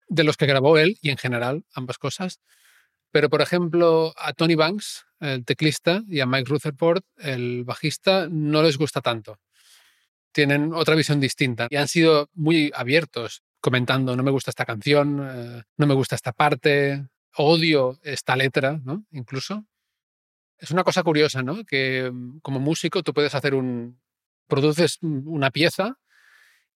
de 0.09 0.25
los 0.25 0.37
que 0.37 0.47
grabó 0.47 0.79
él 0.79 0.99
y 1.01 1.11
en 1.11 1.17
general 1.17 1.65
ambas 1.75 1.99
cosas. 1.99 2.41
Pero, 3.11 3.29
por 3.29 3.43
ejemplo, 3.43 4.15
a 4.17 4.33
Tony 4.33 4.55
Banks, 4.55 5.05
el 5.21 5.45
teclista, 5.45 6.03
y 6.09 6.21
a 6.21 6.27
Mike 6.27 6.49
Rutherford, 6.49 7.03
el 7.19 7.65
bajista, 7.65 8.29
no 8.31 8.63
les 8.63 8.79
gusta 8.79 9.01
tanto. 9.01 9.39
Tienen 10.33 10.73
otra 10.73 10.95
visión 10.95 11.21
distinta 11.21 11.67
y 11.69 11.77
han 11.77 11.89
sido 11.89 12.31
muy 12.33 12.73
abiertos 12.75 13.43
comentando, 13.61 14.17
no 14.17 14.23
me 14.23 14.31
gusta 14.31 14.51
esta 14.51 14.65
canción, 14.65 15.21
eh, 15.23 15.63
no 15.77 15.87
me 15.87 15.95
gusta 15.95 16.17
esta 16.17 16.33
parte, 16.33 17.07
odio 17.37 17.99
esta 18.03 18.35
letra, 18.35 18.81
¿no? 18.85 19.05
Incluso. 19.13 19.65
Es 20.59 20.71
una 20.71 20.85
cosa 20.85 21.03
curiosa, 21.03 21.43
¿no? 21.43 21.65
Que 21.65 22.11
mm, 22.13 22.39
como 22.41 22.61
músico 22.61 23.03
tú 23.03 23.13
puedes 23.13 23.35
hacer 23.35 23.55
un... 23.55 24.01
produces 24.53 24.99
una 25.01 25.51
pieza 25.51 25.97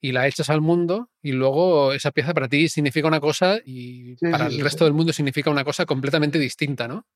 y 0.01 0.13
la 0.13 0.27
echas 0.27 0.49
al 0.49 0.63
mundo 0.63 1.11
y 1.21 1.33
luego 1.33 1.93
esa 1.93 2.11
pieza 2.11 2.33
para 2.33 2.49
ti 2.49 2.71
significa 2.71 3.07
una 3.07 3.21
cosa 3.21 3.59
y 3.63 4.17
para 4.31 4.47
el 4.47 4.61
resto 4.61 4.85
del 4.85 4.95
mundo 4.95 5.13
significa 5.13 5.51
una 5.51 5.63
cosa 5.63 5.85
completamente 5.85 6.39
distinta, 6.39 6.89
¿no? 6.89 7.07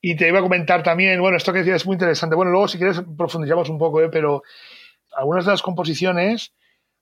Y 0.00 0.14
te 0.14 0.28
iba 0.28 0.38
a 0.38 0.42
comentar 0.42 0.84
también, 0.84 1.20
bueno, 1.20 1.36
esto 1.36 1.52
que 1.52 1.58
decías 1.58 1.82
es 1.82 1.86
muy 1.86 1.94
interesante. 1.94 2.36
Bueno, 2.36 2.52
luego 2.52 2.68
si 2.68 2.78
quieres 2.78 3.02
profundizamos 3.18 3.68
un 3.68 3.78
poco, 3.78 4.00
¿eh? 4.00 4.10
pero 4.12 4.44
algunas 5.16 5.44
de 5.44 5.50
las 5.50 5.62
composiciones, 5.62 6.52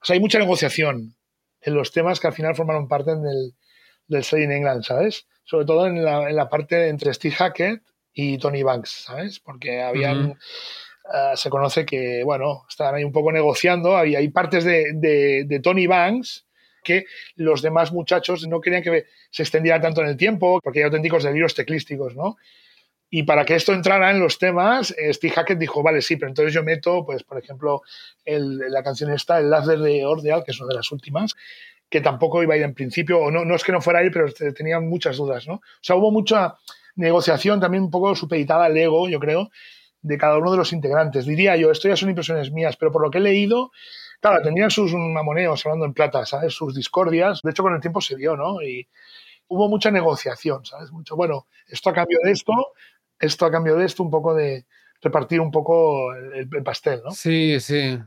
o 0.01 0.07
sea, 0.07 0.15
hay 0.15 0.21
mucha 0.21 0.39
negociación 0.39 1.15
en 1.61 1.75
los 1.75 1.93
temas 1.93 2.21
que 2.21 2.29
al 2.29 2.33
final 2.33 2.57
formaron 2.57 2.89
parte 2.89 3.15
del, 3.17 3.53
del 4.07 4.43
in 4.43 4.51
England, 4.51 4.83
¿sabes? 4.85 5.27
Sobre 5.45 5.67
todo 5.67 5.87
en 5.87 6.03
la, 6.03 6.31
en 6.31 6.37
la, 6.37 6.49
parte 6.49 6.89
entre 6.89 7.13
Steve 7.13 7.35
Hackett 7.35 7.83
y 8.15 8.39
Tony 8.39 8.63
Banks, 8.63 9.05
¿sabes? 9.05 9.41
Porque 9.41 9.83
habían... 9.83 10.39
Eh, 11.05 11.37
se 11.37 11.51
conoce 11.51 11.85
que, 11.85 12.23
bueno, 12.25 12.65
estaban 12.69 12.95
ahí 12.95 13.05
un 13.05 13.13
poco 13.13 13.33
negociando, 13.33 13.97
había 13.97 14.19
hay 14.19 14.29
partes 14.29 14.65
de, 14.65 14.93
de, 14.95 15.61
Tony 15.61 15.87
Banks 15.87 16.47
que 16.85 17.05
los 17.37 17.63
demás 17.63 17.93
muchachos 17.93 18.47
no 18.47 18.61
querían 18.61 18.83
que 18.83 19.07
se 19.31 19.43
extendiera 19.43 19.81
tanto 19.81 20.01
en 20.01 20.09
el 20.09 20.17
tiempo, 20.17 20.61
porque 20.63 20.81
hay 20.81 20.85
auténticos 20.85 21.23
delirios 21.23 21.55
teclísticos, 21.55 22.17
¿no? 22.17 22.37
Y 23.09 23.25
para 23.25 23.45
que 23.45 23.55
esto 23.55 23.73
entrara 23.73 24.11
en 24.11 24.21
los 24.21 24.39
temas, 24.39 24.93
eh, 24.93 25.13
Steve 25.13 25.35
Hackett 25.35 25.59
dijo, 25.59 25.83
vale, 25.83 26.01
sí, 26.03 26.17
pero 26.17 26.31
entonces 26.31 26.55
yo 26.55 26.63
meto, 26.63 27.05
pues, 27.05 27.23
por 27.25 27.39
ejemplo, 27.39 27.83
el, 28.25 28.59
la 28.59 28.83
canción 28.83 29.13
esta, 29.13 29.39
el 29.39 29.51
Lazer 29.51 29.79
de 29.81 30.07
Ordeal, 30.07 30.43
que 30.45 30.53
es 30.53 30.61
una 30.61 30.69
de 30.69 30.77
las 30.77 30.91
últimas, 30.91 31.35
que 31.91 32.01
tampoco 32.01 32.43
iba 32.43 32.55
a 32.55 32.57
ir 32.57 32.63
en 32.63 32.75
principio, 32.75 33.19
o 33.19 33.31
no, 33.31 33.45
no 33.45 33.55
es 33.55 33.65
que 33.65 33.73
no 33.73 33.83
fuera 33.83 34.01
a 34.01 34.05
ir, 34.05 34.13
pero 34.13 34.33
tenían 34.55 34.89
muchas 34.89 35.19
dudas, 35.19 35.47
¿no? 35.47 35.57
O 35.57 35.83
sea, 35.83 35.97
hubo 35.97 36.11
mucha 36.11 36.55
negociación 36.97 37.61
también 37.61 37.85
un 37.85 37.91
poco 37.91 38.15
supeditada 38.15 38.65
al 38.65 38.77
ego, 38.77 39.09
yo 39.09 39.21
creo, 39.21 39.51
de 40.03 40.19
cada 40.19 40.39
uno 40.39 40.51
de 40.51 40.57
los 40.59 40.73
integrantes. 40.73 41.25
Diría 41.25 41.57
yo, 41.57 41.71
esto 41.71 41.89
ya 41.89 41.97
son 41.97 42.11
impresiones 42.11 42.51
mías, 42.51 42.77
pero 42.77 42.93
por 42.93 43.03
lo 43.03 43.11
que 43.11 43.19
he 43.19 43.21
leído, 43.21 43.71
claro, 44.21 44.43
tenían 44.43 44.71
sus 44.71 44.93
mamoneos, 44.95 45.65
hablando 45.65 45.87
en 45.87 45.95
plata, 45.95 46.27
¿sabes? 46.27 46.53
Sus 46.53 46.75
discordias. 46.75 47.41
De 47.43 47.51
hecho, 47.51 47.63
con 47.63 47.75
el 47.75 47.81
tiempo 47.81 48.01
se 48.01 48.17
vio, 48.17 48.37
¿no? 48.37 48.61
Y 48.63 48.89
hubo 49.49 49.69
mucha 49.69 49.91
negociación, 49.91 50.65
¿sabes? 50.65 50.91
Mucho, 50.91 51.17
bueno, 51.17 51.47
esto 51.69 51.91
a 51.91 51.93
cambio 51.93 52.19
de 52.25 52.33
esto, 52.33 52.53
esto 53.19 53.47
a 53.47 53.51
cambio 53.51 53.77
de 53.77 53.87
esto, 53.87 54.03
un 54.03 54.11
poco 54.11 54.35
de 54.35 54.67
repartir 55.01 55.41
un 55.41 55.51
poco 55.51 56.15
el, 56.15 56.49
pastel, 56.63 57.01
¿no? 57.05 57.11
Sí, 57.13 57.61
sí. 57.61 57.99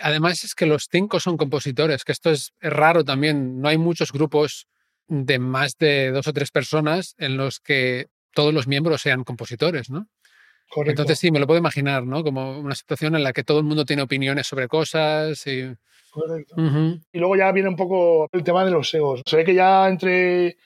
Además 0.00 0.44
es 0.44 0.54
que 0.54 0.66
los 0.66 0.88
cinco 0.90 1.20
son 1.20 1.36
compositores, 1.36 2.04
que 2.04 2.12
esto 2.12 2.30
es 2.30 2.52
raro 2.60 3.04
también. 3.04 3.60
No 3.60 3.68
hay 3.68 3.78
muchos 3.78 4.12
grupos 4.12 4.66
de 5.08 5.38
más 5.38 5.78
de 5.78 6.10
dos 6.10 6.26
o 6.26 6.32
tres 6.32 6.50
personas 6.50 7.14
en 7.18 7.36
los 7.36 7.60
que 7.60 8.08
todos 8.34 8.52
los 8.52 8.66
miembros 8.66 9.00
sean 9.00 9.24
compositores, 9.24 9.88
¿no? 9.88 10.08
Entonces 10.74 11.18
sí, 11.18 11.30
me 11.30 11.38
lo 11.38 11.46
puedo 11.46 11.58
imaginar, 11.58 12.04
¿no? 12.04 12.22
Como 12.22 12.58
una 12.58 12.74
situación 12.74 13.14
en 13.14 13.22
la 13.22 13.32
que 13.32 13.44
todo 13.44 13.58
el 13.58 13.64
mundo 13.64 13.84
tiene 13.84 14.02
opiniones 14.02 14.46
sobre 14.46 14.68
cosas 14.68 15.46
y... 15.46 15.74
Correcto. 16.10 16.54
Y 17.12 17.18
luego 17.18 17.36
ya 17.36 17.52
viene 17.52 17.68
un 17.68 17.76
poco 17.76 18.28
el 18.32 18.42
tema 18.42 18.64
de 18.64 18.70
los 18.70 18.92
egos. 18.94 19.22
Se 19.26 19.36
ve 19.36 19.44
que 19.44 19.54
ya 19.54 19.86
entre 19.88 20.56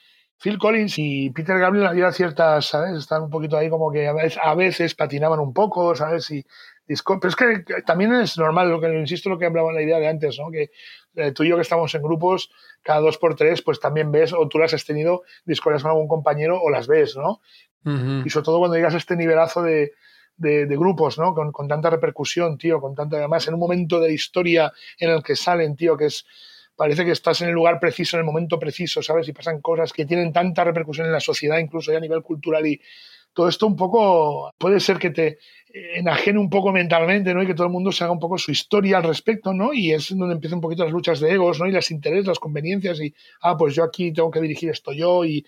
Phil 0.41 0.57
Collins 0.57 0.97
y 0.97 1.29
Peter 1.29 1.59
Gabriel 1.59 1.87
había 1.87 2.11
ciertas, 2.11 2.65
¿sabes? 2.65 2.97
Están 2.97 3.23
un 3.23 3.29
poquito 3.29 3.57
ahí 3.57 3.69
como 3.69 3.91
que 3.91 4.07
a 4.07 4.55
veces, 4.55 4.95
patinaban 4.95 5.39
un 5.39 5.53
poco, 5.53 5.95
¿sabes? 5.95 6.31
Y 6.31 6.45
pero 6.87 7.29
es 7.29 7.35
que 7.35 7.63
también 7.85 8.13
es 8.13 8.37
normal, 8.37 8.69
lo 8.69 8.81
que 8.81 8.87
insisto, 8.99 9.29
lo 9.29 9.37
que 9.37 9.45
hablaba 9.45 9.69
en 9.69 9.75
la 9.75 9.81
idea 9.81 9.99
de 9.99 10.07
antes, 10.07 10.37
¿no? 10.39 10.49
Que 10.51 10.71
eh, 11.15 11.31
tú 11.31 11.43
y 11.43 11.49
yo 11.49 11.55
que 11.55 11.61
estamos 11.61 11.93
en 11.95 12.01
grupos, 12.01 12.49
cada 12.81 12.99
dos 12.99 13.17
por 13.17 13.35
tres, 13.35 13.61
pues 13.61 13.79
también 13.79 14.11
ves, 14.11 14.33
o 14.33 14.47
tú 14.47 14.57
las 14.57 14.73
has 14.73 14.85
tenido 14.85 15.23
discordias 15.45 15.83
con 15.83 15.91
algún 15.91 16.07
compañero, 16.07 16.61
o 16.61 16.69
las 16.69 16.87
ves, 16.87 17.15
¿no? 17.15 17.41
Y 17.83 18.29
sobre 18.29 18.45
todo 18.45 18.59
cuando 18.59 18.75
llegas 18.75 18.93
a 18.93 18.97
este 18.97 19.15
nivelazo 19.15 19.63
de, 19.63 19.93
de, 20.37 20.77
grupos, 20.77 21.17
¿no? 21.17 21.33
Con, 21.33 21.51
con, 21.51 21.67
tanta 21.67 21.89
repercusión, 21.89 22.57
tío, 22.57 22.79
con 22.79 22.95
tanta, 22.95 23.17
además, 23.17 23.47
en 23.47 23.53
un 23.53 23.59
momento 23.59 23.99
de 23.99 24.13
historia 24.13 24.71
en 24.99 25.09
el 25.09 25.23
que 25.23 25.35
salen, 25.35 25.75
tío, 25.75 25.97
que 25.97 26.05
es, 26.05 26.25
parece 26.75 27.05
que 27.05 27.11
estás 27.11 27.41
en 27.41 27.49
el 27.49 27.53
lugar 27.53 27.79
preciso, 27.79 28.17
en 28.17 28.21
el 28.21 28.25
momento 28.25 28.59
preciso, 28.59 29.01
¿sabes? 29.01 29.27
Y 29.27 29.33
pasan 29.33 29.61
cosas 29.61 29.93
que 29.93 30.05
tienen 30.05 30.33
tanta 30.33 30.63
repercusión 30.63 31.07
en 31.07 31.13
la 31.13 31.19
sociedad, 31.19 31.57
incluso 31.57 31.91
ya 31.91 31.97
a 31.97 32.01
nivel 32.01 32.21
cultural 32.21 32.65
y 32.65 32.81
todo 33.33 33.47
esto 33.47 33.65
un 33.65 33.77
poco 33.77 34.51
puede 34.57 34.79
ser 34.79 34.97
que 34.97 35.09
te 35.09 35.39
enajene 35.73 36.37
un 36.37 36.49
poco 36.49 36.71
mentalmente, 36.71 37.33
¿no? 37.33 37.41
Y 37.41 37.47
que 37.47 37.53
todo 37.53 37.67
el 37.67 37.71
mundo 37.71 37.91
se 37.91 38.03
haga 38.03 38.11
un 38.11 38.19
poco 38.19 38.37
su 38.37 38.51
historia 38.51 38.97
al 38.97 39.03
respecto, 39.03 39.53
¿no? 39.53 39.73
Y 39.73 39.93
es 39.93 40.09
donde 40.15 40.33
empiezan 40.33 40.57
un 40.57 40.61
poquito 40.61 40.83
las 40.83 40.91
luchas 40.91 41.19
de 41.21 41.31
egos, 41.31 41.59
¿no? 41.59 41.67
Y 41.67 41.71
las 41.71 41.91
intereses, 41.91 42.27
las 42.27 42.39
conveniencias 42.39 42.99
y, 42.99 43.13
ah, 43.41 43.55
pues 43.57 43.73
yo 43.73 43.83
aquí 43.83 44.11
tengo 44.11 44.31
que 44.31 44.41
dirigir 44.41 44.69
esto 44.69 44.91
yo 44.91 45.23
y, 45.23 45.45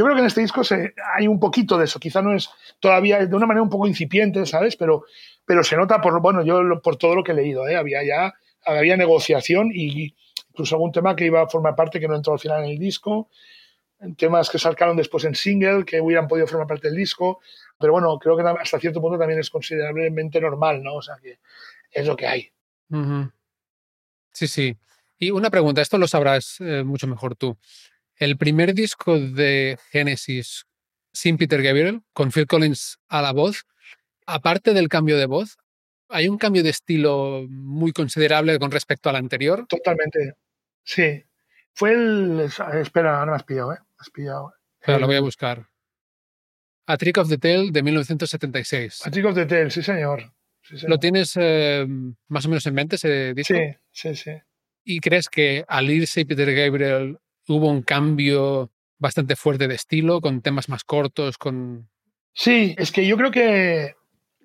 yo 0.00 0.04
creo 0.06 0.16
que 0.16 0.22
en 0.22 0.28
este 0.28 0.40
disco 0.40 0.64
se, 0.64 0.94
hay 1.14 1.28
un 1.28 1.38
poquito 1.38 1.76
de 1.76 1.84
eso. 1.84 2.00
Quizá 2.00 2.22
no 2.22 2.34
es 2.34 2.48
todavía 2.78 3.26
de 3.26 3.36
una 3.36 3.44
manera 3.44 3.62
un 3.62 3.68
poco 3.68 3.86
incipiente, 3.86 4.46
¿sabes? 4.46 4.74
Pero, 4.74 5.04
pero 5.44 5.62
se 5.62 5.76
nota 5.76 6.00
por, 6.00 6.18
bueno, 6.22 6.42
yo 6.42 6.80
por 6.80 6.96
todo 6.96 7.14
lo 7.14 7.22
que 7.22 7.32
he 7.32 7.34
leído, 7.34 7.68
¿eh? 7.68 7.76
Había 7.76 8.02
ya, 8.02 8.32
había 8.64 8.96
negociación 8.96 9.70
y 9.74 10.16
incluso 10.48 10.76
algún 10.76 10.90
tema 10.90 11.14
que 11.14 11.26
iba 11.26 11.42
a 11.42 11.48
formar 11.48 11.76
parte 11.76 12.00
que 12.00 12.08
no 12.08 12.16
entró 12.16 12.32
al 12.32 12.38
final 12.38 12.64
en 12.64 12.70
el 12.70 12.78
disco. 12.78 13.28
Temas 14.16 14.48
que 14.48 14.58
salcaron 14.58 14.96
después 14.96 15.22
en 15.24 15.34
single, 15.34 15.84
que 15.84 16.00
hubieran 16.00 16.26
podido 16.26 16.46
formar 16.46 16.66
parte 16.66 16.88
del 16.88 16.96
disco. 16.96 17.40
Pero 17.78 17.92
bueno, 17.92 18.18
creo 18.18 18.38
que 18.38 18.42
hasta 18.42 18.80
cierto 18.80 19.02
punto 19.02 19.18
también 19.18 19.40
es 19.40 19.50
considerablemente 19.50 20.40
normal, 20.40 20.82
¿no? 20.82 20.94
O 20.94 21.02
sea, 21.02 21.16
que 21.22 21.40
es 21.90 22.06
lo 22.06 22.16
que 22.16 22.26
hay. 22.26 22.50
Sí, 24.32 24.48
sí. 24.48 24.74
Y 25.18 25.30
una 25.30 25.50
pregunta, 25.50 25.82
esto 25.82 25.98
lo 25.98 26.08
sabrás 26.08 26.56
eh, 26.60 26.84
mucho 26.84 27.06
mejor 27.06 27.36
tú. 27.36 27.58
El 28.20 28.36
primer 28.36 28.74
disco 28.74 29.18
de 29.18 29.78
Genesis 29.90 30.66
sin 31.10 31.38
Peter 31.38 31.62
Gabriel, 31.62 32.02
con 32.12 32.30
Phil 32.30 32.46
Collins 32.46 33.00
a 33.08 33.22
la 33.22 33.32
voz, 33.32 33.64
aparte 34.26 34.74
del 34.74 34.88
cambio 34.88 35.16
de 35.16 35.24
voz, 35.24 35.56
¿hay 36.10 36.28
un 36.28 36.36
cambio 36.36 36.62
de 36.62 36.68
estilo 36.68 37.46
muy 37.48 37.92
considerable 37.92 38.58
con 38.58 38.70
respecto 38.70 39.08
al 39.08 39.16
anterior? 39.16 39.66
Totalmente. 39.66 40.34
Sí. 40.84 41.24
Fue 41.72 41.94
el. 41.94 42.50
Espera, 42.74 43.24
no 43.24 43.32
me 43.32 43.36
has 43.36 43.44
pillado, 43.44 43.72
¿eh? 43.72 43.78
Me 43.80 43.96
has 43.98 44.10
pillado. 44.10 44.52
Pero 44.84 44.98
lo 44.98 45.06
voy 45.06 45.16
a 45.16 45.22
buscar. 45.22 45.66
A 46.88 46.98
Trick 46.98 47.16
of 47.16 47.30
the 47.30 47.38
Tail 47.38 47.72
de 47.72 47.82
1976. 47.82 49.06
A 49.06 49.10
Trick 49.10 49.24
of 49.24 49.34
the 49.34 49.46
Tail, 49.46 49.70
sí, 49.70 49.82
señor. 49.82 50.30
¿Lo 50.82 50.98
tienes 50.98 51.38
eh, 51.40 51.86
más 52.28 52.44
o 52.44 52.48
menos 52.50 52.66
en 52.66 52.74
mente 52.74 52.96
ese 52.96 53.32
disco? 53.32 53.54
Sí, 53.54 54.12
sí, 54.12 54.14
sí. 54.14 54.32
¿Y 54.84 55.00
crees 55.00 55.30
que 55.30 55.64
al 55.66 55.90
irse 55.90 56.26
Peter 56.26 56.54
Gabriel 56.54 57.18
hubo 57.50 57.68
un 57.68 57.82
cambio 57.82 58.70
bastante 58.98 59.34
fuerte 59.34 59.66
de 59.66 59.74
estilo, 59.74 60.20
con 60.20 60.40
temas 60.40 60.68
más 60.68 60.84
cortos, 60.84 61.36
con... 61.38 61.88
Sí, 62.32 62.74
es 62.78 62.92
que 62.92 63.06
yo 63.06 63.16
creo 63.16 63.30
que, 63.30 63.94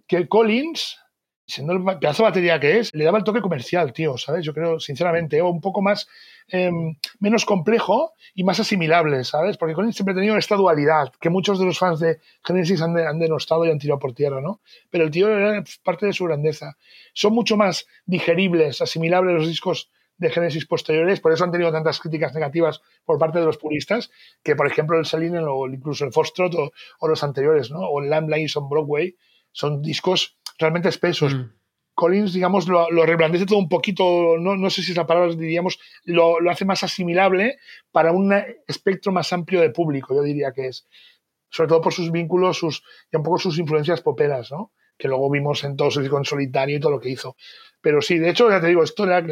que 0.08 0.28
Collins, 0.28 0.98
siendo 1.46 1.74
el 1.74 1.84
pedazo 2.00 2.24
de 2.24 2.30
batería 2.30 2.60
que 2.60 2.80
es, 2.80 2.94
le 2.96 3.04
daba 3.04 3.20
el 3.20 3.24
toque 3.24 3.42
comercial, 3.42 3.94
tío, 3.94 4.18
¿sabes? 4.18 4.44
Yo 4.44 4.54
creo, 4.54 4.80
sinceramente, 4.80 5.40
o 5.42 5.50
un 5.50 5.62
poco 5.62 5.82
más, 5.82 6.08
em, 6.48 6.96
menos 7.20 7.46
complejo 7.46 8.14
y 8.34 8.44
más 8.44 8.60
asimilable, 8.60 9.24
¿sabes? 9.24 9.58
Porque 9.58 9.76
Collins 9.76 9.96
siempre 9.96 10.14
ha 10.14 10.16
tenido 10.16 10.38
esta 10.38 10.56
dualidad 10.56 11.14
que 11.20 11.30
muchos 11.30 11.60
de 11.60 11.66
los 11.66 11.78
fans 11.78 12.00
de 12.00 12.20
Genesis 12.44 12.82
han, 12.82 12.98
han 12.98 13.20
denostado 13.20 13.66
y 13.66 13.72
han 13.72 13.78
tirado 13.78 14.00
por 14.00 14.14
tierra, 14.14 14.42
¿no? 14.42 14.62
Pero 14.90 15.04
el 15.04 15.12
tío 15.12 15.30
era 15.30 15.64
parte 15.84 16.08
de 16.08 16.14
su 16.14 16.26
grandeza. 16.26 16.78
Son 17.14 17.34
mucho 17.34 17.56
más 17.56 17.86
digeribles, 18.06 18.82
asimilables 18.82 19.36
los 19.36 19.48
discos 19.48 19.92
de 20.18 20.30
Génesis 20.30 20.66
posteriores, 20.66 21.20
por 21.20 21.34
eso 21.34 21.44
han 21.44 21.52
tenido 21.52 21.72
tantas 21.72 22.00
críticas 22.00 22.34
negativas 22.34 22.82
por 23.04 23.18
parte 23.20 23.40
de 23.40 23.46
los 23.46 23.58
puristas, 23.58 24.12
que 24.44 24.56
por 24.56 24.68
ejemplo 24.68 24.98
el 24.98 25.06
Selene 25.06 25.40
o 25.40 25.68
incluso 25.68 26.06
el 26.06 26.14
Foxtrot 26.14 26.56
o, 26.56 26.72
o, 27.00 27.08
los 27.08 27.24
anteriores, 27.24 27.72
¿no? 27.72 27.80
O 27.80 28.02
el 28.02 28.10
Lamb 28.10 28.30
Lines 28.30 28.56
on 28.56 28.70
Broadway, 28.70 29.16
son 29.52 29.82
discos 29.82 30.38
realmente 30.58 30.90
espesos. 30.90 31.34
Mm. 31.34 31.52
Collins, 31.96 32.34
digamos, 32.34 32.68
lo, 32.68 32.92
lo 32.92 33.06
reblandece 33.06 33.46
todo 33.46 33.58
un 33.58 33.70
poquito, 33.70 34.38
no, 34.38 34.58
no 34.58 34.70
sé 34.70 34.84
si 34.84 34.92
es 34.92 34.98
la 34.98 35.08
palabra, 35.08 35.34
diríamos, 35.34 35.80
lo, 36.04 36.42
lo, 36.42 36.52
hace 36.52 36.66
más 36.66 36.84
asimilable 36.84 37.58
para 37.92 38.12
un 38.12 38.34
espectro 38.68 39.14
más 39.14 39.32
amplio 39.32 39.62
de 39.62 39.70
público, 39.70 40.14
yo 40.14 40.22
diría 40.22 40.52
que 40.52 40.68
es. 40.68 40.86
Sobre 41.50 41.70
todo 41.70 41.80
por 41.80 41.94
sus 41.94 42.12
vínculos, 42.12 42.58
sus, 42.58 42.84
y 43.12 43.16
un 43.16 43.24
poco 43.24 43.38
sus 43.38 43.58
influencias 43.58 44.02
poperas, 44.02 44.52
¿no? 44.52 44.74
Que 44.98 45.08
luego 45.08 45.30
vimos 45.32 45.64
en 45.64 45.78
todo 45.78 45.90
su 45.90 46.02
disco 46.02 46.18
en 46.18 46.26
solitario 46.26 46.76
y 46.76 46.80
todo 46.82 46.92
lo 46.92 47.00
que 47.00 47.10
hizo. 47.10 47.38
Pero 47.86 48.02
sí, 48.02 48.18
de 48.18 48.32
hecho, 48.32 48.50
ya 48.50 48.60
te 48.60 48.66
digo, 48.66 48.82
esto 48.82 49.06
le, 49.06 49.14
han, 49.14 49.28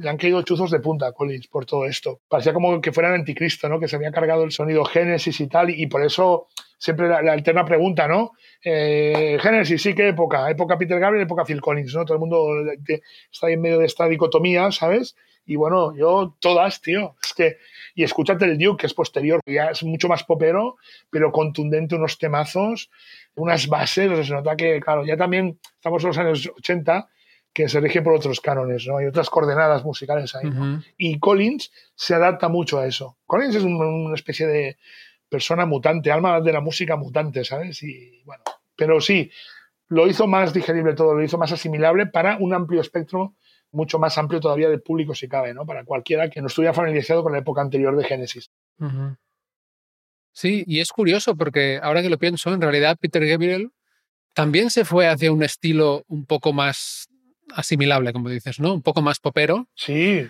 le 0.00 0.08
han, 0.08 0.16
caído 0.16 0.40
chuzos 0.40 0.70
de 0.70 0.80
punta 0.80 1.08
a 1.08 1.12
Collins 1.12 1.46
por 1.48 1.66
todo 1.66 1.84
esto. 1.84 2.22
Parecía 2.26 2.54
como 2.54 2.80
que 2.80 2.90
fuera 2.90 3.10
el 3.10 3.16
anticristo, 3.16 3.68
¿no? 3.68 3.78
Que 3.78 3.86
se 3.86 3.96
había 3.96 4.10
cargado 4.10 4.44
el 4.44 4.50
sonido 4.50 4.82
Génesis 4.86 5.38
y 5.40 5.46
tal, 5.46 5.68
y, 5.68 5.86
por 5.88 6.02
eso 6.02 6.46
siempre 6.78 7.06
la, 7.06 7.20
la, 7.20 7.34
alterna 7.34 7.66
pregunta, 7.66 8.08
¿no? 8.08 8.32
Eh, 8.64 9.36
Génesis, 9.42 9.82
sí, 9.82 9.94
¿qué 9.94 10.08
época? 10.08 10.50
Época 10.50 10.78
Peter 10.78 10.98
Gabriel, 10.98 11.24
época 11.24 11.44
Phil 11.44 11.60
Collins, 11.60 11.94
¿no? 11.94 12.06
Todo 12.06 12.14
el 12.14 12.20
mundo 12.20 12.48
está 13.30 13.48
ahí 13.48 13.52
en 13.52 13.60
medio 13.60 13.78
de 13.78 13.84
esta 13.84 14.08
dicotomía, 14.08 14.72
¿sabes? 14.72 15.14
Y 15.44 15.56
bueno, 15.56 15.94
yo 15.94 16.34
todas, 16.40 16.80
tío. 16.80 17.14
Es 17.22 17.34
que, 17.34 17.58
y 17.94 18.04
escúchate 18.04 18.46
el 18.46 18.56
Duke, 18.56 18.80
que 18.80 18.86
es 18.86 18.94
posterior, 18.94 19.42
que 19.44 19.52
ya 19.52 19.66
es 19.66 19.82
mucho 19.82 20.08
más 20.08 20.24
popero, 20.24 20.76
pero 21.10 21.30
contundente, 21.30 21.94
unos 21.94 22.16
temazos, 22.16 22.88
unas 23.34 23.68
bases, 23.68 24.26
se 24.26 24.32
nota 24.32 24.56
que, 24.56 24.80
claro, 24.80 25.04
ya 25.04 25.18
también 25.18 25.60
estamos 25.76 26.02
en 26.04 26.08
los 26.08 26.16
años 26.16 26.50
80 26.56 27.06
que 27.52 27.68
se 27.68 27.80
rige 27.80 28.02
por 28.02 28.14
otros 28.14 28.40
cánones, 28.40 28.86
¿no? 28.86 28.98
Hay 28.98 29.06
otras 29.06 29.30
coordenadas 29.30 29.84
musicales 29.84 30.34
ahí, 30.34 30.48
¿no? 30.50 30.60
uh 30.60 30.64
-huh. 30.76 30.84
Y 30.96 31.18
Collins 31.18 31.72
se 31.94 32.14
adapta 32.14 32.48
mucho 32.48 32.78
a 32.78 32.86
eso. 32.86 33.16
Collins 33.26 33.54
es 33.56 33.62
un, 33.64 33.74
una 33.76 34.14
especie 34.14 34.46
de 34.46 34.76
persona 35.28 35.66
mutante, 35.66 36.10
alma 36.10 36.40
de 36.40 36.52
la 36.52 36.60
música 36.60 36.96
mutante, 36.96 37.44
¿sabes? 37.44 37.82
Y 37.82 38.22
bueno, 38.24 38.42
pero 38.76 39.00
sí, 39.00 39.30
lo 39.88 40.06
hizo 40.06 40.26
más 40.26 40.52
digerible 40.52 40.94
todo, 40.94 41.14
lo 41.14 41.22
hizo 41.22 41.38
más 41.38 41.52
asimilable 41.52 42.06
para 42.06 42.36
un 42.38 42.54
amplio 42.54 42.80
espectro, 42.80 43.34
mucho 43.70 43.98
más 43.98 44.16
amplio 44.18 44.40
todavía 44.40 44.68
de 44.68 44.78
público 44.78 45.14
si 45.14 45.28
cabe, 45.28 45.52
¿no? 45.52 45.66
Para 45.66 45.84
cualquiera 45.84 46.30
que 46.30 46.40
no 46.40 46.46
estuviera 46.46 46.72
familiarizado 46.72 47.22
con 47.22 47.32
la 47.32 47.38
época 47.38 47.60
anterior 47.60 47.96
de 47.96 48.04
Génesis. 48.04 48.50
Uh 48.78 48.86
-huh. 48.86 49.16
Sí, 50.32 50.62
y 50.66 50.80
es 50.80 50.92
curioso 50.92 51.34
porque 51.36 51.80
ahora 51.82 52.02
que 52.02 52.10
lo 52.10 52.18
pienso, 52.18 52.52
en 52.52 52.60
realidad 52.60 52.96
Peter 53.00 53.26
Gabriel 53.26 53.72
también 54.34 54.70
se 54.70 54.84
fue 54.84 55.08
hacia 55.08 55.32
un 55.32 55.42
estilo 55.42 56.04
un 56.06 56.24
poco 56.24 56.52
más 56.52 57.08
asimilable, 57.54 58.12
como 58.12 58.28
dices, 58.28 58.60
¿no? 58.60 58.74
Un 58.74 58.82
poco 58.82 59.02
más 59.02 59.20
popero. 59.20 59.68
Sí. 59.74 60.26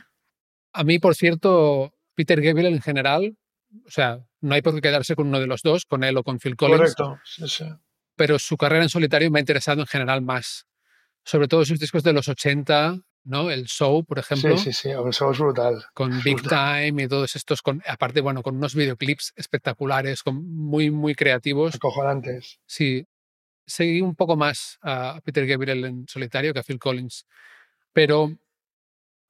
A 0.73 0.85
mí, 0.85 0.99
por 0.99 1.15
cierto, 1.15 1.95
Peter 2.15 2.41
Gabriel 2.41 2.75
en 2.75 2.83
general, 2.83 3.37
o 3.87 3.91
sea, 3.91 4.25
no 4.41 4.55
hay 4.55 4.63
por 4.63 4.75
qué 4.75 4.81
quedarse 4.81 5.15
con 5.15 5.29
uno 5.29 5.41
de 5.41 5.47
los 5.47 5.63
dos, 5.63 5.85
con 5.85 6.05
él 6.05 6.17
o 6.17 6.23
con 6.23 6.39
Phil 6.39 6.57
Collins. 6.57 6.95
Correcto, 6.95 7.19
sí, 7.25 7.49
sí. 7.49 7.65
Pero 8.17 8.39
su 8.39 8.57
carrera 8.57 8.83
en 8.83 8.89
solitario 8.89 9.31
me 9.31 9.39
ha 9.39 9.41
interesado 9.41 9.81
en 9.81 9.87
general 9.87 10.23
más. 10.23 10.67
Sobre 11.25 11.49
todo 11.49 11.65
sus 11.65 11.79
discos 11.79 12.03
de 12.03 12.13
los 12.13 12.29
80, 12.29 12.99
¿no? 13.25 13.51
El 13.51 13.67
Show, 13.67 14.05
por 14.05 14.19
ejemplo. 14.19 14.57
Sí, 14.57 14.73
sí, 14.73 14.73
sí, 14.73 14.89
el 14.91 15.13
Show 15.13 15.31
es 15.33 15.39
brutal. 15.39 15.85
Con 15.95 16.13
es 16.13 16.25
Big 16.25 16.37
brutal. 16.37 16.87
Time 16.87 17.03
y 17.03 17.09
todos 17.09 17.37
estos, 17.37 17.63
con, 17.63 17.83
aparte, 17.87 18.21
bueno, 18.21 18.43
con 18.43 18.57
unos 18.57 18.75
videoclips 18.75 19.33
espectaculares, 19.37 20.23
con 20.23 20.49
muy, 20.49 20.91
muy 20.91 21.15
creativos. 21.15 21.75
Acojonantes. 21.75 22.59
Sí, 22.67 23.07
seguí 23.69 24.01
un 24.01 24.15
poco 24.15 24.37
más 24.37 24.79
a 24.83 25.21
Peter 25.25 25.47
Gabriel 25.47 25.85
en 25.85 26.09
solitario 26.09 26.53
que 26.53 26.61
a 26.61 26.65
Phil 26.65 26.79
Collins. 26.79 27.27
Pero 27.93 28.33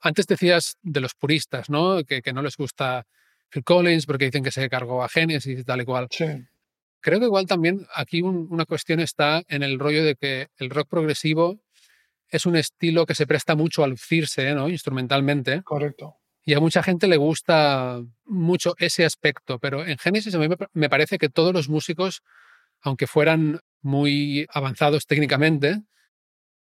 antes 0.01 0.27
decías 0.27 0.79
de 0.83 1.01
los 1.01 1.15
puristas, 1.15 1.69
¿no? 1.69 2.03
Que, 2.05 2.23
que 2.23 2.33
no 2.33 2.43
les 2.43 2.57
gusta 2.57 3.07
Phil 3.51 3.65
Collins 3.65 4.07
porque 4.07 4.27
dicen 4.27 4.45
que 4.45 4.51
se 4.51 4.69
cargó 4.69 5.03
a 5.03 5.09
Genesis 5.09 5.61
y 5.61 5.65
tal 5.65 5.81
y 5.81 5.85
cual. 5.85 6.09
Sí. 6.11 6.27
Creo 7.01 7.21
que 7.21 7.27
igual 7.27 7.47
también 7.47 7.87
aquí 7.95 8.23
un, 8.23 8.49
una 8.51 8.65
cuestión 8.65 9.01
está 9.01 9.43
en 9.49 9.63
el 9.63 9.79
rollo 9.79 10.05
de 10.05 10.17
que 10.17 10.49
el 10.57 10.71
rock 10.71 10.89
progresivo 10.89 11.61
es 12.29 12.47
un 12.47 12.57
estilo 12.57 13.07
que 13.07 13.15
se 13.15 13.27
presta 13.27 13.55
mucho 13.55 13.85
a 13.85 13.89
lucirse, 13.89 14.55
¿no? 14.55 14.69
Instrumentalmente. 14.69 15.63
Correcto. 15.63 16.17
Y 16.45 16.55
a 16.55 16.61
mucha 16.61 16.83
gente 16.83 17.09
le 17.09 17.17
gusta 17.17 18.03
mucho 18.25 18.75
ese 18.79 19.05
aspecto, 19.05 19.59
pero 19.59 19.85
en 19.85 19.99
Genesis 19.99 20.35
a 20.35 20.39
mí 20.39 20.49
me 20.73 20.89
parece 20.89 21.19
que 21.19 21.29
todos 21.29 21.53
los 21.53 21.69
músicos, 21.69 22.23
aunque 22.81 23.07
fueran 23.07 23.61
muy 23.83 24.47
avanzados 24.51 25.07
técnicamente, 25.07 25.83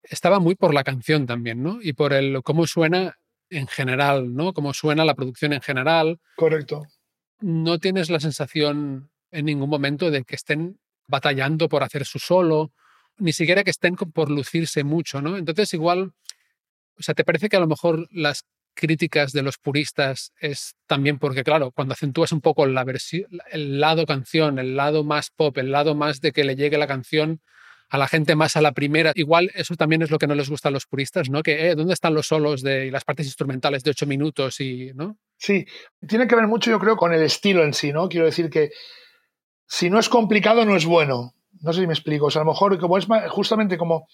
estaba 0.02 0.40
muy 0.40 0.54
por 0.54 0.74
la 0.74 0.84
canción 0.84 1.26
también, 1.26 1.62
¿no? 1.62 1.78
Y 1.82 1.92
por 1.92 2.12
el 2.12 2.42
cómo 2.42 2.66
suena 2.66 3.16
en 3.50 3.66
general, 3.66 4.34
¿no? 4.34 4.52
Cómo 4.52 4.72
suena 4.74 5.04
la 5.04 5.14
producción 5.14 5.52
en 5.52 5.60
general. 5.60 6.20
Correcto. 6.36 6.86
No 7.40 7.78
tienes 7.78 8.10
la 8.10 8.20
sensación 8.20 9.10
en 9.30 9.44
ningún 9.44 9.70
momento 9.70 10.10
de 10.10 10.24
que 10.24 10.34
estén 10.34 10.78
batallando 11.06 11.68
por 11.68 11.82
hacer 11.82 12.04
su 12.04 12.18
solo, 12.18 12.72
ni 13.16 13.32
siquiera 13.32 13.64
que 13.64 13.70
estén 13.70 13.96
por 13.96 14.30
lucirse 14.30 14.84
mucho, 14.84 15.20
¿no? 15.20 15.36
Entonces 15.36 15.72
igual, 15.74 16.12
o 16.98 17.02
sea, 17.02 17.14
¿te 17.14 17.24
parece 17.24 17.48
que 17.48 17.56
a 17.56 17.60
lo 17.60 17.66
mejor 17.66 18.08
las 18.10 18.44
críticas 18.78 19.32
de 19.32 19.42
los 19.42 19.58
puristas 19.58 20.32
es 20.40 20.76
también 20.86 21.18
porque, 21.18 21.42
claro, 21.42 21.72
cuando 21.72 21.94
acentúas 21.94 22.30
un 22.30 22.40
poco 22.40 22.64
la 22.64 22.86
el 23.50 23.80
lado 23.80 24.06
canción, 24.06 24.58
el 24.58 24.76
lado 24.76 25.02
más 25.02 25.30
pop, 25.30 25.58
el 25.58 25.72
lado 25.72 25.96
más 25.96 26.20
de 26.20 26.30
que 26.30 26.44
le 26.44 26.54
llegue 26.54 26.78
la 26.78 26.86
canción 26.86 27.40
a 27.90 27.98
la 27.98 28.06
gente 28.06 28.36
más 28.36 28.56
a 28.56 28.60
la 28.60 28.72
primera, 28.72 29.12
igual 29.14 29.50
eso 29.54 29.74
también 29.74 30.02
es 30.02 30.10
lo 30.10 30.18
que 30.18 30.26
no 30.26 30.34
les 30.34 30.48
gusta 30.48 30.68
a 30.68 30.72
los 30.72 30.86
puristas, 30.86 31.28
¿no? 31.28 31.42
Que, 31.42 31.70
eh, 31.70 31.74
¿dónde 31.74 31.94
están 31.94 32.14
los 32.14 32.26
solos 32.26 32.62
de, 32.62 32.86
y 32.86 32.90
las 32.90 33.04
partes 33.04 33.26
instrumentales 33.26 33.82
de 33.82 33.90
ocho 33.90 34.06
minutos 34.06 34.60
y, 34.60 34.92
¿no? 34.94 35.18
Sí, 35.38 35.66
tiene 36.06 36.28
que 36.28 36.36
ver 36.36 36.46
mucho, 36.46 36.70
yo 36.70 36.78
creo, 36.78 36.96
con 36.96 37.12
el 37.12 37.22
estilo 37.22 37.64
en 37.64 37.74
sí, 37.74 37.92
¿no? 37.92 38.08
Quiero 38.08 38.26
decir 38.26 38.50
que 38.50 38.70
si 39.66 39.90
no 39.90 39.98
es 39.98 40.08
complicado, 40.08 40.64
no 40.64 40.76
es 40.76 40.86
bueno. 40.86 41.34
No 41.60 41.72
sé 41.72 41.80
si 41.80 41.86
me 41.86 41.94
explico. 41.94 42.26
O 42.26 42.30
sea, 42.30 42.42
a 42.42 42.44
lo 42.44 42.52
mejor, 42.52 42.78
como 42.78 42.96
es 42.96 43.06
justamente 43.30 43.76
como 43.76 44.06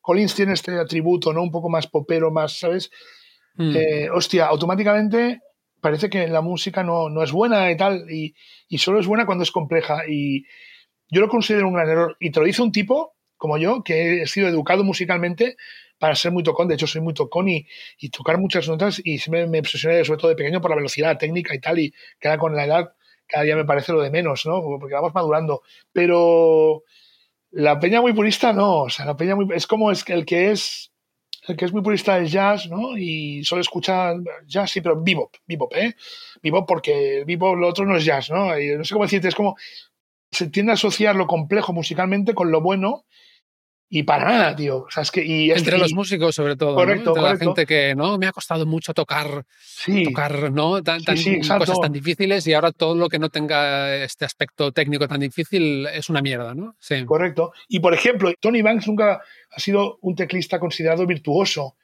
Collins 0.00 0.34
tiene 0.34 0.52
este 0.52 0.78
atributo, 0.78 1.32
¿no? 1.32 1.42
Un 1.42 1.50
poco 1.50 1.70
más 1.70 1.86
popero, 1.86 2.30
más, 2.30 2.58
¿sabes? 2.58 2.90
Mm. 3.54 3.76
Eh, 3.76 4.10
hostia, 4.10 4.46
automáticamente 4.46 5.40
parece 5.80 6.10
que 6.10 6.28
la 6.28 6.40
música 6.40 6.82
no, 6.82 7.08
no 7.08 7.22
es 7.22 7.32
buena 7.32 7.70
y 7.70 7.76
tal, 7.76 8.10
y, 8.10 8.34
y, 8.68 8.78
solo 8.78 9.00
es 9.00 9.06
buena 9.06 9.26
cuando 9.26 9.44
es 9.44 9.50
compleja. 9.50 10.02
Y 10.08 10.44
yo 11.08 11.20
lo 11.20 11.28
considero 11.28 11.68
un 11.68 11.74
gran 11.74 11.88
error. 11.88 12.16
Y 12.20 12.30
te 12.30 12.40
lo 12.40 12.46
dice 12.46 12.62
un 12.62 12.72
tipo 12.72 13.14
como 13.40 13.56
yo, 13.56 13.82
que 13.82 14.20
he 14.22 14.26
sido 14.26 14.48
educado 14.48 14.84
musicalmente 14.84 15.56
para 15.98 16.14
ser 16.14 16.30
muy 16.30 16.42
tocón. 16.42 16.68
De 16.68 16.74
hecho, 16.74 16.86
soy 16.86 17.00
muy 17.00 17.14
tocón 17.14 17.48
y, 17.48 17.66
y 17.98 18.10
tocar 18.10 18.38
muchas 18.38 18.68
notas 18.68 19.00
y 19.02 19.18
siempre 19.18 19.46
me 19.46 19.60
obsesioné, 19.60 20.04
sobre 20.04 20.20
todo 20.20 20.28
de 20.28 20.36
pequeño, 20.36 20.60
por 20.60 20.70
la 20.70 20.76
velocidad 20.76 21.16
técnica 21.16 21.54
y 21.54 21.58
tal, 21.58 21.78
y 21.78 21.94
ahora 22.22 22.38
con 22.38 22.54
la 22.54 22.66
edad 22.66 22.92
cada 23.26 23.44
día 23.44 23.56
me 23.56 23.64
parece 23.64 23.92
lo 23.92 24.02
de 24.02 24.10
menos, 24.10 24.44
¿no? 24.44 24.60
Porque 24.62 24.94
vamos 24.94 25.14
madurando. 25.14 25.62
Pero 25.90 26.82
la 27.50 27.80
peña 27.80 28.02
muy 28.02 28.12
purista 28.12 28.52
no, 28.52 28.82
o 28.82 28.90
sea, 28.90 29.06
la 29.06 29.16
peña 29.16 29.34
muy, 29.36 29.46
es 29.54 29.66
como 29.66 29.90
es 29.90 30.06
el 30.08 30.26
que 30.26 30.50
es 30.50 30.89
el 31.46 31.56
que 31.56 31.64
es 31.64 31.72
muy 31.72 31.82
purista 31.82 32.16
del 32.16 32.28
jazz, 32.28 32.68
¿no? 32.68 32.96
Y 32.96 33.42
solo 33.44 33.60
escucha 33.60 34.14
jazz, 34.46 34.70
sí, 34.70 34.80
pero 34.80 35.02
bebop, 35.02 35.34
bebop, 35.46 35.72
¿eh? 35.74 35.96
Bebop 36.42 36.68
porque 36.68 37.18
el 37.18 37.24
bebop 37.24 37.56
lo 37.56 37.68
otro 37.68 37.86
no 37.86 37.96
es 37.96 38.04
jazz, 38.04 38.30
¿no? 38.30 38.58
Y 38.58 38.76
no 38.76 38.84
sé 38.84 38.94
cómo 38.94 39.04
decirte, 39.04 39.28
es 39.28 39.34
como 39.34 39.56
se 40.30 40.48
tiende 40.48 40.72
a 40.72 40.74
asociar 40.74 41.16
lo 41.16 41.26
complejo 41.26 41.72
musicalmente 41.72 42.34
con 42.34 42.50
lo 42.50 42.60
bueno 42.60 43.04
y 43.92 44.04
para 44.04 44.24
nada, 44.24 44.54
tío. 44.54 44.84
O 44.84 44.90
sea, 44.90 45.02
es 45.02 45.10
que, 45.10 45.24
y 45.24 45.50
Entre 45.50 45.76
y, 45.76 45.80
los 45.80 45.92
músicos, 45.92 46.36
sobre 46.36 46.54
todo. 46.54 46.76
Correcto, 46.76 47.10
¿no? 47.10 47.16
Entre 47.16 47.22
correcto. 47.22 47.44
la 47.44 47.44
gente 47.44 47.66
que 47.66 47.96
no 47.96 48.18
me 48.18 48.28
ha 48.28 48.32
costado 48.32 48.64
mucho 48.64 48.94
tocar, 48.94 49.44
sí. 49.58 50.04
tocar 50.04 50.52
¿no? 50.52 50.80
Tan, 50.80 51.02
tan, 51.02 51.16
sí, 51.16 51.42
sí, 51.42 51.48
cosas 51.48 51.80
tan 51.80 51.92
difíciles 51.92 52.46
y 52.46 52.54
ahora 52.54 52.70
todo 52.70 52.94
lo 52.94 53.08
que 53.08 53.18
no 53.18 53.30
tenga 53.30 53.96
este 53.96 54.24
aspecto 54.24 54.70
técnico 54.70 55.08
tan 55.08 55.18
difícil 55.18 55.88
es 55.92 56.08
una 56.08 56.22
mierda, 56.22 56.54
¿no? 56.54 56.76
Sí. 56.78 57.04
Correcto. 57.04 57.52
Y 57.68 57.80
por 57.80 57.92
ejemplo, 57.92 58.32
Tony 58.38 58.62
Banks 58.62 58.86
nunca 58.86 59.22
ha 59.50 59.60
sido 59.60 59.98
un 60.02 60.14
teclista 60.14 60.60
considerado 60.60 61.04
virtuoso. 61.04 61.74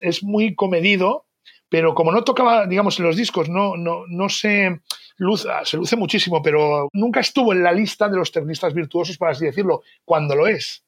Es 0.00 0.22
muy 0.22 0.54
comedido, 0.54 1.26
pero 1.68 1.94
como 1.94 2.12
no 2.12 2.24
tocaba, 2.24 2.66
digamos, 2.66 2.98
en 2.98 3.04
los 3.04 3.16
discos, 3.16 3.50
no, 3.50 3.76
no, 3.76 4.04
no 4.08 4.30
se 4.30 4.80
luce, 5.18 5.48
se 5.64 5.76
luce 5.76 5.96
muchísimo, 5.96 6.40
pero 6.40 6.88
nunca 6.94 7.20
estuvo 7.20 7.52
en 7.52 7.62
la 7.62 7.72
lista 7.72 8.08
de 8.08 8.16
los 8.16 8.32
teclistas 8.32 8.72
virtuosos, 8.72 9.18
por 9.18 9.28
así 9.28 9.44
decirlo, 9.44 9.82
cuando 10.06 10.34
lo 10.34 10.46
es. 10.46 10.82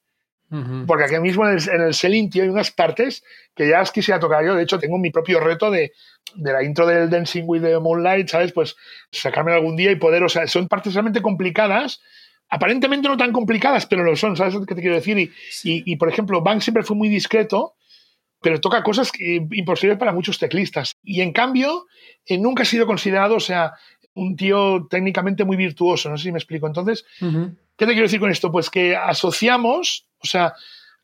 Uh 0.55 0.63
-huh. 0.63 0.85
Porque 0.85 1.05
aquí 1.05 1.19
mismo 1.19 1.47
en 1.47 1.57
el, 1.57 1.69
en 1.69 1.81
el 1.81 1.93
Selin, 1.93 2.29
tío, 2.29 2.43
hay 2.43 2.49
unas 2.49 2.71
partes 2.71 3.23
que 3.55 3.67
ya 3.67 3.83
quisiera 3.83 4.19
tocar 4.19 4.45
yo. 4.45 4.55
De 4.55 4.63
hecho, 4.63 4.79
tengo 4.79 4.97
mi 4.97 5.11
propio 5.11 5.39
reto 5.39 5.69
de, 5.71 5.91
de 6.35 6.53
la 6.53 6.63
intro 6.63 6.85
del 6.85 7.09
Dancing 7.09 7.43
with 7.45 7.61
the 7.61 7.79
Moonlight, 7.79 8.27
¿sabes? 8.29 8.51
Pues 8.51 8.75
sacarme 9.11 9.53
algún 9.53 9.75
día 9.75 9.91
y 9.91 9.95
poder, 9.95 10.23
o 10.23 10.29
sea, 10.29 10.47
son 10.47 10.67
partes 10.67 10.93
realmente 10.93 11.21
complicadas, 11.21 12.01
aparentemente 12.49 13.07
no 13.07 13.17
tan 13.17 13.31
complicadas, 13.31 13.85
pero 13.85 14.03
lo 14.03 14.15
son, 14.15 14.35
¿sabes 14.35 14.53
lo 14.53 14.65
que 14.65 14.75
te 14.75 14.81
quiero 14.81 14.95
decir? 14.95 15.17
Y, 15.17 15.31
sí. 15.49 15.83
y, 15.85 15.93
y 15.93 15.95
por 15.97 16.09
ejemplo, 16.09 16.41
Bank 16.41 16.61
siempre 16.61 16.83
fue 16.83 16.95
muy 16.95 17.09
discreto, 17.09 17.73
pero 18.41 18.61
toca 18.61 18.83
cosas 18.83 19.11
que, 19.11 19.47
imposibles 19.51 19.97
para 19.97 20.13
muchos 20.13 20.37
teclistas. 20.37 20.93
Y 21.03 21.21
en 21.21 21.31
cambio, 21.31 21.87
eh, 22.25 22.37
nunca 22.37 22.63
ha 22.63 22.65
sido 22.65 22.85
considerado, 22.85 23.35
o 23.35 23.39
sea, 23.39 23.73
un 24.13 24.35
tío 24.35 24.87
técnicamente 24.89 25.43
muy 25.43 25.57
virtuoso, 25.57 26.09
no 26.09 26.17
sé 26.17 26.25
si 26.25 26.31
me 26.31 26.37
explico. 26.37 26.67
Entonces, 26.67 27.05
uh 27.21 27.25
-huh. 27.25 27.55
¿Qué 27.77 27.85
te 27.85 27.91
quiero 27.93 28.07
decir 28.07 28.19
con 28.19 28.31
esto? 28.31 28.51
Pues 28.51 28.69
que 28.69 28.95
asociamos, 28.95 30.07
o 30.19 30.27
sea, 30.27 30.53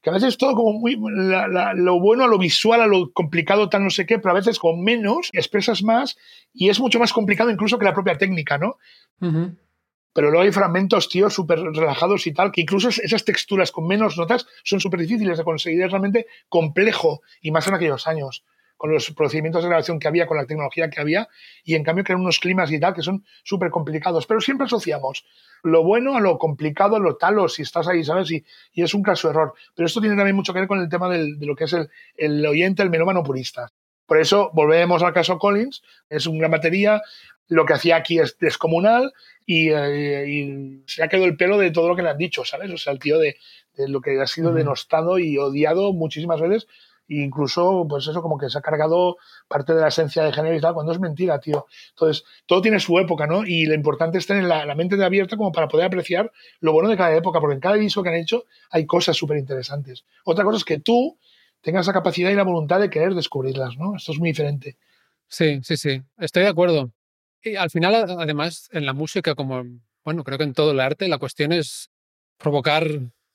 que 0.02 0.10
a 0.10 0.14
veces 0.14 0.38
todo 0.38 0.56
como 0.56 0.74
muy, 0.74 0.98
la, 1.00 1.48
la, 1.48 1.74
lo 1.74 2.00
bueno 2.00 2.24
a 2.24 2.28
lo 2.28 2.38
visual, 2.40 2.82
a 2.82 2.88
lo 2.88 3.12
complicado, 3.12 3.70
tal 3.70 3.84
no 3.84 3.90
sé 3.90 4.06
qué, 4.06 4.18
pero 4.18 4.32
a 4.32 4.40
veces 4.40 4.58
con 4.58 4.82
menos 4.84 5.30
expresas 5.32 5.84
más 5.84 6.18
y 6.54 6.70
es 6.70 6.80
mucho 6.80 6.98
más 7.00 7.14
complicado 7.14 7.52
incluso 7.52 7.78
que 7.78 7.86
la 7.86 7.94
propia 7.94 8.18
técnica, 8.18 8.58
¿no? 8.58 8.78
Uh 9.20 9.28
-huh. 9.28 9.58
pero 10.14 10.30
luego 10.30 10.44
hay 10.44 10.52
fragmentos, 10.52 11.08
tío, 11.08 11.30
súper 11.30 11.60
relajados 11.60 12.26
y 12.28 12.34
tal, 12.34 12.52
que 12.52 12.62
incluso 12.62 12.90
esas 12.90 13.24
texturas 13.24 13.72
con 13.72 13.88
menos 13.88 14.18
notas 14.18 14.48
son 14.64 14.80
súper 14.80 15.02
difíciles 15.02 15.38
de 15.38 15.44
conseguir. 15.44 15.84
Es 15.84 15.92
realmente 15.92 16.26
complejo, 16.50 17.22
y 17.42 17.52
más 17.52 17.68
en 17.68 17.76
aquellos 17.76 18.08
años, 18.08 18.44
con 18.82 18.92
los 18.92 19.12
procedimientos 19.12 19.62
de 19.62 19.70
grabación 19.70 20.00
que 20.00 20.08
había, 20.08 20.26
con 20.26 20.38
la 20.38 20.48
tecnología 20.48 20.90
que 20.90 21.00
había, 21.00 21.28
y 21.64 21.76
en 21.76 21.84
cambio 21.84 22.04
crean 22.04 22.20
unos 22.20 22.40
climas 22.40 22.72
y 22.72 22.80
tal 22.80 22.96
que 22.96 23.04
son 23.04 23.24
súper 23.44 23.70
complicados. 23.70 24.26
Pero 24.26 24.42
siempre 24.42 24.66
asociamos 24.66 25.24
lo 25.62 25.84
bueno 25.84 26.18
a 26.18 26.20
lo 26.20 26.40
complicado, 26.40 26.96
a 26.96 27.00
lo 27.00 27.16
tal, 27.16 27.38
o 27.38 27.48
si 27.48 27.62
estás 27.62 27.88
ahí, 27.88 28.04
¿sabes? 28.04 28.32
Y, 28.32 28.44
y 28.74 28.82
es 28.82 28.96
un 28.96 29.04
caso 29.04 29.30
error. 29.30 29.54
Pero 29.76 29.86
esto 29.86 30.02
tiene 30.02 30.16
también 30.16 30.36
mucho 30.36 30.52
que 30.52 30.62
ver 30.62 30.68
con 30.68 30.82
el 30.82 30.90
tema 30.90 31.10
del, 31.10 31.38
de 31.38 31.46
lo 31.46 31.56
que 31.56 31.66
es 31.66 31.74
el, 31.74 31.92
el 32.18 32.44
oyente, 32.44 32.82
el 32.82 32.90
melómano 32.90 33.22
purista. 33.22 33.72
Por 34.08 34.20
eso 34.20 34.50
volvemos 34.56 35.04
al 35.04 35.14
caso 35.14 35.38
Collins, 35.38 35.84
es 36.10 36.26
una 36.26 36.40
gran 36.40 36.52
batería, 36.52 37.04
lo 37.52 37.68
que 37.68 37.74
hacía 37.74 37.98
aquí 37.98 38.18
es 38.18 38.36
descomunal 38.40 39.14
eh, 39.46 40.26
y, 40.28 40.84
se 40.88 41.04
ha 41.04 41.08
quedado 41.08 41.28
el 41.28 41.38
pelo 41.38 41.60
de 41.60 41.70
todo 41.70 41.88
lo 41.88 41.96
que 41.96 42.02
le 42.02 42.10
han 42.10 42.18
dicho, 42.18 42.46
¿sabes? 42.46 42.72
O 42.72 42.78
sea, 42.78 42.94
el 42.94 43.00
tío 43.00 43.20
de, 43.20 43.38
lo 43.78 44.02
que 44.02 44.20
ha 44.20 44.28
sido 44.28 44.54
denostado 44.54 45.20
y 45.20 45.38
odiado 45.38 45.94
muchísimas 45.94 46.42
veces, 46.42 46.68
e 47.20 47.24
incluso, 47.24 47.86
pues 47.90 48.08
eso, 48.08 48.22
como 48.22 48.38
que 48.38 48.50
se 48.50 48.58
ha 48.58 48.62
cargado 48.62 49.18
parte 49.48 49.74
de 49.74 49.82
la 49.82 49.90
esencia 49.90 50.24
de 50.24 50.32
género 50.32 50.56
y 50.56 50.62
tal, 50.62 50.74
cuando 50.74 50.92
es 50.92 51.00
mentira, 51.00 51.40
tío. 51.40 51.66
Entonces, 51.90 52.24
todo 52.46 52.62
tiene 52.62 52.80
su 52.80 52.98
época, 53.00 53.28
¿no? 53.28 53.46
Y 53.46 53.66
lo 53.66 53.74
importante 53.74 54.18
es 54.18 54.28
tener 54.28 54.44
la, 54.44 54.74
mente 54.76 54.96
de 54.96 55.06
abierta 55.06 55.38
como 55.38 55.52
para 55.52 55.68
poder 55.68 55.88
apreciar 55.88 56.32
lo 56.60 56.72
bueno 56.74 56.90
de 56.90 56.98
cada 56.98 57.16
época, 57.16 57.40
porque 57.40 57.56
en 57.56 57.60
cada 57.60 57.76
disco 57.76 58.04
que 58.04 58.10
han 58.10 58.16
hecho 58.16 58.46
hay 58.70 58.86
cosas 58.86 59.18
súper 59.18 59.38
interesantes. 59.38 60.06
Otra 60.24 60.44
cosa 60.44 60.58
es 60.58 60.66
que 60.66 60.80
tú 60.80 61.18
tengas 61.62 61.88
la 61.88 61.94
capacidad 61.94 62.32
y 62.32 62.36
la 62.36 62.44
voluntad 62.44 62.80
de 62.80 62.90
querer 62.90 63.14
descubrirlas, 63.14 63.78
¿no? 63.78 63.96
Esto 63.96 64.12
es 64.14 64.20
muy 64.20 64.30
diferente. 64.30 64.78
Sí, 65.28 65.60
sí, 65.64 65.78
sí, 65.78 66.02
estoy 66.18 66.44
de 66.44 66.50
acuerdo. 66.50 66.92
Y 67.44 67.56
al 67.56 67.70
final, 67.70 67.96
además, 67.96 68.70
en 68.72 68.86
la 68.86 68.94
música, 68.94 69.36
como, 69.36 69.64
bueno, 70.04 70.24
creo 70.24 70.38
que 70.38 70.44
en 70.44 70.54
todo 70.54 70.72
el 70.72 70.80
arte, 70.80 71.08
la 71.08 71.18
cuestión 71.18 71.52
es 71.52 71.90
provocar 72.38 72.86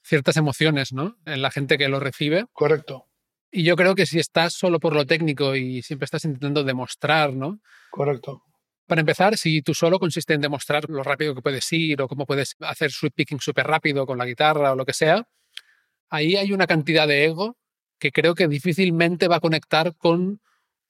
ciertas 0.03 0.37
emociones, 0.37 0.93
¿no? 0.93 1.17
En 1.27 1.43
la 1.43 1.51
gente 1.51 1.79
que 1.79 1.89
lo 1.89 2.01
recibe. 2.01 2.47
Correcto. 2.53 3.07
Y 3.51 3.63
yo 3.63 3.77
creo 3.77 3.95
que 3.95 4.07
si 4.07 4.19
estás 4.19 4.55
solo 4.55 4.81
por 4.81 4.95
lo 4.95 5.07
técnico 5.07 5.55
y 5.55 5.83
siempre 5.83 6.05
estás 6.05 6.25
intentando 6.25 6.65
demostrar, 6.65 7.33
¿no? 7.33 7.61
Correcto. 7.91 8.43
Para 8.87 9.01
empezar, 9.01 9.37
si 9.37 9.63
tú 9.63 9.75
solo 9.75 9.99
consiste 9.99 10.35
en 10.35 10.41
demostrar 10.41 10.89
lo 10.89 11.03
rápido 11.03 11.35
que 11.35 11.43
puedes 11.43 11.73
ir 11.73 12.01
o 12.03 12.09
cómo 12.09 12.25
puedes 12.25 12.55
hacer 12.61 12.91
sweep 12.91 13.15
picking 13.15 13.41
súper 13.41 13.67
rápido 13.67 14.07
con 14.07 14.19
la 14.19 14.27
guitarra 14.27 14.73
o 14.73 14.77
lo 14.77 14.85
que 14.85 14.93
sea, 14.93 15.27
ahí 16.09 16.37
hay 16.37 16.53
una 16.53 16.67
cantidad 16.67 17.09
de 17.09 17.25
ego 17.25 17.57
que 17.99 18.13
creo 18.13 18.35
que 18.35 18.47
difícilmente 18.47 19.27
va 19.27 19.37
a 19.37 19.41
conectar 19.41 19.97
con 19.97 20.41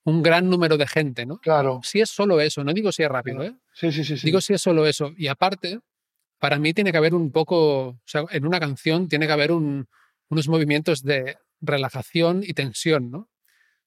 un 0.03 0.23
gran 0.23 0.49
número 0.49 0.77
de 0.77 0.87
gente, 0.87 1.25
¿no? 1.25 1.37
Claro. 1.39 1.81
Si 1.83 1.99
es 1.99 2.09
solo 2.09 2.39
eso, 2.39 2.63
no 2.63 2.73
digo 2.73 2.91
si 2.91 3.03
es 3.03 3.09
rápido, 3.09 3.43
¿eh? 3.43 3.55
Sí, 3.73 3.91
sí, 3.91 4.03
sí, 4.03 4.17
sí. 4.17 4.25
Digo 4.25 4.41
si 4.41 4.53
es 4.53 4.61
solo 4.61 4.85
eso. 4.85 5.13
Y 5.17 5.27
aparte, 5.27 5.79
para 6.39 6.59
mí 6.59 6.73
tiene 6.73 6.91
que 6.91 6.97
haber 6.97 7.13
un 7.15 7.31
poco, 7.31 7.87
o 7.87 8.01
sea, 8.05 8.23
en 8.29 8.45
una 8.45 8.59
canción 8.59 9.07
tiene 9.07 9.27
que 9.27 9.33
haber 9.33 9.51
unos 9.51 10.47
movimientos 10.47 11.01
de 11.01 11.37
relajación 11.61 12.41
y 12.43 12.53
tensión, 12.53 13.11
¿no? 13.11 13.29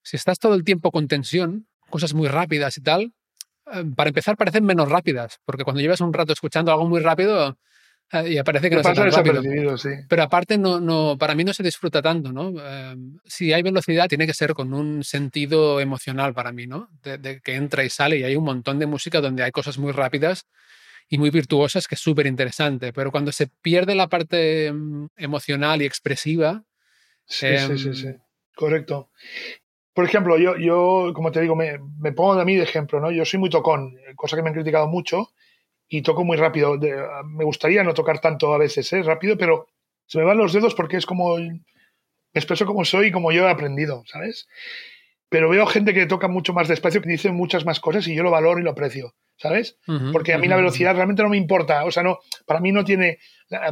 Si 0.02 0.16
estás 0.16 0.38
todo 0.38 0.54
el 0.54 0.64
tiempo 0.64 0.90
con 0.90 1.08
tensión, 1.08 1.68
cosas 1.90 2.14
muy 2.14 2.28
rápidas 2.28 2.76
y 2.78 2.82
tal, 2.82 3.12
eh, 3.72 3.84
para 3.96 4.08
empezar 4.08 4.36
parecen 4.36 4.64
menos 4.64 4.88
rápidas, 4.88 5.38
porque 5.44 5.64
cuando 5.64 5.80
llevas 5.80 6.00
un 6.00 6.12
rato 6.12 6.32
escuchando 6.32 6.72
algo 6.72 6.88
muy 6.88 7.00
rápido, 7.00 7.56
Ah, 8.12 8.26
y 8.26 8.42
parece 8.42 8.68
que 8.68 8.76
no 8.76 8.82
pasa 8.82 9.02
tan 9.02 9.12
rápido. 9.12 9.40
Pero 10.08 10.22
aparte, 10.22 10.58
no, 10.58 10.80
no, 10.80 11.16
para 11.16 11.36
mí 11.36 11.44
no 11.44 11.52
se 11.52 11.62
disfruta 11.62 12.02
tanto, 12.02 12.32
¿no? 12.32 12.52
Em, 12.60 13.18
si 13.24 13.52
hay 13.52 13.62
velocidad, 13.62 14.08
tiene 14.08 14.26
que 14.26 14.34
ser 14.34 14.52
con 14.52 14.74
un 14.74 15.04
sentido 15.04 15.80
emocional 15.80 16.34
para 16.34 16.50
mí, 16.50 16.66
¿no? 16.66 16.88
De, 17.04 17.40
que 17.40 17.54
entra 17.54 17.84
y 17.84 17.90
sale. 17.90 18.18
Y 18.18 18.24
hay 18.24 18.34
un 18.34 18.44
montón 18.44 18.80
de 18.80 18.86
música 18.86 19.20
donde 19.20 19.44
hay 19.44 19.52
cosas 19.52 19.78
muy 19.78 19.92
rápidas 19.92 20.46
y 21.08 21.18
muy 21.18 21.30
virtuosas 21.30 21.86
que 21.86 21.94
es 21.94 22.00
súper 22.00 22.26
interesante. 22.26 22.92
Pero 22.92 23.12
cuando 23.12 23.30
se 23.30 23.46
pierde 23.46 23.94
la 23.94 24.08
parte 24.08 24.66
em, 24.66 25.08
emocional 25.16 25.80
y 25.80 25.84
expresiva. 25.84 26.64
Sí, 27.30 27.56
sí, 27.56 27.78
sí, 27.78 27.94
sí. 27.94 28.06
Em, 28.08 28.18
Correcto. 28.54 29.08
Por 29.94 30.04
ejemplo, 30.04 30.36
yo, 30.36 30.56
yo 30.56 31.12
como 31.14 31.32
te 31.32 31.40
digo, 31.40 31.56
me, 31.56 31.78
pongo 32.12 32.36
de 32.36 32.44
mí 32.44 32.56
de 32.56 32.64
ejemplo, 32.64 33.00
¿no? 33.00 33.10
Yo 33.10 33.24
soy 33.24 33.40
muy 33.40 33.48
tocón, 33.48 33.96
cosa 34.16 34.36
que 34.36 34.42
me 34.42 34.48
han 34.48 34.54
criticado 34.54 34.86
mucho 34.86 35.30
y 35.88 36.02
toco 36.02 36.24
muy 36.24 36.36
rápido. 36.36 36.78
me 37.24 37.44
gustaría 37.44 37.82
no 37.82 37.94
tocar 37.94 38.20
tanto 38.20 38.52
a 38.52 38.58
veces, 38.58 38.92
¿eh? 38.92 39.02
rápido, 39.02 39.38
pero 39.38 39.68
se 40.06 40.18
me 40.18 40.24
van 40.24 40.38
los 40.38 40.52
dedos 40.52 40.74
porque 40.74 40.96
es 40.96 41.06
como 41.06 41.36
me 41.36 41.60
expreso 42.34 42.66
como 42.66 42.84
soy 42.84 43.06
y 43.06 43.12
como 43.12 43.32
yo 43.32 43.46
he 43.46 43.50
aprendido, 43.50 44.04
¿sabes? 44.06 44.46
Pero 45.28 45.48
veo 45.48 45.66
gente 45.66 45.94
que 45.94 46.06
toca 46.06 46.28
mucho 46.28 46.52
más 46.52 46.68
despacio, 46.68 47.00
que 47.00 47.08
dice 47.08 47.32
muchas 47.32 47.64
más 47.64 47.80
cosas 47.80 48.06
y 48.06 48.14
yo 48.14 48.22
lo 48.22 48.30
valoro 48.30 48.60
y 48.60 48.62
lo 48.62 48.70
aprecio, 48.70 49.14
¿sabes? 49.40 49.78
Porque 50.12 50.34
a 50.34 50.38
mí 50.38 50.48
la 50.48 50.56
velocidad 50.56 50.94
realmente 50.94 51.22
no 51.22 51.30
me 51.30 51.38
importa, 51.38 51.84
o 51.86 51.90
sea, 51.90 52.02
no, 52.02 52.18
para 52.44 52.60
mí 52.60 52.72
no 52.72 52.84
tiene, 52.84 53.18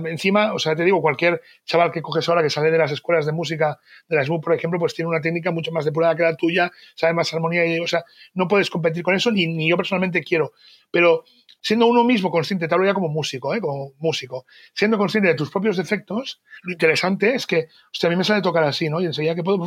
encima, 0.07 0.55
o 0.55 0.59
sea, 0.59 0.75
te 0.75 0.83
digo, 0.83 1.03
cualquier 1.03 1.43
chaval 1.67 1.93
que 1.93 2.01
coges 2.01 2.27
ahora 2.29 2.43
que 2.43 2.49
sale 2.49 2.71
de 2.71 2.79
las 2.79 2.91
escuelas 2.91 3.27
de 3.27 3.33
música, 3.33 3.79
de 4.09 4.17
la 4.17 4.25
SMU, 4.25 4.41
por 4.41 4.55
ejemplo, 4.55 4.79
pues 4.79 4.95
tiene 4.95 5.11
una 5.11 5.21
técnica 5.21 5.51
mucho 5.51 5.71
más 5.71 5.85
depurada 5.85 6.17
que 6.17 6.23
la 6.23 6.37
tuya, 6.37 6.73
sabe 6.95 7.13
más 7.13 7.35
armonía 7.35 7.67
y, 7.67 7.79
o 7.81 7.87
sea, 7.87 8.05
no 8.33 8.49
puedes 8.49 8.71
competir 8.71 9.03
con 9.03 9.15
eso, 9.15 9.31
ni, 9.31 9.47
ni 9.47 9.69
yo 9.69 9.77
personalmente 9.77 10.23
quiero, 10.23 10.53
pero 10.91 11.25
siendo 11.61 11.87
uno 11.87 12.03
mismo 12.05 12.31
consciente, 12.31 12.67
te 12.67 12.75
hablo 12.75 12.87
ya 12.87 12.95
como 12.95 13.09
músico, 13.09 13.55
¿eh? 13.55 13.61
como 13.61 13.93
músico, 13.99 14.47
siendo 14.73 14.97
consciente 14.97 15.29
de 15.29 15.35
tus 15.35 15.51
propios 15.51 15.77
defectos, 15.77 16.41
lo 16.63 16.73
interesante 16.73 17.35
es 17.35 17.47
que, 17.47 17.69
hostia, 17.93 18.07
a 18.07 18.11
mí 18.11 18.17
me 18.17 18.25
sale 18.25 18.41
tocar 18.41 18.65
así, 18.65 18.89
¿no? 18.89 19.01
Y 19.01 19.07
enseguida 19.07 19.35
que 19.35 19.43
puedo, 19.43 19.59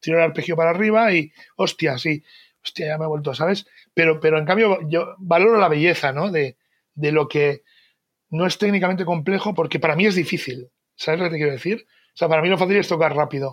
tirar 0.00 0.20
el 0.20 0.26
arpegio 0.26 0.56
para 0.56 0.70
arriba 0.70 1.12
y, 1.12 1.30
hostia, 1.56 1.98
sí, 1.98 2.24
hostia, 2.66 2.86
ya 2.88 2.98
me 2.98 3.04
he 3.04 3.08
vuelto, 3.08 3.34
¿sabes? 3.34 3.66
Pero, 3.94 4.20
pero 4.20 4.38
en 4.38 4.44
cambio, 4.44 4.78
yo 4.88 5.14
valoro 5.18 5.58
la 5.58 5.68
belleza, 5.68 6.12
¿no? 6.12 6.30
De, 6.30 6.56
de 6.94 7.12
lo 7.12 7.28
que 7.28 7.62
no 8.30 8.46
es 8.46 8.58
técnicamente 8.58 9.04
complejo, 9.04 9.54
porque 9.54 9.78
para 9.78 9.96
mí 9.96 10.06
es 10.06 10.14
difícil, 10.14 10.68
¿sabes 10.96 11.20
lo 11.20 11.26
que 11.26 11.30
te 11.32 11.36
quiero 11.36 11.52
decir? 11.52 11.86
O 11.88 12.18
sea, 12.18 12.28
para 12.28 12.42
mí 12.42 12.48
lo 12.48 12.58
fácil 12.58 12.76
es 12.76 12.88
tocar 12.88 13.14
rápido. 13.14 13.52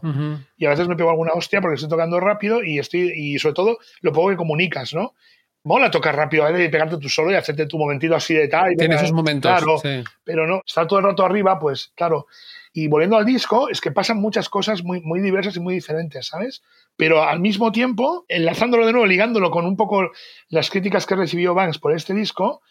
Y 0.56 0.66
a 0.66 0.70
veces 0.70 0.88
me 0.88 0.96
pego 0.96 1.10
alguna 1.10 1.34
hostia 1.34 1.60
porque 1.60 1.76
estoy 1.76 1.90
tocando 1.90 2.20
rápido 2.22 2.64
y 2.64 2.80
estoy, 2.80 3.12
y 3.14 3.38
sobre 3.38 3.56
todo, 3.56 3.78
lo 4.00 4.14
poco 4.14 4.30
que 4.30 4.38
comunicas, 4.38 4.94
¿no? 4.94 5.16
mola 5.64 5.90
tocar 5.90 6.16
rápido, 6.16 6.48
¿eh? 6.48 6.66
y 6.66 6.70
pegarte 6.70 6.98
tú 6.98 7.10
solo 7.10 7.32
y 7.32 7.36
hacerte 7.36 7.66
tu 7.66 7.78
momentito 7.78 8.16
así 8.16 8.34
de 8.34 8.48
tal. 8.48 8.76
Tiene 8.76 8.96
esos 8.96 9.14
momentos. 9.14 9.50
Claro, 9.50 9.82
pero 10.24 10.46
no, 10.46 10.62
estar 10.66 10.88
todo 10.88 11.00
el 11.00 11.06
rato 11.06 11.26
arriba, 11.26 11.60
pues 11.60 11.92
claro. 11.96 12.28
Y 12.74 12.88
volviendo 12.88 13.18
al 13.18 13.26
disco, 13.26 13.70
es 13.70 13.80
que 13.80 13.92
pasan 13.92 14.18
muchas 14.18 14.50
cosas 14.50 14.84
muy, 14.84 15.00
muy 15.02 15.22
diversas 15.22 15.56
y 15.56 15.60
muy 15.60 15.76
diferentes, 15.76 16.28
¿sabes? 16.28 16.64
Pero 16.98 17.24
al 17.24 17.40
mismo 17.40 17.72
tiempo, 17.72 18.26
enlazándolo 18.28 18.86
de 18.86 18.92
nuevo, 18.92 19.06
ligándolo 19.06 19.52
con 19.52 19.66
un 19.66 19.78
poco 19.78 20.10
las 20.50 20.72
críticas 20.72 21.06
que 21.06 21.16
recibió 21.16 21.54
Banks 21.54 21.78
por 21.78 21.96
este 21.96 22.16
disco, 22.16 22.62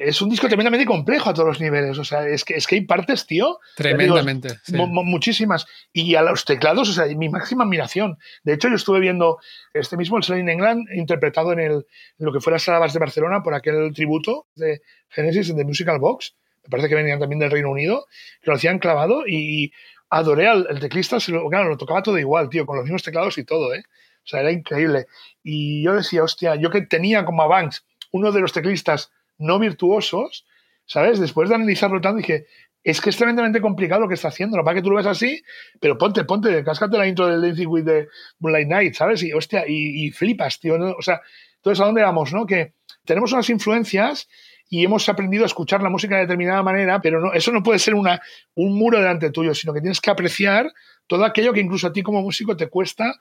es 0.00 0.22
un 0.22 0.30
disco 0.30 0.46
tremendamente 0.46 0.86
complejo 0.86 1.28
a 1.28 1.34
todos 1.34 1.48
los 1.48 1.60
niveles. 1.60 1.98
O 1.98 2.04
sea, 2.04 2.26
es 2.26 2.44
que, 2.44 2.54
es 2.54 2.66
que 2.66 2.76
hay 2.76 2.80
partes, 2.86 3.26
tío. 3.26 3.58
Tremendamente. 3.76 4.58
Muchísimas. 4.88 5.66
Y 5.92 6.14
a 6.14 6.22
los 6.22 6.44
teclados, 6.44 6.88
o 6.88 6.92
sea, 6.92 7.04
mi 7.14 7.28
máxima 7.28 7.64
admiración. 7.64 8.16
De 8.42 8.54
hecho, 8.54 8.68
yo 8.68 8.76
estuve 8.76 9.00
viendo 9.00 9.38
este 9.74 9.96
mismo, 9.96 10.16
el 10.16 10.22
Selling 10.22 10.48
England, 10.48 10.86
interpretado 10.94 11.52
en, 11.52 11.60
el, 11.60 11.72
en 11.72 12.26
lo 12.26 12.32
que 12.32 12.40
fue 12.40 12.52
las 12.52 12.62
salas 12.62 12.94
de 12.94 12.98
Barcelona 12.98 13.42
por 13.42 13.52
aquel 13.54 13.92
tributo 13.92 14.46
de 14.54 14.80
Genesis 15.10 15.54
de 15.54 15.64
Musical 15.64 15.98
Box. 15.98 16.34
Me 16.64 16.70
parece 16.70 16.88
que 16.88 16.94
venían 16.94 17.18
también 17.18 17.38
del 17.38 17.50
Reino 17.50 17.70
Unido, 17.70 18.06
que 18.42 18.50
lo 18.50 18.56
hacían 18.56 18.78
clavado 18.78 19.26
y 19.26 19.72
adoré 20.08 20.48
al 20.48 20.66
el 20.70 20.80
teclista. 20.80 21.20
Se 21.20 21.32
lo, 21.32 21.48
claro, 21.48 21.68
lo 21.68 21.76
tocaba 21.76 22.02
todo 22.02 22.18
igual, 22.18 22.48
tío, 22.48 22.66
con 22.66 22.76
los 22.76 22.84
mismos 22.84 23.02
teclados 23.02 23.38
y 23.38 23.44
todo, 23.44 23.74
¿eh? 23.74 23.84
O 24.24 24.26
sea, 24.26 24.40
era 24.40 24.52
increíble. 24.52 25.06
Y 25.42 25.82
yo 25.82 25.94
decía, 25.94 26.22
hostia, 26.22 26.54
yo 26.56 26.70
que 26.70 26.82
tenía 26.82 27.24
como 27.24 27.42
a 27.42 27.46
Banks 27.46 27.84
uno 28.12 28.32
de 28.32 28.40
los 28.40 28.52
teclistas 28.52 29.10
no 29.38 29.58
virtuosos, 29.58 30.46
¿sabes? 30.84 31.18
Después 31.18 31.48
de 31.48 31.54
analizarlo 31.54 32.00
tanto, 32.00 32.18
dije, 32.18 32.46
es 32.82 33.00
que 33.00 33.10
es 33.10 33.16
tremendamente 33.16 33.60
complicado 33.60 34.02
lo 34.02 34.08
que 34.08 34.14
está 34.14 34.28
haciendo. 34.28 34.56
Lo 34.56 34.64
para 34.64 34.76
que 34.76 34.82
tú 34.82 34.90
lo 34.90 34.96
ves 34.96 35.06
así, 35.06 35.42
pero 35.80 35.98
ponte, 35.98 36.24
ponte, 36.24 36.64
cáscate 36.64 36.96
la 36.96 37.06
intro 37.06 37.26
del 37.26 37.42
Dancing 37.42 37.66
with 37.66 37.84
the 37.84 38.08
Moonlight 38.38 38.68
Night, 38.68 38.94
¿sabes? 38.94 39.22
Y 39.22 39.32
hostia, 39.32 39.64
y, 39.66 40.10
flipas, 40.10 40.60
tío. 40.60 40.74
O 40.96 41.02
sea, 41.02 41.20
entonces, 41.56 41.80
¿a 41.82 41.86
dónde 41.86 42.02
vamos, 42.02 42.32
no? 42.32 42.46
Que 42.46 42.74
tenemos 43.04 43.32
unas 43.32 43.50
influencias 43.50 44.28
y 44.70 44.84
hemos 44.84 45.08
aprendido 45.08 45.42
a 45.42 45.46
escuchar 45.46 45.82
la 45.82 45.90
música 45.90 46.14
de 46.14 46.22
determinada 46.22 46.62
manera, 46.62 47.02
pero 47.02 47.20
no, 47.20 47.32
eso 47.32 47.50
no 47.50 47.62
puede 47.62 47.80
ser 47.80 47.94
una, 47.94 48.22
un 48.54 48.78
muro 48.78 48.98
delante 48.98 49.30
tuyo, 49.30 49.52
sino 49.52 49.74
que 49.74 49.80
tienes 49.80 50.00
que 50.00 50.10
apreciar 50.10 50.72
todo 51.08 51.24
aquello 51.24 51.52
que 51.52 51.60
incluso 51.60 51.88
a 51.88 51.92
ti 51.92 52.02
como 52.02 52.22
músico 52.22 52.56
te 52.56 52.68
cuesta 52.68 53.18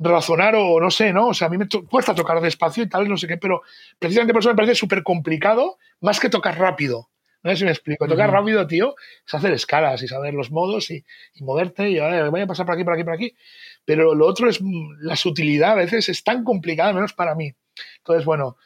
razonar 0.00 0.56
o 0.56 0.80
no 0.80 0.90
sé, 0.90 1.12
¿no? 1.12 1.28
O 1.28 1.34
sea, 1.34 1.46
a 1.46 1.50
mí 1.50 1.56
me 1.56 1.68
cuesta 1.88 2.16
tocar 2.16 2.40
despacio 2.40 2.82
y 2.82 2.88
tal, 2.88 3.08
no 3.08 3.16
sé 3.16 3.28
qué, 3.28 3.36
pero 3.36 3.62
precisamente 4.00 4.32
por 4.32 4.40
eso 4.40 4.48
me 4.48 4.56
parece 4.56 4.74
súper 4.74 5.04
complicado, 5.04 5.78
más 6.00 6.18
que 6.18 6.28
tocar 6.28 6.58
rápido. 6.58 7.08
No 7.44 7.50
sé 7.50 7.58
si 7.58 7.64
me 7.64 7.70
explico. 7.70 8.06
Tocar 8.06 8.30
rápido, 8.30 8.66
tío, 8.66 8.94
es 9.26 9.34
hacer 9.34 9.52
escalas 9.52 10.02
y 10.02 10.08
saber 10.08 10.34
los 10.34 10.50
modos 10.50 10.90
y, 10.90 11.04
moverte 11.40 11.90
y 11.90 11.98
a 11.98 12.08
ver, 12.08 12.30
voy 12.30 12.40
a 12.40 12.46
pasar 12.46 12.66
por 12.66 12.74
aquí, 12.74 12.84
por 12.84 12.94
aquí, 12.94 13.04
por 13.04 13.14
aquí. 13.14 13.36
Pero 13.84 14.14
lo 14.14 14.26
otro 14.26 14.48
es 14.48 14.60
mm, 14.60 15.00
la 15.00 15.16
sutilidad, 15.16 15.72
a 15.72 15.76
veces 15.76 16.08
es 16.08 16.24
tan 16.24 16.42
complicada, 16.44 16.92
menos 16.92 17.12
para 17.12 17.34
mí. 17.34 17.52
Entonces, 17.98 18.24
bueno, 18.24 18.56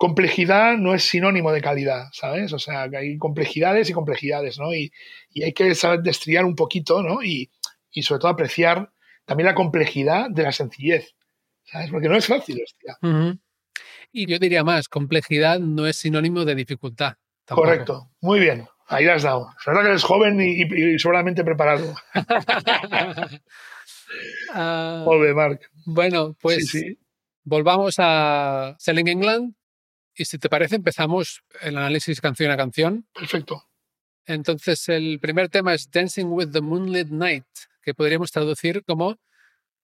complejidad 0.00 0.78
no 0.78 0.94
es 0.94 1.04
sinónimo 1.04 1.52
de 1.52 1.60
calidad, 1.60 2.06
¿sabes? 2.12 2.54
O 2.54 2.58
sea, 2.58 2.88
que 2.88 2.96
hay 2.96 3.18
complejidades 3.18 3.90
y 3.90 3.92
complejidades, 3.92 4.58
¿no? 4.58 4.72
Y, 4.72 4.90
y 5.28 5.42
hay 5.42 5.52
que 5.52 5.74
saber 5.74 6.00
destriar 6.00 6.46
un 6.46 6.56
poquito, 6.56 7.02
¿no? 7.02 7.22
Y, 7.22 7.50
y 7.90 8.02
sobre 8.02 8.20
todo 8.20 8.30
apreciar 8.30 8.90
también 9.26 9.44
la 9.48 9.54
complejidad 9.54 10.30
de 10.30 10.42
la 10.44 10.52
sencillez, 10.52 11.14
¿sabes? 11.64 11.90
Porque 11.90 12.08
no 12.08 12.16
es 12.16 12.26
fácil, 12.26 12.62
hostia. 12.64 12.96
Y 14.10 14.24
yo 14.26 14.38
diría 14.38 14.64
más, 14.64 14.88
complejidad 14.88 15.60
no 15.60 15.86
es 15.86 15.96
sinónimo 15.96 16.46
de 16.46 16.54
dificultad 16.54 17.16
tampoco. 17.44 17.68
Correcto, 17.68 18.10
muy 18.22 18.40
bien. 18.40 18.66
Ahí 18.86 19.04
la 19.04 19.16
has 19.16 19.22
dado. 19.24 19.50
Es 19.60 19.66
verdad 19.66 19.82
que 19.82 19.88
eres 19.88 20.02
joven 20.02 20.40
y, 20.40 20.94
y, 20.94 20.98
sobradamente 20.98 21.44
preparado. 21.44 21.94
Ah, 24.52 25.04
Muy 25.06 25.20
bien, 25.20 25.36
Marc. 25.36 25.70
bueno, 25.84 26.34
pues 26.40 26.68
sí, 26.68 26.80
sí. 26.80 26.98
volvamos 27.44 27.94
a 27.98 28.74
Selling 28.80 29.06
England 29.06 29.54
y 30.20 30.26
si 30.26 30.36
te 30.38 30.50
parece 30.50 30.76
empezamos 30.76 31.42
el 31.62 31.78
análisis 31.78 32.20
canción 32.20 32.50
a 32.50 32.56
canción. 32.58 33.06
Perfecto. 33.14 33.64
Entonces 34.26 34.86
el 34.90 35.18
primer 35.18 35.48
tema 35.48 35.72
es 35.72 35.90
Dancing 35.90 36.26
with 36.26 36.50
the 36.52 36.60
Moonlit 36.60 37.08
Night, 37.08 37.46
que 37.82 37.94
podríamos 37.94 38.30
traducir 38.30 38.84
como 38.84 39.16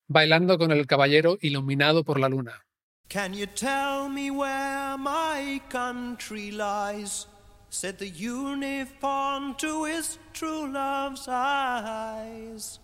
Bailando 0.08 0.58
con 0.58 0.72
el 0.72 0.86
caballero 0.86 1.38
iluminado 1.40 2.04
por 2.04 2.20
la 2.20 2.28
luna. 2.28 2.66
Can 3.08 3.32
you 3.32 3.46
tell 3.46 4.10
me 4.10 4.30
where 4.30 4.98
my 4.98 5.60
country 5.70 6.50
lies? 6.50 7.26
Said 7.70 7.96
the 7.96 8.10
unicorn 8.10 9.56
to 9.56 9.86
his 9.86 10.18
true 10.34 10.70
love's 10.70 11.26
eyes. 11.28 12.78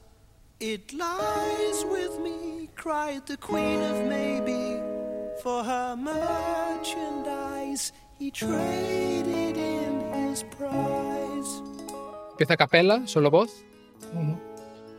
It 0.58 0.94
lies 0.94 1.84
with 1.84 2.18
me, 2.20 2.70
cried 2.76 3.26
the 3.26 3.36
queen 3.36 3.82
of 3.82 4.08
Maybe. 4.08 4.91
For 5.42 5.64
her 5.64 5.96
merchandise, 5.96 7.92
he 8.16 8.30
traded 8.30 9.56
in 9.56 10.00
his 10.14 10.44
prize. 10.44 11.62
Empieza 12.30 12.54
a 12.54 12.56
capela, 12.56 13.04
solo 13.08 13.28
voz. 13.28 13.64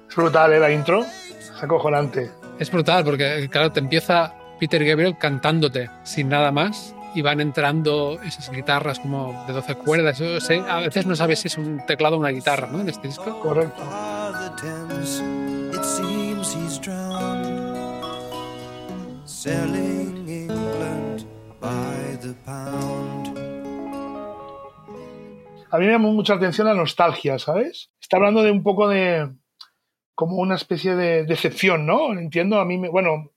Es 0.09 0.15
brutal, 0.17 0.51
¿eh? 0.51 0.59
La 0.59 0.69
intro. 0.69 1.05
Es 1.05 1.49
acojonante. 1.61 2.29
Es 2.59 2.69
brutal 2.69 3.05
porque, 3.05 3.47
claro, 3.49 3.71
te 3.71 3.79
empieza 3.79 4.33
Peter 4.59 4.83
Gabriel 4.83 5.17
cantándote 5.17 5.89
sin 6.03 6.27
nada 6.27 6.51
más 6.51 6.93
y 7.15 7.21
van 7.21 7.39
entrando 7.39 8.19
esas 8.21 8.51
guitarras 8.51 8.99
como 8.99 9.45
de 9.47 9.53
12 9.53 9.75
cuerdas. 9.75 10.19
Yo 10.19 10.41
sé, 10.41 10.61
a 10.67 10.81
veces 10.81 11.05
no 11.05 11.15
sabes 11.15 11.39
si 11.39 11.47
es 11.47 11.57
un 11.57 11.85
teclado 11.85 12.17
o 12.17 12.19
una 12.19 12.31
guitarra, 12.31 12.67
¿no? 12.67 12.81
En 12.81 12.89
este 12.89 13.07
disco. 13.07 13.39
Correcto. 13.39 13.81
Are 19.45 19.92
the 22.23 22.33
pound. 22.45 23.37
A 25.71 25.77
mí 25.77 25.85
me 25.85 25.91
llamó 25.91 26.11
mucha 26.13 26.35
atención 26.35 26.67
la 26.67 26.73
nostalgia, 26.73 27.39
¿sabes? 27.39 27.89
Está 27.99 28.17
hablando 28.17 28.43
de 28.43 28.51
un 28.51 28.63
poco 28.63 28.87
de. 28.87 29.29
como 30.15 30.37
una 30.37 30.55
especie 30.55 30.95
de 30.95 31.25
decepción, 31.25 31.85
¿no? 31.85 32.13
Entiendo, 32.13 32.59
a 32.59 32.65
mí, 32.65 32.77
me, 32.77 32.89
bueno, 32.89 33.31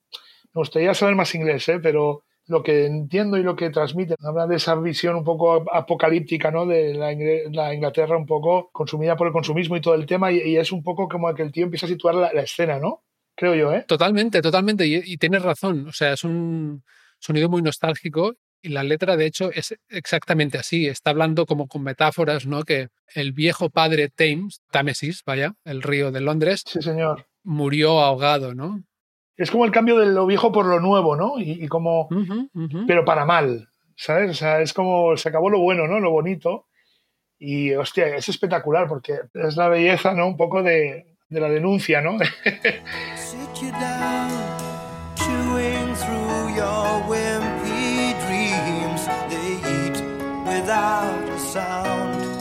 me 0.52 0.60
gustaría 0.60 0.94
saber 0.94 1.14
más 1.14 1.34
inglés, 1.34 1.68
¿eh? 1.68 1.80
Pero 1.82 2.24
lo 2.46 2.62
que 2.62 2.86
entiendo 2.86 3.38
y 3.38 3.42
lo 3.42 3.56
que 3.56 3.70
transmite 3.70 4.14
habla 4.22 4.46
de 4.46 4.56
esa 4.56 4.74
visión 4.76 5.16
un 5.16 5.24
poco 5.24 5.64
apocalíptica, 5.72 6.50
¿no? 6.50 6.66
De 6.66 6.94
la, 6.94 7.12
Ingl- 7.12 7.52
la 7.54 7.74
Inglaterra 7.74 8.16
un 8.16 8.26
poco 8.26 8.70
consumida 8.70 9.16
por 9.16 9.26
el 9.26 9.32
consumismo 9.32 9.76
y 9.76 9.80
todo 9.80 9.94
el 9.94 10.06
tema, 10.06 10.30
y, 10.30 10.42
y 10.42 10.56
es 10.56 10.70
un 10.72 10.82
poco 10.82 11.08
como 11.08 11.34
que 11.34 11.42
el 11.42 11.50
tío 11.52 11.64
empieza 11.64 11.86
a 11.86 11.88
situar 11.88 12.14
la, 12.14 12.32
la 12.32 12.42
escena, 12.42 12.78
¿no? 12.78 13.02
Creo 13.34 13.54
yo, 13.54 13.72
¿eh? 13.72 13.84
Totalmente, 13.88 14.40
totalmente. 14.42 14.86
Y, 14.86 15.00
y 15.04 15.16
tienes 15.16 15.42
razón. 15.42 15.88
O 15.88 15.92
sea, 15.92 16.12
es 16.12 16.22
un 16.22 16.84
sonido 17.18 17.48
muy 17.48 17.62
nostálgico 17.62 18.34
y 18.66 18.70
la 18.70 18.82
letra, 18.82 19.16
de 19.16 19.26
hecho, 19.26 19.50
es 19.52 19.74
exactamente 19.88 20.58
así. 20.58 20.86
Está 20.88 21.10
hablando 21.10 21.46
como 21.46 21.66
con 21.68 21.82
metáforas, 21.82 22.46
¿no? 22.46 22.62
Que 22.64 22.88
el 23.14 23.32
viejo 23.32 23.70
padre 23.70 24.08
Thames, 24.08 24.60
Támesis, 24.70 25.22
vaya, 25.24 25.54
el 25.64 25.82
río 25.82 26.10
de 26.12 26.20
Londres, 26.20 26.62
Sí, 26.66 26.82
señor. 26.82 27.26
murió 27.44 28.00
ahogado, 28.00 28.54
¿no? 28.54 28.82
Es 29.36 29.50
como 29.50 29.64
el 29.66 29.70
cambio 29.70 29.98
de 29.98 30.06
lo 30.06 30.26
viejo 30.26 30.50
por 30.50 30.66
lo 30.66 30.80
nuevo, 30.80 31.14
¿no? 31.16 31.38
Y, 31.38 31.62
y 31.64 31.68
como. 31.68 32.06
Ujú, 32.10 32.48
ujú. 32.54 32.86
pero 32.86 33.04
para 33.04 33.24
mal, 33.26 33.68
¿sabes? 33.94 34.30
O 34.30 34.34
sea, 34.34 34.60
es 34.60 34.72
como 34.72 35.16
se 35.16 35.28
acabó 35.28 35.50
lo 35.50 35.60
bueno, 35.60 35.86
¿no? 35.86 36.00
Lo 36.00 36.10
bonito. 36.10 36.66
Y, 37.38 37.74
hostia, 37.74 38.16
es 38.16 38.28
espectacular 38.30 38.88
porque 38.88 39.12
es 39.34 39.56
la 39.56 39.68
belleza, 39.68 40.14
¿no? 40.14 40.26
Un 40.26 40.38
poco 40.38 40.62
de, 40.62 41.04
de 41.28 41.40
la 41.40 41.50
denuncia, 41.50 42.00
¿no? 42.00 42.18
Sit 43.14 43.60
you 43.60 43.70
down, 43.72 44.30
chewing 45.16 45.94
through 45.96 46.56
your 46.56 47.02
wimpy 47.10 47.35
without 50.66 51.28
a 51.28 51.38
sound, 51.38 52.40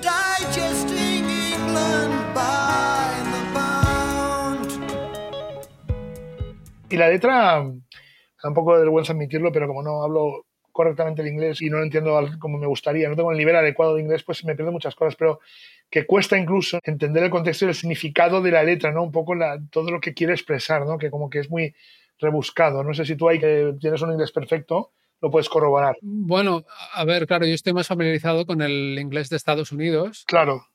digesting 0.00 1.28
England 1.28 2.14
by 2.34 3.12
the 3.32 3.42
pound. 3.52 4.68
y 6.88 6.96
la 6.96 7.10
letra, 7.10 7.62
da 8.42 8.48
un 8.48 8.54
poco 8.54 8.72
de 8.72 8.80
vergüenza 8.80 9.12
admitirlo, 9.12 9.52
pero 9.52 9.66
como 9.66 9.82
no 9.82 10.02
hablo 10.02 10.46
correctamente 10.72 11.20
el 11.20 11.28
inglés 11.28 11.60
y 11.60 11.68
no 11.68 11.76
lo 11.76 11.82
entiendo 11.82 12.18
como 12.38 12.56
me 12.56 12.66
gustaría, 12.66 13.10
no 13.10 13.16
tengo 13.16 13.30
el 13.30 13.36
nivel 13.36 13.56
adecuado 13.56 13.96
de 13.96 14.00
inglés, 14.00 14.22
pues 14.22 14.42
me 14.46 14.54
pierdo 14.54 14.72
muchas 14.72 14.94
cosas, 14.94 15.16
pero 15.16 15.40
que 15.90 16.06
cuesta 16.06 16.38
incluso 16.38 16.78
entender 16.82 17.24
el 17.24 17.30
contexto 17.30 17.66
y 17.66 17.68
el 17.68 17.74
significado 17.74 18.40
de 18.40 18.52
la 18.52 18.62
letra, 18.62 18.90
¿no? 18.90 19.02
Un 19.02 19.12
poco 19.12 19.34
la, 19.34 19.60
todo 19.70 19.90
lo 19.90 20.00
que 20.00 20.14
quiere 20.14 20.32
expresar, 20.32 20.86
¿no? 20.86 20.96
Que 20.96 21.10
como 21.10 21.28
que 21.28 21.40
es 21.40 21.50
muy 21.50 21.74
rebuscado. 22.18 22.82
No 22.82 22.94
sé 22.94 23.04
si 23.04 23.16
tú 23.16 23.28
ahí 23.28 23.38
que 23.38 23.74
tienes 23.78 24.00
un 24.00 24.12
inglés 24.12 24.32
perfecto, 24.32 24.92
lo 25.20 25.30
puedes 25.30 25.48
corroborar. 25.48 25.96
Bueno, 26.02 26.64
a 26.92 27.04
ver, 27.04 27.26
claro, 27.26 27.46
yo 27.46 27.54
estoy 27.54 27.72
más 27.72 27.86
familiarizado 27.86 28.46
con 28.46 28.62
el 28.62 28.98
inglés 28.98 29.28
de 29.28 29.36
Estados 29.36 29.72
Unidos 29.72 30.24
Claro, 30.26 30.66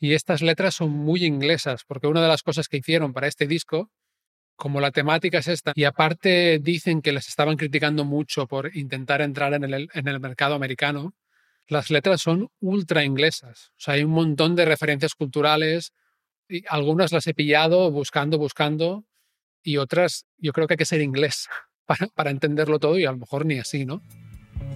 y 0.00 0.14
estas 0.14 0.40
letras 0.40 0.74
son 0.74 0.90
muy 0.90 1.24
inglesas, 1.24 1.84
porque 1.86 2.06
una 2.06 2.22
de 2.22 2.28
las 2.28 2.42
cosas 2.42 2.68
que 2.68 2.78
hicieron 2.78 3.12
para 3.12 3.28
este 3.28 3.46
disco, 3.46 3.90
como 4.56 4.80
la 4.80 4.92
temática 4.92 5.38
es 5.38 5.48
esta, 5.48 5.72
y 5.74 5.84
aparte 5.84 6.58
dicen 6.58 7.02
que 7.02 7.12
les 7.12 7.28
estaban 7.28 7.58
criticando 7.58 8.06
mucho 8.06 8.46
por 8.46 8.74
intentar 8.74 9.20
entrar 9.20 9.52
en 9.52 9.64
el, 9.64 9.90
en 9.92 10.08
el 10.08 10.18
mercado 10.18 10.54
americano, 10.54 11.14
las 11.68 11.90
letras 11.90 12.22
son 12.22 12.48
ultra 12.60 13.04
inglesas. 13.04 13.72
O 13.76 13.80
sea, 13.80 13.94
hay 13.94 14.04
un 14.04 14.12
montón 14.12 14.56
de 14.56 14.64
referencias 14.64 15.14
culturales 15.14 15.92
y 16.48 16.64
algunas 16.68 17.12
las 17.12 17.26
he 17.26 17.34
pillado 17.34 17.90
buscando, 17.90 18.38
buscando, 18.38 19.04
y 19.62 19.76
otras 19.76 20.24
yo 20.38 20.52
creo 20.54 20.66
que 20.66 20.74
hay 20.74 20.78
que 20.78 20.86
ser 20.86 21.02
inglés 21.02 21.46
para, 21.90 22.06
para 22.06 22.30
entenderlo 22.30 22.78
todo 22.78 22.96
y 23.00 23.04
a 23.04 23.10
lo 23.10 23.18
mejor 23.18 23.44
ni 23.44 23.58
así, 23.58 23.84
¿no? 23.84 24.00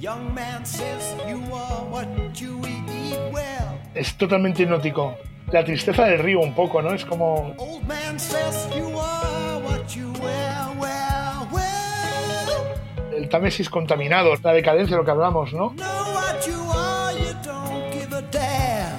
Young 0.01 0.35
man 0.35 0.67
says 0.67 1.15
you 1.29 1.41
are 1.55 1.85
what 1.89 2.09
you 2.35 2.61
eat 2.67 3.33
well. 3.33 3.79
es 3.95 4.17
totalmente 4.17 4.65
hipnótico. 4.65 5.17
La 5.53 5.65
tristeza 5.65 6.07
del 6.07 6.19
río 6.19 6.41
un 6.41 6.55
poco, 6.55 6.83
¿no? 6.83 6.93
Es 6.93 7.05
como 7.05 7.55
Old 7.57 7.87
man 7.87 8.19
says 8.19 8.69
you 8.77 8.99
are 8.99 9.62
what 9.62 9.87
you 9.95 10.12
wear, 10.21 10.71
well, 10.77 11.47
well. 11.53 13.15
el 13.17 13.29
Támesis 13.29 13.71
contaminado, 13.71 14.35
la 14.43 14.53
decadencia, 14.53 14.97
lo 14.97 15.05
que 15.05 15.12
hablamos, 15.12 15.53
¿no? 15.53 15.71
Know 15.71 16.15
what 16.15 16.45
you 16.45 16.73
are, 16.73 17.17
you 17.17 17.33
don't 17.45 17.93
give 17.93 18.12
a 18.17 18.23
damn. 18.23 18.99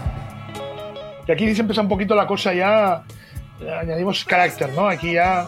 Y 1.27 1.31
aquí 1.33 1.53
se 1.53 1.59
empieza 1.61 1.81
un 1.81 1.89
poquito 1.89 2.15
la 2.15 2.25
cosa 2.25 2.53
ya, 2.53 3.03
eh, 3.59 3.73
añadimos 3.73 4.23
carácter, 4.23 4.71
¿no? 4.71 4.87
Aquí 4.87 5.11
ya 5.13 5.47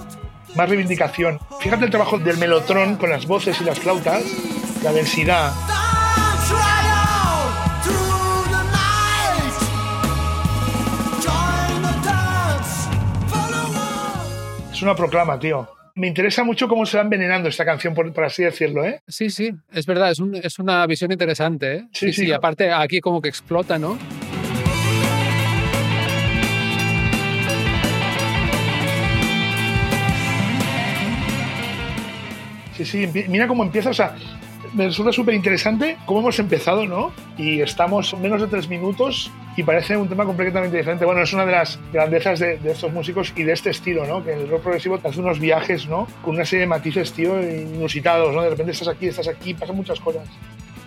más 0.55 0.69
reivindicación. 0.69 1.39
Fíjate 1.59 1.85
el 1.85 1.91
trabajo 1.91 2.17
del 2.17 2.37
melotrón 2.37 2.95
con 2.97 3.09
las 3.09 3.25
voces 3.27 3.59
y 3.61 3.63
las 3.63 3.79
flautas, 3.79 4.23
la 4.83 4.91
densidad. 4.93 5.51
Es 14.71 14.81
una 14.83 14.95
proclama, 14.95 15.39
tío. 15.39 15.67
Me 15.95 16.07
interesa 16.07 16.43
mucho 16.43 16.67
cómo 16.67 16.85
se 16.85 16.97
va 16.97 17.03
envenenando 17.03 17.49
esta 17.49 17.65
canción, 17.65 17.95
por, 17.95 18.13
por 18.13 18.23
así 18.23 18.43
decirlo, 18.43 18.85
¿eh? 18.85 19.01
Sí, 19.07 19.31
sí, 19.31 19.51
es 19.73 19.87
verdad, 19.87 20.11
es, 20.11 20.19
un- 20.19 20.35
es 20.35 20.59
una 20.59 20.85
visión 20.85 21.11
interesante. 21.11 21.75
¿eh? 21.77 21.87
Sí, 21.91 22.13
sí. 22.13 22.31
aparte 22.31 22.71
aquí 22.71 22.99
como 23.01 23.19
que 23.19 23.29
explota, 23.29 23.79
¿no? 23.79 23.97
Sí, 32.77 32.85
sí, 32.85 33.09
mira 33.27 33.47
cómo 33.47 33.63
empieza, 33.63 33.89
o 33.89 33.93
sea, 33.93 34.15
me 34.73 34.85
resulta 34.85 35.11
súper 35.11 35.33
interesante 35.33 35.97
cómo 36.05 36.19
hemos 36.19 36.37
empezado, 36.37 36.85
¿no? 36.85 37.11
Y 37.37 37.61
estamos 37.61 38.15
menos 38.19 38.39
de 38.41 38.47
tres 38.47 38.69
minutos 38.69 39.31
y 39.55 39.63
parece 39.63 39.97
un 39.97 40.07
tema 40.07 40.25
completamente 40.25 40.77
diferente. 40.77 41.03
Bueno, 41.03 41.21
es 41.21 41.33
una 41.33 41.45
de 41.45 41.53
las 41.53 41.79
grandezas 41.91 42.39
de, 42.39 42.57
de 42.57 42.71
estos 42.71 42.93
músicos 42.93 43.33
y 43.35 43.43
de 43.43 43.53
este 43.53 43.71
estilo, 43.71 44.05
¿no? 44.05 44.23
Que 44.23 44.33
el 44.33 44.47
rock 44.47 44.61
progresivo 44.61 44.99
te 44.99 45.07
hace 45.07 45.19
unos 45.19 45.39
viajes, 45.39 45.87
¿no? 45.87 46.07
Con 46.23 46.35
una 46.35 46.45
serie 46.45 46.61
de 46.61 46.67
matices, 46.67 47.11
tío, 47.13 47.41
inusitados, 47.41 48.35
¿no? 48.35 48.43
De 48.43 48.51
repente 48.51 48.73
estás 48.73 48.89
aquí, 48.89 49.07
estás 49.07 49.27
aquí, 49.27 49.53
pasan 49.55 49.75
muchas 49.75 49.99
cosas. 49.99 50.27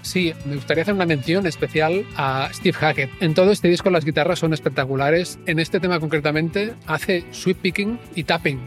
Sí, 0.03 0.33
me 0.47 0.55
gustaría 0.55 0.83
hacer 0.83 0.95
una 0.95 1.07
mención 1.07 1.47
especial 1.47 2.07
a 2.17 2.49
Steve 2.53 2.77
Hackett. 2.77 3.11
En 3.21 3.35
todo 3.35 3.51
este 3.51 3.69
disco 3.69 3.91
las 3.91 4.05
guitarras 4.05 4.39
son 4.39 4.55
espectaculares. 4.55 5.39
En 5.47 5.59
este 5.59 5.81
tema 5.81 6.01
concretamente 6.01 6.75
hace 6.87 7.25
sweep 7.33 7.59
picking 7.59 7.99
y 8.15 8.25
tapping. 8.25 8.61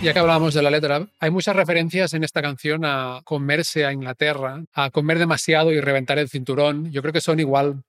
Ya 0.00 0.12
que 0.12 0.20
hablábamos 0.20 0.54
de 0.54 0.62
la 0.62 0.70
letra, 0.70 1.08
hay 1.18 1.30
muchas 1.30 1.56
referencias 1.56 2.14
en 2.14 2.22
esta 2.22 2.40
canción 2.40 2.84
a 2.84 3.20
comerse 3.24 3.84
a 3.84 3.92
Inglaterra, 3.92 4.62
a 4.72 4.90
comer 4.90 5.18
demasiado 5.18 5.72
y 5.72 5.80
reventar 5.80 6.18
el 6.18 6.28
cinturón. 6.28 6.92
Yo 6.92 7.02
creo 7.02 7.12
que 7.12 7.20
son 7.20 7.40
igual, 7.40 7.82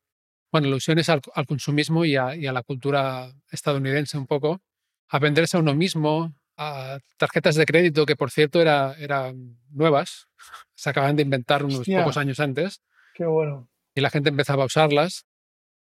bueno, 0.51 0.67
alusiones 0.67 1.07
al, 1.09 1.21
al 1.35 1.45
consumismo 1.45 2.05
y 2.05 2.15
a, 2.15 2.35
y 2.35 2.47
a 2.47 2.51
la 2.51 2.63
cultura 2.63 3.31
estadounidense 3.51 4.17
un 4.17 4.25
poco, 4.25 4.59
a 5.07 5.19
venderse 5.19 5.57
a 5.57 5.59
uno 5.59 5.75
mismo, 5.75 6.33
a 6.57 6.97
tarjetas 7.17 7.55
de 7.55 7.65
crédito 7.67 8.07
que, 8.07 8.15
por 8.15 8.31
cierto, 8.31 8.59
era, 8.59 8.95
eran 8.97 9.59
nuevas, 9.69 10.27
se 10.75 10.89
acaban 10.89 11.15
de 11.15 11.21
inventar 11.21 11.63
unos 11.63 11.81
Hostia. 11.81 11.99
pocos 11.99 12.17
años 12.17 12.39
antes 12.39 12.81
Qué 13.13 13.25
bueno. 13.25 13.69
y 13.93 14.01
la 14.01 14.09
gente 14.09 14.29
empezaba 14.29 14.63
a 14.63 14.65
usarlas. 14.65 15.25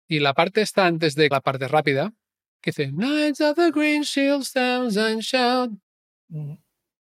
Y 0.07 0.19
la 0.19 0.33
parte 0.33 0.61
está 0.61 0.85
antes 0.85 1.15
de 1.15 1.29
la 1.29 1.41
parte 1.41 1.67
rápida, 1.67 2.13
que 2.61 2.69
dice, 2.71 2.91
Knights 2.91 3.41
of 3.41 3.55
the 3.55 3.71
Green 3.71 4.03
Shield 4.03 4.43
Stamps 4.43 4.97
and 4.97 5.21
Shout. 5.21 5.71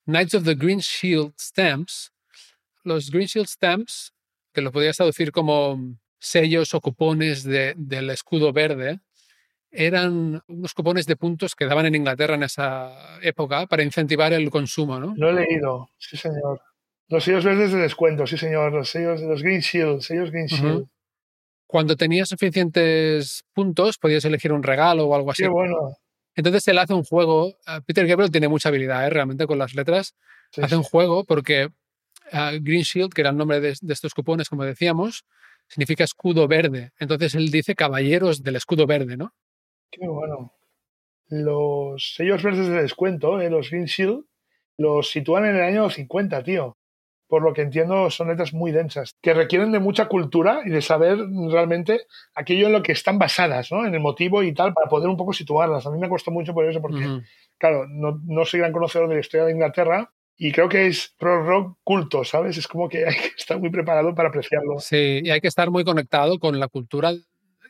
Knights 0.05 0.33
of 0.33 0.43
the 0.45 0.55
Green 0.55 0.79
Shield 0.79 1.33
Stamps. 1.39 2.11
Los 2.83 3.11
Green 3.11 3.27
Shield 3.27 3.47
Stamps, 3.47 4.13
que 4.53 4.61
lo 4.61 4.71
podías 4.71 4.97
traducir 4.97 5.31
como 5.31 5.77
sellos 6.19 6.73
o 6.73 6.81
cupones 6.81 7.43
de- 7.43 7.73
del 7.77 8.09
escudo 8.09 8.51
verde, 8.53 8.99
eran 9.71 10.41
unos 10.47 10.73
cupones 10.73 11.05
de 11.05 11.15
puntos 11.15 11.55
que 11.55 11.65
daban 11.65 11.85
en 11.85 11.95
Inglaterra 11.95 12.35
en 12.35 12.43
esa 12.43 13.19
época 13.21 13.67
para 13.67 13.83
incentivar 13.83 14.33
el 14.33 14.49
consumo, 14.49 14.99
¿no? 14.99 15.13
Lo 15.15 15.29
he 15.29 15.33
leído, 15.33 15.91
sí 15.99 16.17
señor. 16.17 16.61
Los 17.07 17.23
sellos 17.23 17.43
verdes 17.43 17.71
de 17.71 17.77
descuento, 17.79 18.25
sí 18.25 18.37
señor. 18.37 18.71
Los 18.73 18.89
sellos, 18.89 19.21
los 19.21 19.41
Green 19.43 19.61
Shield, 19.61 20.01
sellos 20.01 20.31
Green. 20.31 20.47
Shield. 20.47 20.87
Cuando 21.67 21.95
tenías 21.95 22.29
suficientes 22.29 23.43
puntos, 23.53 23.97
podías 23.99 24.25
elegir 24.25 24.51
un 24.53 24.63
regalo 24.63 25.05
o 25.05 25.15
algo 25.15 25.31
así. 25.31 25.43
Qué 25.43 25.49
bueno. 25.49 25.75
Entonces 26.39 26.65
él 26.69 26.77
hace 26.77 26.93
un 26.93 27.03
juego. 27.03 27.49
eh, 27.67 27.81
Peter 27.85 28.07
Gabriel 28.07 28.31
tiene 28.31 28.47
mucha 28.47 28.69
habilidad 28.69 29.05
¿eh? 29.05 29.09
realmente 29.09 29.45
con 29.45 29.57
las 29.57 29.75
letras. 29.75 30.15
Sí, 30.51 30.61
hace 30.61 30.77
un 30.77 30.83
juego 30.83 31.25
porque 31.25 31.67
ah, 32.31 32.53
Green 32.61 32.83
Shield, 32.83 33.13
que 33.13 33.21
era 33.21 33.31
el 33.31 33.37
nombre 33.37 33.59
de, 33.59 33.75
de 33.79 33.93
estos 33.93 34.13
cupones, 34.13 34.47
como 34.47 34.63
decíamos, 34.63 35.25
significa 35.67 36.05
escudo 36.05 36.47
verde. 36.47 36.91
Entonces 36.97 37.35
él 37.35 37.51
dice 37.51 37.75
caballeros 37.75 38.41
del 38.41 38.55
escudo 38.55 38.87
verde, 38.87 39.17
¿no? 39.17 39.33
Qué 39.91 40.07
bueno. 40.07 40.53
Los 41.27 42.13
sellos 42.15 42.41
verdes 42.41 42.69
de 42.69 42.81
descuento, 42.83 43.41
eh, 43.41 43.49
los 43.49 43.69
Green 43.69 43.85
Shield, 43.85 44.23
los 44.77 45.11
sitúan 45.11 45.45
en 45.45 45.57
el 45.57 45.61
año 45.61 45.89
50, 45.89 46.41
tío. 46.41 46.77
Por 47.29 47.43
lo 47.43 47.53
que 47.53 47.61
entiendo, 47.61 48.09
son 48.09 48.27
letras 48.29 48.53
muy 48.53 48.71
densas, 48.71 49.15
que 49.21 49.35
requieren 49.35 49.71
de 49.71 49.77
mucha 49.79 50.07
cultura 50.07 50.61
y 50.65 50.69
de 50.71 50.81
saber 50.81 51.19
realmente 51.51 52.01
aquello 52.33 52.65
en 52.65 52.73
lo 52.73 52.81
que 52.81 52.91
están 52.91 53.19
basadas, 53.19 53.71
¿no? 53.71 53.85
En 53.85 53.93
el 53.93 53.99
motivo 53.99 54.41
y 54.41 54.51
tal, 54.51 54.73
para 54.73 54.89
poder 54.89 55.09
un 55.09 55.15
poco 55.15 55.31
situarlas. 55.31 55.85
A 55.85 55.91
mí 55.91 55.99
me 55.99 56.09
costó 56.09 56.31
mucho 56.31 56.55
por 56.55 56.65
eso, 56.65 56.81
porque, 56.81 57.05
Ujú. 57.05 57.21
claro, 57.59 57.85
no, 57.87 58.19
no 58.25 58.45
soy 58.45 58.61
gran 58.61 58.71
conocedor 58.71 59.07
de 59.09 59.13
la 59.13 59.21
historia 59.21 59.45
de 59.45 59.51
Inglaterra 59.51 60.11
y 60.37 60.51
creo 60.51 60.67
que 60.67 60.87
es 60.87 61.13
pro 61.19 61.43
rock 61.43 61.77
culto, 61.83 62.23
¿sabes? 62.23 62.57
Es 62.57 62.67
como 62.67 62.89
que 62.89 63.05
hay 63.07 63.15
que 63.15 63.31
estar 63.37 63.59
muy 63.59 63.69
preparado 63.69 64.15
para 64.15 64.29
apreciarlo. 64.29 64.79
Sí, 64.79 65.21
y 65.23 65.29
hay 65.29 65.39
que 65.39 65.47
estar 65.49 65.69
muy 65.69 65.83
conectado 65.83 66.39
con 66.39 66.59
la 66.59 66.67
cultura 66.67 67.13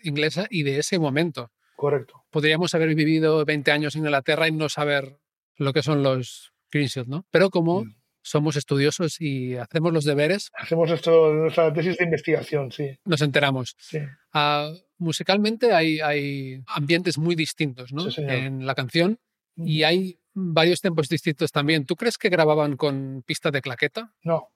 inglesa 0.04 0.48
y 0.50 0.64
de 0.64 0.80
ese 0.80 1.00
momento. 1.00 1.52
Correcto. 1.76 2.24
Podríamos 2.30 2.74
haber 2.76 2.96
vivido 2.96 3.44
20 3.44 3.72
años 3.72 3.96
en 3.96 4.06
Inglaterra 4.06 4.48
y 4.48 4.54
no 4.54 4.70
saber 4.70 5.18
lo 5.58 5.74
que 5.74 5.84
son 5.84 6.02
los 6.02 6.54
Green 6.72 6.88
Shield, 6.88 7.10
¿no? 7.10 7.26
Pero 7.30 7.50
como 7.50 7.84
Mm. 7.84 7.99
Somos 8.30 8.56
estudiosos 8.56 9.20
y 9.20 9.56
hacemos 9.56 9.92
los 9.92 10.04
deberes, 10.06 10.52
Hacemos 10.54 10.92
esto, 10.92 11.34
nuestra 11.34 11.74
tesis 11.74 11.98
de 11.98 12.04
investigación, 12.06 12.72
sí. 12.72 12.98
nos 13.06 13.22
enteramos. 13.22 13.76
sí. 13.80 14.00
Ah, 14.34 14.72
musicalmente 15.00 15.72
hay, 15.74 16.00
hay 16.02 16.62
ambientes 16.68 17.18
muy 17.18 17.34
distintos 17.36 17.92
¿no? 17.94 18.12
Sí, 18.12 18.22
en 18.22 18.66
la 18.66 18.76
canción 18.76 19.18
y 19.56 19.84
hay 19.84 20.20
varios 20.34 20.80
tempos 20.82 21.10
distintos 21.10 21.52
también. 21.52 21.86
¿Tú 21.86 21.96
crees 21.96 22.18
que 22.18 22.30
grababan 22.30 22.78
con 22.78 23.24
pista 23.26 23.50
de 23.52 23.62
claqueta? 23.62 24.14
No, 24.24 24.50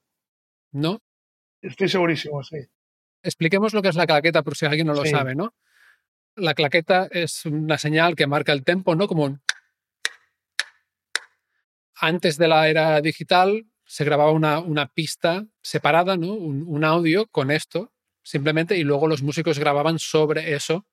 ¿No? 0.72 1.02
estoy 1.62 1.88
segurísimo, 1.90 2.44
sí. 2.44 2.58
Expliquemos 3.24 3.74
lo 3.74 3.82
que 3.82 3.88
es 3.90 3.96
la 3.96 4.06
claqueta 4.06 4.44
por 4.44 4.56
si 4.58 4.66
alguien 4.66 4.88
no 4.88 4.94
lo 4.94 5.04
Sí. 5.04 5.10
sabe, 5.12 5.34
¿no? 5.34 5.54
La 6.36 6.54
claqueta 6.56 7.08
es 7.12 7.46
una 7.46 7.78
señal 7.78 8.16
que 8.16 8.28
marca 8.28 8.52
el 8.54 8.64
tempo, 8.64 8.96
¿no? 8.96 9.08
Como 9.08 9.24
un... 9.26 9.42
Antes 11.96 12.38
de 12.38 12.48
la 12.48 12.68
era 12.70 13.00
digital 13.02 13.66
se 13.86 14.04
grababa 14.06 14.32
una, 14.32 14.60
una 14.60 14.88
pista 14.88 15.46
separada, 15.62 16.18
¿no? 16.18 16.34
Un, 16.34 16.84
audio 16.84 17.28
con 17.28 17.52
esto, 17.52 17.92
simplemente, 18.24 18.78
y 18.78 18.84
luego 18.84 19.08
los 19.08 19.22
músicos 19.22 19.60
grababan 19.60 20.00
sobre 20.00 20.54
eso 20.54 20.86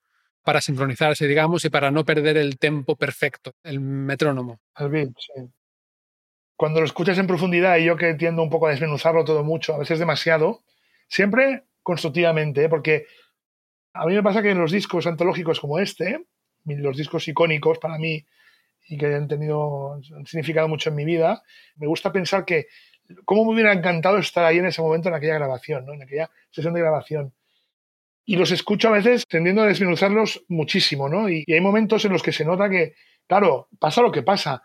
para 0.43 0.61
sincronizarse, 0.61 1.27
digamos, 1.27 1.65
y 1.65 1.71
para 1.71 1.91
no 1.91 2.05
perder 2.05 2.37
el 2.37 2.59
tempo 2.59 2.97
perfecto, 2.97 3.53
el 3.63 3.81
metrónomo. 3.81 4.61
El 4.77 4.89
beat, 4.89 5.11
sí. 5.19 5.49
Cuando 6.57 6.81
lo 6.81 6.87
escuchas 6.87 7.19
en 7.19 7.27
profundidad, 7.27 7.79
y 7.79 7.85
yo 7.85 7.97
que 7.97 8.15
tiendo 8.15 8.43
un 8.43 8.51
poco 8.51 8.67
a 8.67 8.71
desmenuzarlo 8.71 9.25
todo 9.25 9.45
mucho, 9.45 9.75
a 9.75 9.79
veces 9.79 9.99
demasiado, 9.99 10.63
siempre 11.09 11.65
constructivamente, 11.83 12.65
¿eh? 12.65 12.69
porque 12.69 13.07
a 13.93 14.07
mí 14.07 14.15
me 14.15 14.23
pasa 14.23 14.43
que 14.43 14.51
en 14.51 14.59
los 14.59 14.73
discos 14.73 15.07
antológicos 15.07 15.59
como 15.59 15.79
este, 15.79 16.27
los 16.65 16.97
discos 16.97 17.27
icónicos 17.29 17.79
para 17.79 17.99
mí 17.99 18.25
y 18.91 18.99
que 18.99 19.07
han 19.07 19.29
tenido, 19.29 19.95
han 19.95 20.27
significado 20.27 20.67
mucho 20.67 20.91
en 20.91 20.97
mi 20.97 21.05
vida, 21.05 21.43
me 21.77 21.87
gusta 21.87 22.11
pensar 22.11 22.45
que 22.45 22.67
cómo 23.25 23.45
me 23.45 23.53
hubiera 23.53 23.73
encantado 23.73 24.19
estar 24.19 24.45
ahí 24.45 24.59
en 24.59 24.67
ese 24.67 24.83
momento, 24.83 25.09
en 25.09 25.15
aquella 25.15 25.35
grabación, 25.35 25.87
¿no? 25.87 25.95
en 25.95 26.03
aquella 26.03 26.29
sesión 26.51 26.75
de 26.75 26.81
grabación. 26.81 27.33
Y 28.25 28.37
los 28.37 28.51
escucho 28.51 28.89
a 28.89 28.93
veces 28.93 29.27
tendiendo 29.29 29.63
a 29.63 29.67
desmenuzarlos 29.67 30.45
muchísimo, 30.49 31.09
¿no? 31.09 31.29
Y, 31.29 31.45
hay 31.49 31.61
momentos 31.61 32.05
en 32.05 32.13
los 32.13 32.23
que 32.23 32.33
se 32.33 32.45
nota 32.45 32.69
que, 32.69 32.95
claro, 33.27 33.69
pasa 33.79 34.03
lo 34.03 34.13
que 34.13 34.23
pasa. 34.23 34.63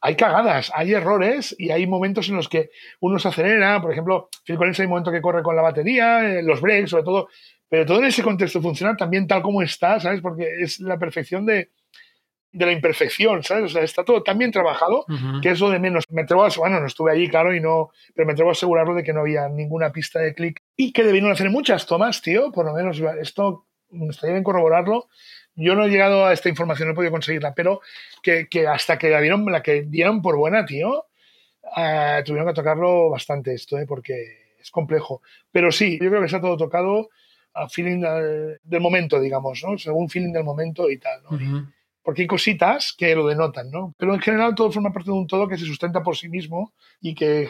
Hay 0.00 0.16
cagadas, 0.16 0.70
hay 0.74 0.92
errores 0.92 1.54
y 1.58 1.70
hay 1.70 1.86
momentos 1.86 2.28
en 2.28 2.36
los 2.36 2.48
que 2.48 2.70
uno 3.00 3.18
se 3.18 3.28
acelera. 3.28 3.82
Por 3.82 3.92
ejemplo, 3.92 4.28
Phil 4.44 4.56
Collins 4.56 4.80
hay 4.80 4.86
un 4.86 4.90
momento 4.90 5.10
que 5.10 5.20
corre 5.20 5.42
con 5.42 5.56
la 5.56 5.62
batería, 5.62 6.38
eh, 6.38 6.42
los 6.42 6.60
breaks, 6.60 6.90
sobre 6.90 7.04
todo. 7.04 7.28
Pero 7.68 7.84
todo 7.86 7.98
en 7.98 8.04
ese 8.06 8.22
contexto 8.22 8.62
funciona 8.62 8.96
también 8.96 9.26
tal 9.26 9.42
como 9.42 9.62
está, 9.62 9.98
¿sabes? 9.98 10.20
Porque 10.20 10.62
es 10.62 10.80
la 10.80 10.98
perfección 10.98 11.44
de, 11.44 11.70
de 12.52 12.66
la 12.66 12.72
imperfección, 12.72 13.42
¿sabes? 13.42 13.64
O 13.64 13.68
sea, 13.68 13.82
está 13.82 14.04
todo 14.04 14.22
tan 14.22 14.38
bien 14.38 14.50
trabajado 14.50 15.06
que 15.40 15.50
es 15.50 15.60
lo 15.60 15.70
de 15.70 15.78
menos. 15.78 16.04
Me 16.10 16.22
atrevo 16.22 16.44
a, 16.44 16.50
bueno, 16.56 16.80
no 16.80 16.86
estuve 16.86 17.12
allí, 17.12 17.28
claro, 17.28 17.54
y 17.54 17.60
no, 17.60 17.90
pero 18.14 18.26
me 18.26 18.32
atrevo 18.32 18.50
a 18.50 18.52
asegurarlo 18.52 18.94
de 18.94 19.02
que 19.02 19.12
no 19.12 19.20
había 19.20 19.48
ninguna 19.48 19.90
pista 19.90 20.20
de 20.20 20.34
clic 20.34 20.62
y 20.76 20.92
que 20.92 21.02
debieron 21.02 21.32
hacer 21.32 21.50
muchas 21.50 21.86
tomas, 21.86 22.20
tío, 22.20 22.52
por 22.52 22.66
lo 22.66 22.74
menos 22.74 23.00
esto 23.20 23.66
estaría 24.10 24.34
bien 24.34 24.44
corroborarlo. 24.44 25.08
Yo 25.54 25.74
no 25.74 25.84
he 25.84 25.88
llegado 25.88 26.26
a 26.26 26.32
esta 26.32 26.48
información, 26.48 26.88
no 26.88 26.92
he 26.92 26.96
podido 26.96 27.12
conseguirla, 27.12 27.54
pero 27.54 27.80
que, 28.22 28.48
que 28.48 28.66
hasta 28.66 28.98
que 28.98 29.10
la 29.10 29.20
dieron, 29.20 29.50
la 29.50 29.62
que 29.62 29.82
dieron 29.82 30.22
por 30.22 30.36
buena, 30.36 30.64
tío, 30.64 31.06
eh, 31.76 32.22
tuvieron 32.24 32.48
que 32.48 32.54
tocarlo 32.54 33.10
bastante 33.10 33.54
esto, 33.54 33.78
¿eh? 33.78 33.86
porque 33.86 34.56
es 34.60 34.70
complejo. 34.70 35.22
Pero 35.50 35.72
sí, 35.72 35.98
yo 36.00 36.08
creo 36.08 36.20
que 36.20 36.26
está 36.26 36.40
todo 36.40 36.56
tocado 36.56 37.10
a 37.54 37.68
feeling 37.68 38.00
del 38.62 38.80
momento, 38.80 39.20
digamos, 39.20 39.62
¿no? 39.62 39.76
Según 39.76 40.08
feeling 40.08 40.32
del 40.32 40.44
momento 40.44 40.90
y 40.90 40.98
tal, 40.98 41.22
¿no? 41.22 41.72
Porque 42.02 42.22
hay 42.22 42.28
cositas 42.28 42.94
que 42.96 43.14
lo 43.14 43.26
denotan, 43.26 43.70
¿no? 43.70 43.94
Pero 43.96 44.14
en 44.14 44.20
general 44.20 44.54
todo 44.54 44.72
forma 44.72 44.92
parte 44.92 45.10
de 45.10 45.16
un 45.16 45.26
todo 45.26 45.48
que 45.48 45.56
se 45.56 45.64
sustenta 45.64 46.02
por 46.02 46.16
sí 46.16 46.28
mismo 46.28 46.72
y 47.00 47.14
que 47.14 47.48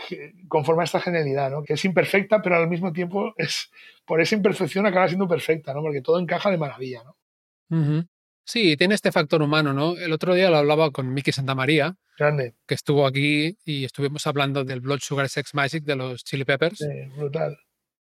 conforma 0.49 0.85
esta 0.85 1.01
genialidad, 1.01 1.51
¿no? 1.51 1.63
Que 1.63 1.75
es 1.75 1.85
imperfecta, 1.85 2.43
pero 2.43 2.57
al 2.57 2.69
mismo 2.69 2.93
tiempo 2.93 3.33
es 3.37 3.71
por 4.05 4.21
esa 4.21 4.35
imperfección 4.35 4.87
acaba 4.87 5.09
siendo 5.09 5.27
perfecta, 5.27 5.73
¿no? 5.73 5.81
Porque 5.81 6.03
todo 6.03 6.19
encaja 6.19 6.51
de 6.51 6.59
maravilla, 6.59 7.03
¿no? 7.05 8.07
Sí, 8.45 8.77
tiene 8.77 8.95
este 8.95 9.13
factor 9.13 9.41
humano, 9.41 9.73
¿no? 9.73 9.97
El 9.97 10.13
otro 10.13 10.35
día 10.35 10.51
lo 10.51 10.59
hablaba 10.59 10.91
con 10.91 11.13
Miki 11.15 11.33
Santamaría, 11.33 11.97
Grande, 12.19 12.55
que 12.67 12.75
estuvo 12.75 13.07
aquí 13.07 13.57
y 13.65 13.85
estuvimos 13.85 14.27
hablando 14.27 14.65
del 14.65 14.81
Blood 14.81 14.99
Sugar 15.01 15.29
Sex 15.29 15.55
Magic 15.55 15.85
de 15.85 15.97
los 15.97 16.25
Chili 16.25 16.45
Peppers. 16.45 16.79
sí, 16.79 16.87
brutal. 17.17 17.57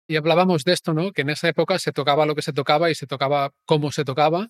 Y 0.07 0.17
hablábamos 0.17 0.65
de 0.65 0.73
esto, 0.73 0.93
¿no? 0.93 1.13
Que 1.13 1.21
en 1.21 1.29
esa 1.29 1.47
época 1.47 1.79
se 1.79 1.93
tocaba 1.93 2.25
lo 2.25 2.35
que 2.35 2.41
se 2.41 2.51
tocaba 2.51 2.89
y 2.89 2.95
se 2.95 3.07
tocaba 3.07 3.53
cómo 3.65 3.93
se 3.93 4.03
tocaba 4.03 4.49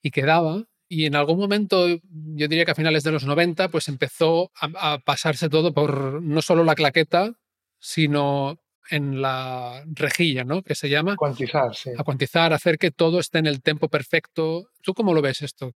y 0.00 0.10
quedaba. 0.10 0.64
Y 0.88 1.04
en 1.06 1.16
algún 1.16 1.38
momento, 1.38 1.86
yo 1.86 2.48
diría 2.48 2.64
que 2.64 2.70
a 2.70 2.74
finales 2.74 3.04
de 3.04 3.12
los 3.12 3.24
90, 3.24 3.68
pues 3.68 3.88
empezó 3.88 4.50
a, 4.58 4.94
a 4.94 4.98
pasarse 4.98 5.48
todo 5.48 5.74
por 5.74 6.22
no 6.22 6.40
solo 6.40 6.64
la 6.64 6.74
claqueta, 6.74 7.34
sino 7.78 8.58
en 8.90 9.20
la 9.20 9.84
rejilla, 9.86 10.44
¿no? 10.44 10.62
Que 10.62 10.74
se 10.74 10.88
llama. 10.88 11.16
Cuantizar, 11.16 11.74
sí. 11.74 11.90
A 11.96 12.04
cuantizar, 12.04 12.52
hacer 12.52 12.78
que 12.78 12.90
todo 12.90 13.18
esté 13.20 13.38
en 13.38 13.46
el 13.46 13.62
tempo 13.62 13.88
perfecto. 13.88 14.68
¿Tú 14.82 14.94
cómo 14.94 15.14
lo 15.14 15.22
ves 15.22 15.42
esto? 15.42 15.72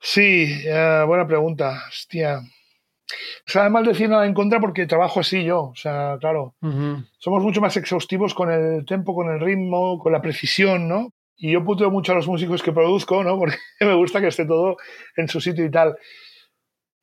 Sí, 0.00 0.60
eh, 0.64 1.04
buena 1.06 1.26
pregunta. 1.26 1.84
Hostia. 1.88 2.40
Sabe 3.46 3.70
mal 3.70 3.84
decir 3.84 4.08
nada 4.08 4.26
en 4.26 4.34
contra 4.34 4.60
porque 4.60 4.86
trabajo 4.86 5.20
así 5.20 5.44
yo. 5.44 5.66
O 5.66 5.76
sea, 5.76 6.16
claro, 6.20 6.56
somos 7.18 7.42
mucho 7.42 7.60
más 7.60 7.76
exhaustivos 7.76 8.34
con 8.34 8.50
el 8.50 8.84
tempo, 8.84 9.14
con 9.14 9.30
el 9.30 9.38
ritmo, 9.38 9.98
con 10.00 10.12
la 10.12 10.20
precisión, 10.20 10.88
¿no? 10.88 11.12
Y 11.36 11.52
yo 11.52 11.64
puteo 11.64 11.90
mucho 11.90 12.12
a 12.12 12.14
los 12.14 12.26
músicos 12.28 12.62
que 12.62 12.72
produzco, 12.72 13.22
¿no? 13.22 13.38
Porque 13.38 13.56
me 13.80 13.94
gusta 13.94 14.20
que 14.20 14.28
esté 14.28 14.46
todo 14.46 14.76
en 15.16 15.28
su 15.28 15.40
sitio 15.40 15.64
y 15.64 15.70
tal. 15.70 15.96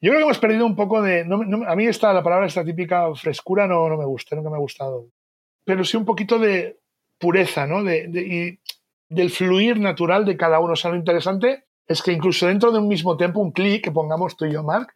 Yo 0.02 0.10
creo 0.12 0.18
que 0.18 0.24
hemos 0.24 0.40
perdido 0.40 0.66
un 0.66 0.76
poco 0.76 1.02
de... 1.02 1.24
no- 1.26 1.44
no- 1.46 1.68
a 1.70 1.76
mí 1.76 1.86
esta, 1.86 2.12
la 2.14 2.24
palabra 2.24 2.48
esta 2.48 2.66
típica 2.66 3.14
frescura 3.16 3.68
no, 3.68 3.88
no 3.88 3.98
me 3.98 4.06
gusta, 4.06 4.36
nunca 4.36 4.50
me 4.50 4.58
ha 4.58 4.60
gustado. 4.60 5.08
Pero 5.66 5.84
sí 5.86 5.96
un 5.96 6.06
poquito 6.06 6.40
de 6.40 6.80
pureza, 7.20 7.66
¿no? 7.68 7.84
De, 7.84 8.08
de- 8.08 8.22
y 8.22 8.60
del 9.08 9.30
fluir 9.30 9.80
natural 9.80 10.26
de 10.26 10.36
cada 10.36 10.60
uno. 10.60 10.74
O 10.74 10.76
sea, 10.76 10.92
lo 10.92 10.98
interesante 10.98 11.66
es 11.88 12.02
que 12.02 12.12
incluso 12.12 12.48
dentro 12.48 12.72
de 12.72 12.80
un 12.80 12.88
mismo 12.88 13.16
tempo, 13.16 13.40
un 13.40 13.52
clic 13.52 13.84
que 13.84 13.92
pongamos 13.92 14.36
tú 14.36 14.46
y 14.46 14.52
yo, 14.54 14.64
Mark, 14.64 14.88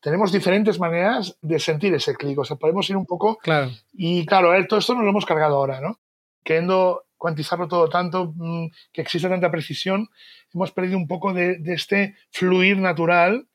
tenemos 0.00 0.30
diferentes 0.32 0.78
maneras 0.78 1.38
de 1.40 1.58
sentir 1.58 1.94
ese 1.94 2.14
clic. 2.14 2.38
O 2.38 2.44
sea, 2.44 2.56
podemos 2.56 2.88
ir 2.90 2.96
un 2.96 3.06
poco. 3.06 3.38
Claro. 3.38 3.70
Y 3.92 4.26
claro, 4.26 4.50
todo 4.68 4.78
esto 4.78 4.94
nos 4.94 5.02
lo 5.04 5.10
hemos 5.10 5.26
cargado 5.26 5.56
ahora, 5.56 5.80
¿no? 5.80 5.98
Queriendo 6.44 7.04
cuantizarlo 7.22 7.68
todo 7.68 7.88
tanto, 7.88 8.32
mm, 8.34 8.66
que 8.92 9.00
existe 9.00 9.28
tanta 9.28 9.48
precisión, 9.48 10.08
hemos 10.52 10.72
perdido 10.72 10.98
un 10.98 11.06
poco 11.06 11.32
de, 11.32 11.58
de, 11.58 11.74
este 11.74 12.16
fluir 12.32 12.78
natural, 12.78 13.46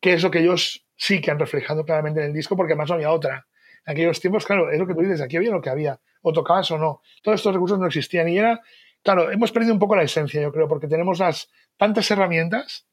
que 0.00 0.14
es 0.14 0.22
lo 0.22 0.30
que 0.30 0.38
ellos 0.38 0.86
sí 0.96 1.20
que 1.20 1.30
han 1.30 1.38
reflejado 1.38 1.84
claramente 1.84 2.20
en 2.20 2.28
el 2.28 2.32
disco, 2.32 2.56
porque 2.56 2.72
además 2.72 2.88
no 2.88 2.94
había 2.94 3.12
otra. 3.12 3.46
En 3.84 3.92
aquellos 3.92 4.20
tiempos, 4.20 4.46
claro, 4.46 4.70
es 4.70 4.78
lo 4.78 4.86
que 4.86 4.94
tú 4.94 5.02
dices, 5.02 5.20
aquí 5.20 5.36
había 5.36 5.50
lo 5.50 5.60
que 5.60 5.68
había, 5.68 6.00
o 6.22 6.32
tocabas 6.32 6.70
o 6.70 6.78
no. 6.78 7.02
Todos 7.22 7.40
estos 7.40 7.52
recursos 7.52 7.78
no 7.78 7.86
existían 7.86 8.26
y 8.26 8.38
era, 8.38 8.62
claro, 9.02 9.30
hemos 9.30 9.52
perdido 9.52 9.74
un 9.74 9.78
poco 9.78 9.96
la 9.96 10.02
esencia, 10.02 10.40
yo 10.40 10.50
creo, 10.50 10.66
porque 10.66 10.88
tenemos 10.88 11.18
las 11.18 11.50
tantas 11.76 12.10
herramientas 12.10 12.86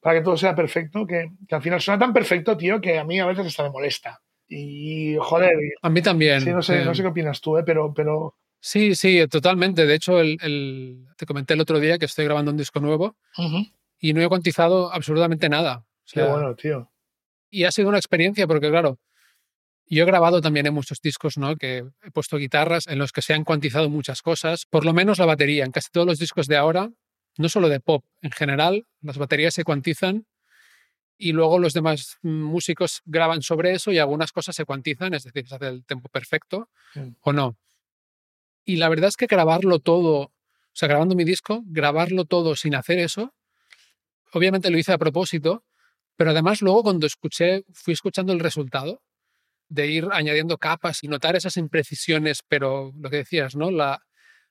para 0.00 0.18
que 0.18 0.24
todo 0.24 0.38
sea 0.38 0.54
perfecto, 0.54 1.06
que, 1.06 1.28
que, 1.46 1.54
al 1.54 1.60
final 1.60 1.82
suena 1.82 1.98
tan 1.98 2.14
perfecto, 2.14 2.56
tío, 2.56 2.80
que 2.80 2.98
a 2.98 3.04
mí 3.04 3.20
a 3.20 3.26
veces 3.26 3.48
hasta 3.48 3.64
me 3.64 3.70
molesta. 3.70 4.22
Y, 4.48 5.16
joder. 5.20 5.52
A 5.82 5.90
mí 5.90 6.00
también. 6.00 6.40
Sí, 6.40 6.52
no 6.52 6.62
sé, 6.62 6.86
no 6.86 6.94
sé 6.94 7.02
qué 7.02 7.08
opinas 7.08 7.42
tú, 7.42 7.58
¿eh? 7.58 7.64
pero, 7.66 7.92
pero... 7.92 8.34
Sí, 8.60 8.94
sí, 8.94 9.26
totalmente. 9.28 9.86
De 9.86 9.94
hecho, 9.94 10.20
el, 10.20 10.36
el, 10.42 11.06
te 11.16 11.26
comenté 11.26 11.54
el 11.54 11.60
otro 11.60 11.78
día 11.80 11.98
que 11.98 12.06
estoy 12.06 12.24
grabando 12.24 12.50
un 12.50 12.56
disco 12.56 12.80
nuevo 12.80 13.16
Uh 13.36 13.42
-huh. 13.42 13.72
y 14.00 14.12
no 14.12 14.20
he 14.22 14.28
cuantizado 14.28 14.92
absolutamente 14.92 15.48
nada. 15.48 15.78
O 15.78 15.84
sea, 16.04 16.24
Qué 16.26 16.30
bueno, 16.32 16.54
tío. 16.56 16.90
Y 17.50 17.64
ha 17.64 17.70
sido 17.72 17.88
una 17.88 17.98
experiencia 17.98 18.46
porque, 18.46 18.68
claro, 18.68 18.98
yo 19.86 20.02
he 20.02 20.06
grabado 20.06 20.40
también 20.40 20.66
en 20.66 20.74
muchos 20.74 21.00
discos, 21.00 21.38
¿no? 21.38 21.56
Que 21.56 21.84
he 22.02 22.10
puesto 22.10 22.36
guitarras 22.36 22.86
en 22.88 22.98
los 22.98 23.10
que 23.12 23.22
se 23.22 23.32
han 23.32 23.44
cuantizado 23.44 23.88
muchas 23.88 24.20
cosas, 24.22 24.66
por 24.66 24.84
lo 24.84 24.92
menos 24.92 25.18
la 25.18 25.24
batería. 25.26 25.64
En 25.64 25.70
casi 25.72 25.88
todos 25.90 26.06
los 26.06 26.18
discos 26.18 26.46
de 26.46 26.56
ahora, 26.56 26.90
no 27.38 27.48
solo 27.48 27.68
de 27.68 27.80
pop, 27.80 28.04
en 28.22 28.32
general, 28.32 28.86
las 29.00 29.16
baterías 29.16 29.54
se 29.54 29.64
cuantizan 29.64 30.26
y 31.16 31.32
luego 31.32 31.58
los 31.58 31.72
demás 31.72 32.18
músicos 32.22 33.00
graban 33.06 33.40
sobre 33.42 33.72
eso 33.72 33.90
y 33.92 33.98
algunas 33.98 34.30
cosas 34.32 34.54
se 34.56 34.64
cuantizan, 34.64 35.14
es 35.14 35.24
decir, 35.24 35.48
se 35.48 35.54
hace 35.54 35.68
el 35.68 35.84
tempo 35.84 36.08
perfecto 36.08 36.68
Sí. 36.92 37.00
o 37.20 37.32
no. 37.32 37.56
Y 38.68 38.76
la 38.76 38.90
verdad 38.90 39.08
es 39.08 39.16
que 39.16 39.24
grabarlo 39.24 39.78
todo, 39.78 40.18
o 40.20 40.32
sea, 40.74 40.88
grabando 40.88 41.14
mi 41.14 41.24
disco, 41.24 41.62
grabarlo 41.64 42.26
todo 42.26 42.54
sin 42.54 42.74
hacer 42.74 42.98
eso, 42.98 43.32
obviamente 44.34 44.68
lo 44.68 44.76
hice 44.76 44.92
a 44.92 44.98
propósito, 44.98 45.64
pero 46.16 46.32
además 46.32 46.60
luego 46.60 46.82
cuando 46.82 47.06
escuché, 47.06 47.64
fui 47.72 47.94
escuchando 47.94 48.34
el 48.34 48.40
resultado 48.40 49.02
de 49.70 49.86
ir 49.86 50.08
añadiendo 50.12 50.58
capas 50.58 51.02
y 51.02 51.08
notar 51.08 51.34
esas 51.34 51.56
imprecisiones, 51.56 52.42
pero 52.46 52.92
lo 53.00 53.08
que 53.08 53.16
decías, 53.16 53.56
¿no? 53.56 53.70
La, 53.70 54.02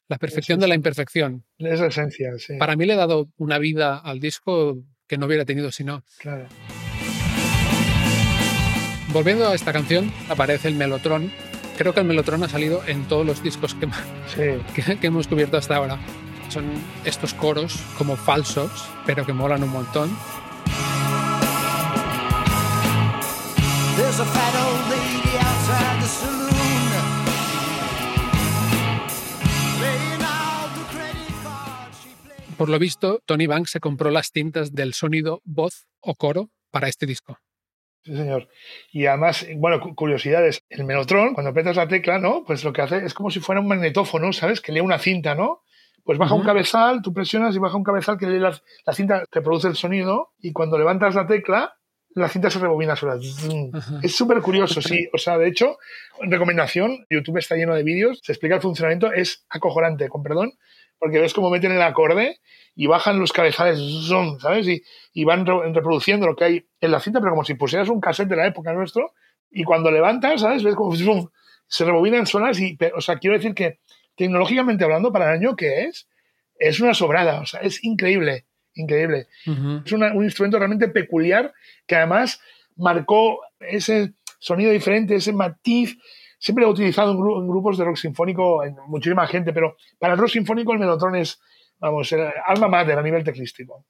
la 0.08 0.18
perfección 0.18 0.60
de 0.60 0.68
la 0.68 0.74
imperfección. 0.74 1.46
Es 1.60 1.80
la 1.80 1.86
esencia, 1.86 2.32
sí. 2.40 2.58
Para 2.58 2.76
mí 2.76 2.88
le 2.88 2.94
he 2.94 2.98
dado 2.98 3.30
una 3.38 3.60
vida 3.60 4.00
al 4.00 4.20
disco 4.20 4.80
que 5.08 5.20
no 5.20 5.28
hubiera 5.28 5.46
tenido 5.46 5.72
si 5.72 5.84
no. 5.84 6.04
Claro. 6.18 6.48
Volviendo 9.14 9.48
a 9.48 9.54
esta 9.54 9.72
canción, 9.72 10.12
aparece 10.28 10.70
el 10.70 10.74
Melotron. 10.74 11.32
Creo 11.78 11.94
que 11.94 12.00
el 12.00 12.06
Melotron 12.08 12.44
ha 12.44 12.50
salido 12.50 12.82
en 12.88 13.08
todos 13.08 13.26
los 13.26 13.44
discos 13.44 13.76
que, 13.76 13.88
Sí. 14.34 14.64
que- 14.84 14.98
que 15.00 15.08
hemos 15.08 15.28
cubierto 15.28 15.58
hasta 15.58 15.76
ahora. 15.76 16.00
Son 16.50 16.66
estos 17.06 17.34
coros 17.34 17.78
como 17.98 18.16
falsos, 18.16 18.72
pero 19.06 19.26
que 19.26 19.34
molan 19.34 19.64
un 19.64 19.70
montón. 19.70 20.10
There's 23.98 24.20
a 24.20 24.26
fat 24.26 24.56
old 24.56 24.90
lady 24.90 25.38
outside 25.38 26.00
the 26.02 26.08
saloon. 26.08 26.50
Laying 29.82 30.22
out 30.24 30.70
the 30.74 30.98
credit 30.98 31.34
card 31.44 31.94
she 32.02 32.10
played. 32.24 32.56
Por 32.58 32.70
lo 32.70 32.80
visto, 32.80 33.22
Tony 33.26 33.48
Banks 33.48 33.72
se 33.72 33.80
compró 33.80 34.10
las 34.12 34.32
tintas 34.32 34.74
del 34.74 34.94
sonido 34.94 35.42
voz 35.44 35.88
o 36.00 36.16
coro 36.16 36.50
para 36.72 36.88
este 36.88 37.06
disco. 37.06 37.40
Sí, 38.04 38.16
señor. 38.16 38.48
Y 38.92 39.06
además, 39.06 39.46
bueno, 39.58 39.80
cu- 39.82 39.94
curiosidades. 39.96 40.64
El 40.70 40.86
Melotron, 40.86 41.34
cuando 41.34 41.50
apretas 41.52 41.76
la 41.76 41.88
tecla, 41.88 42.20
¿no? 42.20 42.44
Pues 42.46 42.64
lo 42.64 42.72
que 42.72 42.82
hace 42.82 42.98
es 43.06 43.14
como 43.14 43.30
si 43.30 43.40
fuera 43.40 43.60
un 43.62 43.68
magnetófono, 43.68 44.32
¿sabes? 44.34 44.62
Que 44.62 44.72
lee 44.72 44.80
una 44.80 44.98
cinta, 45.00 45.36
¿no? 45.36 45.64
Pues 46.04 46.18
baja 46.18 46.36
un 46.36 46.44
cabezal, 46.44 47.02
tú 47.02 47.14
presionas 47.14 47.54
y 47.54 47.60
baja 47.60 47.76
un 47.76 47.84
cabezal 47.84 48.18
que 48.18 48.28
lee 48.28 48.40
la, 48.40 48.58
la 48.86 48.94
cinta, 48.94 49.26
te 49.30 49.42
produce 49.42 49.68
el 49.68 49.76
sonido 49.76 50.32
y 50.40 50.54
cuando 50.54 50.78
levantas 50.78 51.16
la 51.16 51.28
tecla, 51.28 51.76
la 52.16 52.30
cinta 52.30 52.50
se 52.50 52.60
rebobina 52.60 52.96
sola. 52.96 53.18
Es 54.02 54.16
súper 54.16 54.42
curioso, 54.42 54.82
sí. 54.82 55.10
O 55.14 55.18
sea, 55.18 55.38
de 55.38 55.50
hecho, 55.50 55.78
recomendación, 56.22 57.06
YouTube 57.10 57.38
está 57.40 57.56
lleno 57.56 57.76
de 57.76 57.84
vídeos, 57.84 58.22
se 58.24 58.32
explica 58.32 58.56
el 58.56 58.62
funcionamiento, 58.62 59.12
es 59.12 59.46
acojonante, 59.50 60.08
con 60.08 60.24
perdón, 60.24 60.54
porque 61.00 61.20
ves 61.20 61.34
cómo 61.34 61.50
meten 61.50 61.72
el 61.72 61.82
acorde 61.82 62.40
y 62.76 62.88
bajan 62.88 63.20
los 63.20 63.32
cabezales, 63.34 63.80
¿sabes? 64.40 64.68
Y, 64.68 64.82
y 65.14 65.24
van 65.24 65.46
re- 65.46 65.74
reproduciendo 65.74 66.26
lo 66.28 66.36
que 66.36 66.44
hay 66.44 66.66
en 66.82 66.92
la 66.92 67.00
cinta, 67.00 67.20
pero 67.20 67.32
como 67.32 67.44
si 67.44 67.54
pusieras 67.56 67.90
un 67.90 68.00
cassette 68.02 68.30
de 68.30 68.36
la 68.36 68.48
época 68.48 68.74
nuestro, 68.74 69.14
y 69.50 69.64
cuando 69.64 69.90
levantas, 69.92 70.42
¿sabes? 70.42 70.64
Ves 70.64 70.76
como 70.76 70.96
zoom, 70.96 71.28
se 71.68 71.86
rebobinan 71.86 72.28
solas 72.28 72.60
y, 72.60 72.78
o 72.96 73.02
sea, 73.02 73.18
quiero 73.18 73.36
decir 73.36 73.54
que 73.54 73.80
tecnológicamente 74.16 74.84
hablando, 74.84 75.12
para 75.12 75.26
el 75.32 75.40
año 75.40 75.56
que 75.56 75.84
es, 75.84 76.08
es 76.60 76.80
una 76.80 76.94
sobrada, 76.94 77.42
o 77.42 77.46
sea, 77.46 77.62
es 77.62 77.84
increíble, 77.84 78.46
increíble. 78.74 79.28
Ujú. 79.46 79.82
Es 79.86 79.92
una- 79.92 80.14
un 80.14 80.24
instrumento 80.24 80.58
realmente 80.58 80.88
peculiar 80.88 81.54
que 81.86 81.96
además 81.96 82.42
marcó 82.76 83.40
ese 83.60 84.14
sonido 84.40 84.72
diferente, 84.72 85.16
ese 85.16 85.34
matiz. 85.34 85.98
Siempre 86.40 86.64
lo 86.64 86.70
he 86.70 86.74
utilizado 86.74 87.12
en, 87.12 87.18
gru- 87.18 87.40
en 87.42 87.48
grupos 87.48 87.78
de 87.78 87.86
rock 87.86 87.98
sinfónico, 87.98 88.62
muchísima 88.88 89.26
gente, 89.28 89.54
pero 89.54 89.76
para 90.00 90.14
el 90.14 90.20
rock 90.20 90.30
sinfónico 90.30 90.72
el 90.72 90.80
Melotron 90.80 91.16
es, 91.16 91.40
vamos, 91.80 92.12
el 92.12 92.28
alma 92.46 92.68
mater 92.68 92.98
a 93.00 93.02
nivel 93.02 93.24
teclístico. 93.24 93.86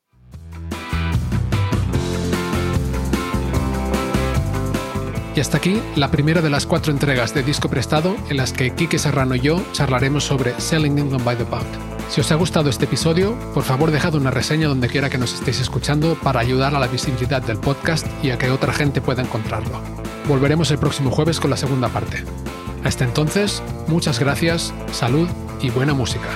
Y 5.35 5.39
hasta 5.39 5.57
aquí 5.57 5.79
la 5.95 6.09
primera 6.09 6.41
de 6.41 6.49
las 6.49 6.65
cuatro 6.65 6.91
entregas 6.91 7.33
de 7.35 7.43
Disco 7.43 7.69
Prestado 7.69 8.15
en 8.29 8.37
las 8.37 8.53
que 8.53 8.71
Quique 8.73 8.97
Serrano 8.97 9.35
y 9.35 9.41
yo 9.41 9.61
charlaremos 9.71 10.23
sobre 10.23 10.59
Selling 10.59 10.97
England 10.97 11.23
by 11.23 11.35
the 11.35 11.45
Pound. 11.45 11.96
Si 12.10 12.22
os 12.22 12.32
ha 12.32 12.36
gustado 12.36 12.70
este 12.70 12.86
episodio, 12.86 13.38
por 13.53 13.64
favor 13.64 13.91
dejad 13.91 14.16
una 14.16 14.32
reseña 14.32 14.68
donde 14.68 14.88
quiera 14.88 15.10
que 15.10 15.18
nos 15.18 15.34
estéis 15.34 15.60
escuchando 15.60 16.16
para 16.24 16.39
ayudar 16.39 16.74
a 16.74 16.80
la 16.80 16.88
visibilidad 16.88 17.41
del 17.41 17.58
podcast 17.58 18.08
y 18.24 18.32
a 18.32 18.38
que 18.38 18.49
otra 18.49 18.74
gente 18.74 19.01
pueda 19.01 19.22
encontrarlo. 19.22 19.82
Volveremos 20.28 20.72
el 20.72 20.78
próximo 20.78 21.12
jueves 21.12 21.39
con 21.39 21.51
la 21.51 21.58
segunda 21.58 21.89
parte. 21.89 22.24
Hasta 22.84 23.03
entonces, 23.03 23.62
muchas 23.88 24.20
gracias, 24.20 24.74
salud 24.91 25.28
y 25.62 25.70
buena 25.70 25.93
música. 25.93 26.30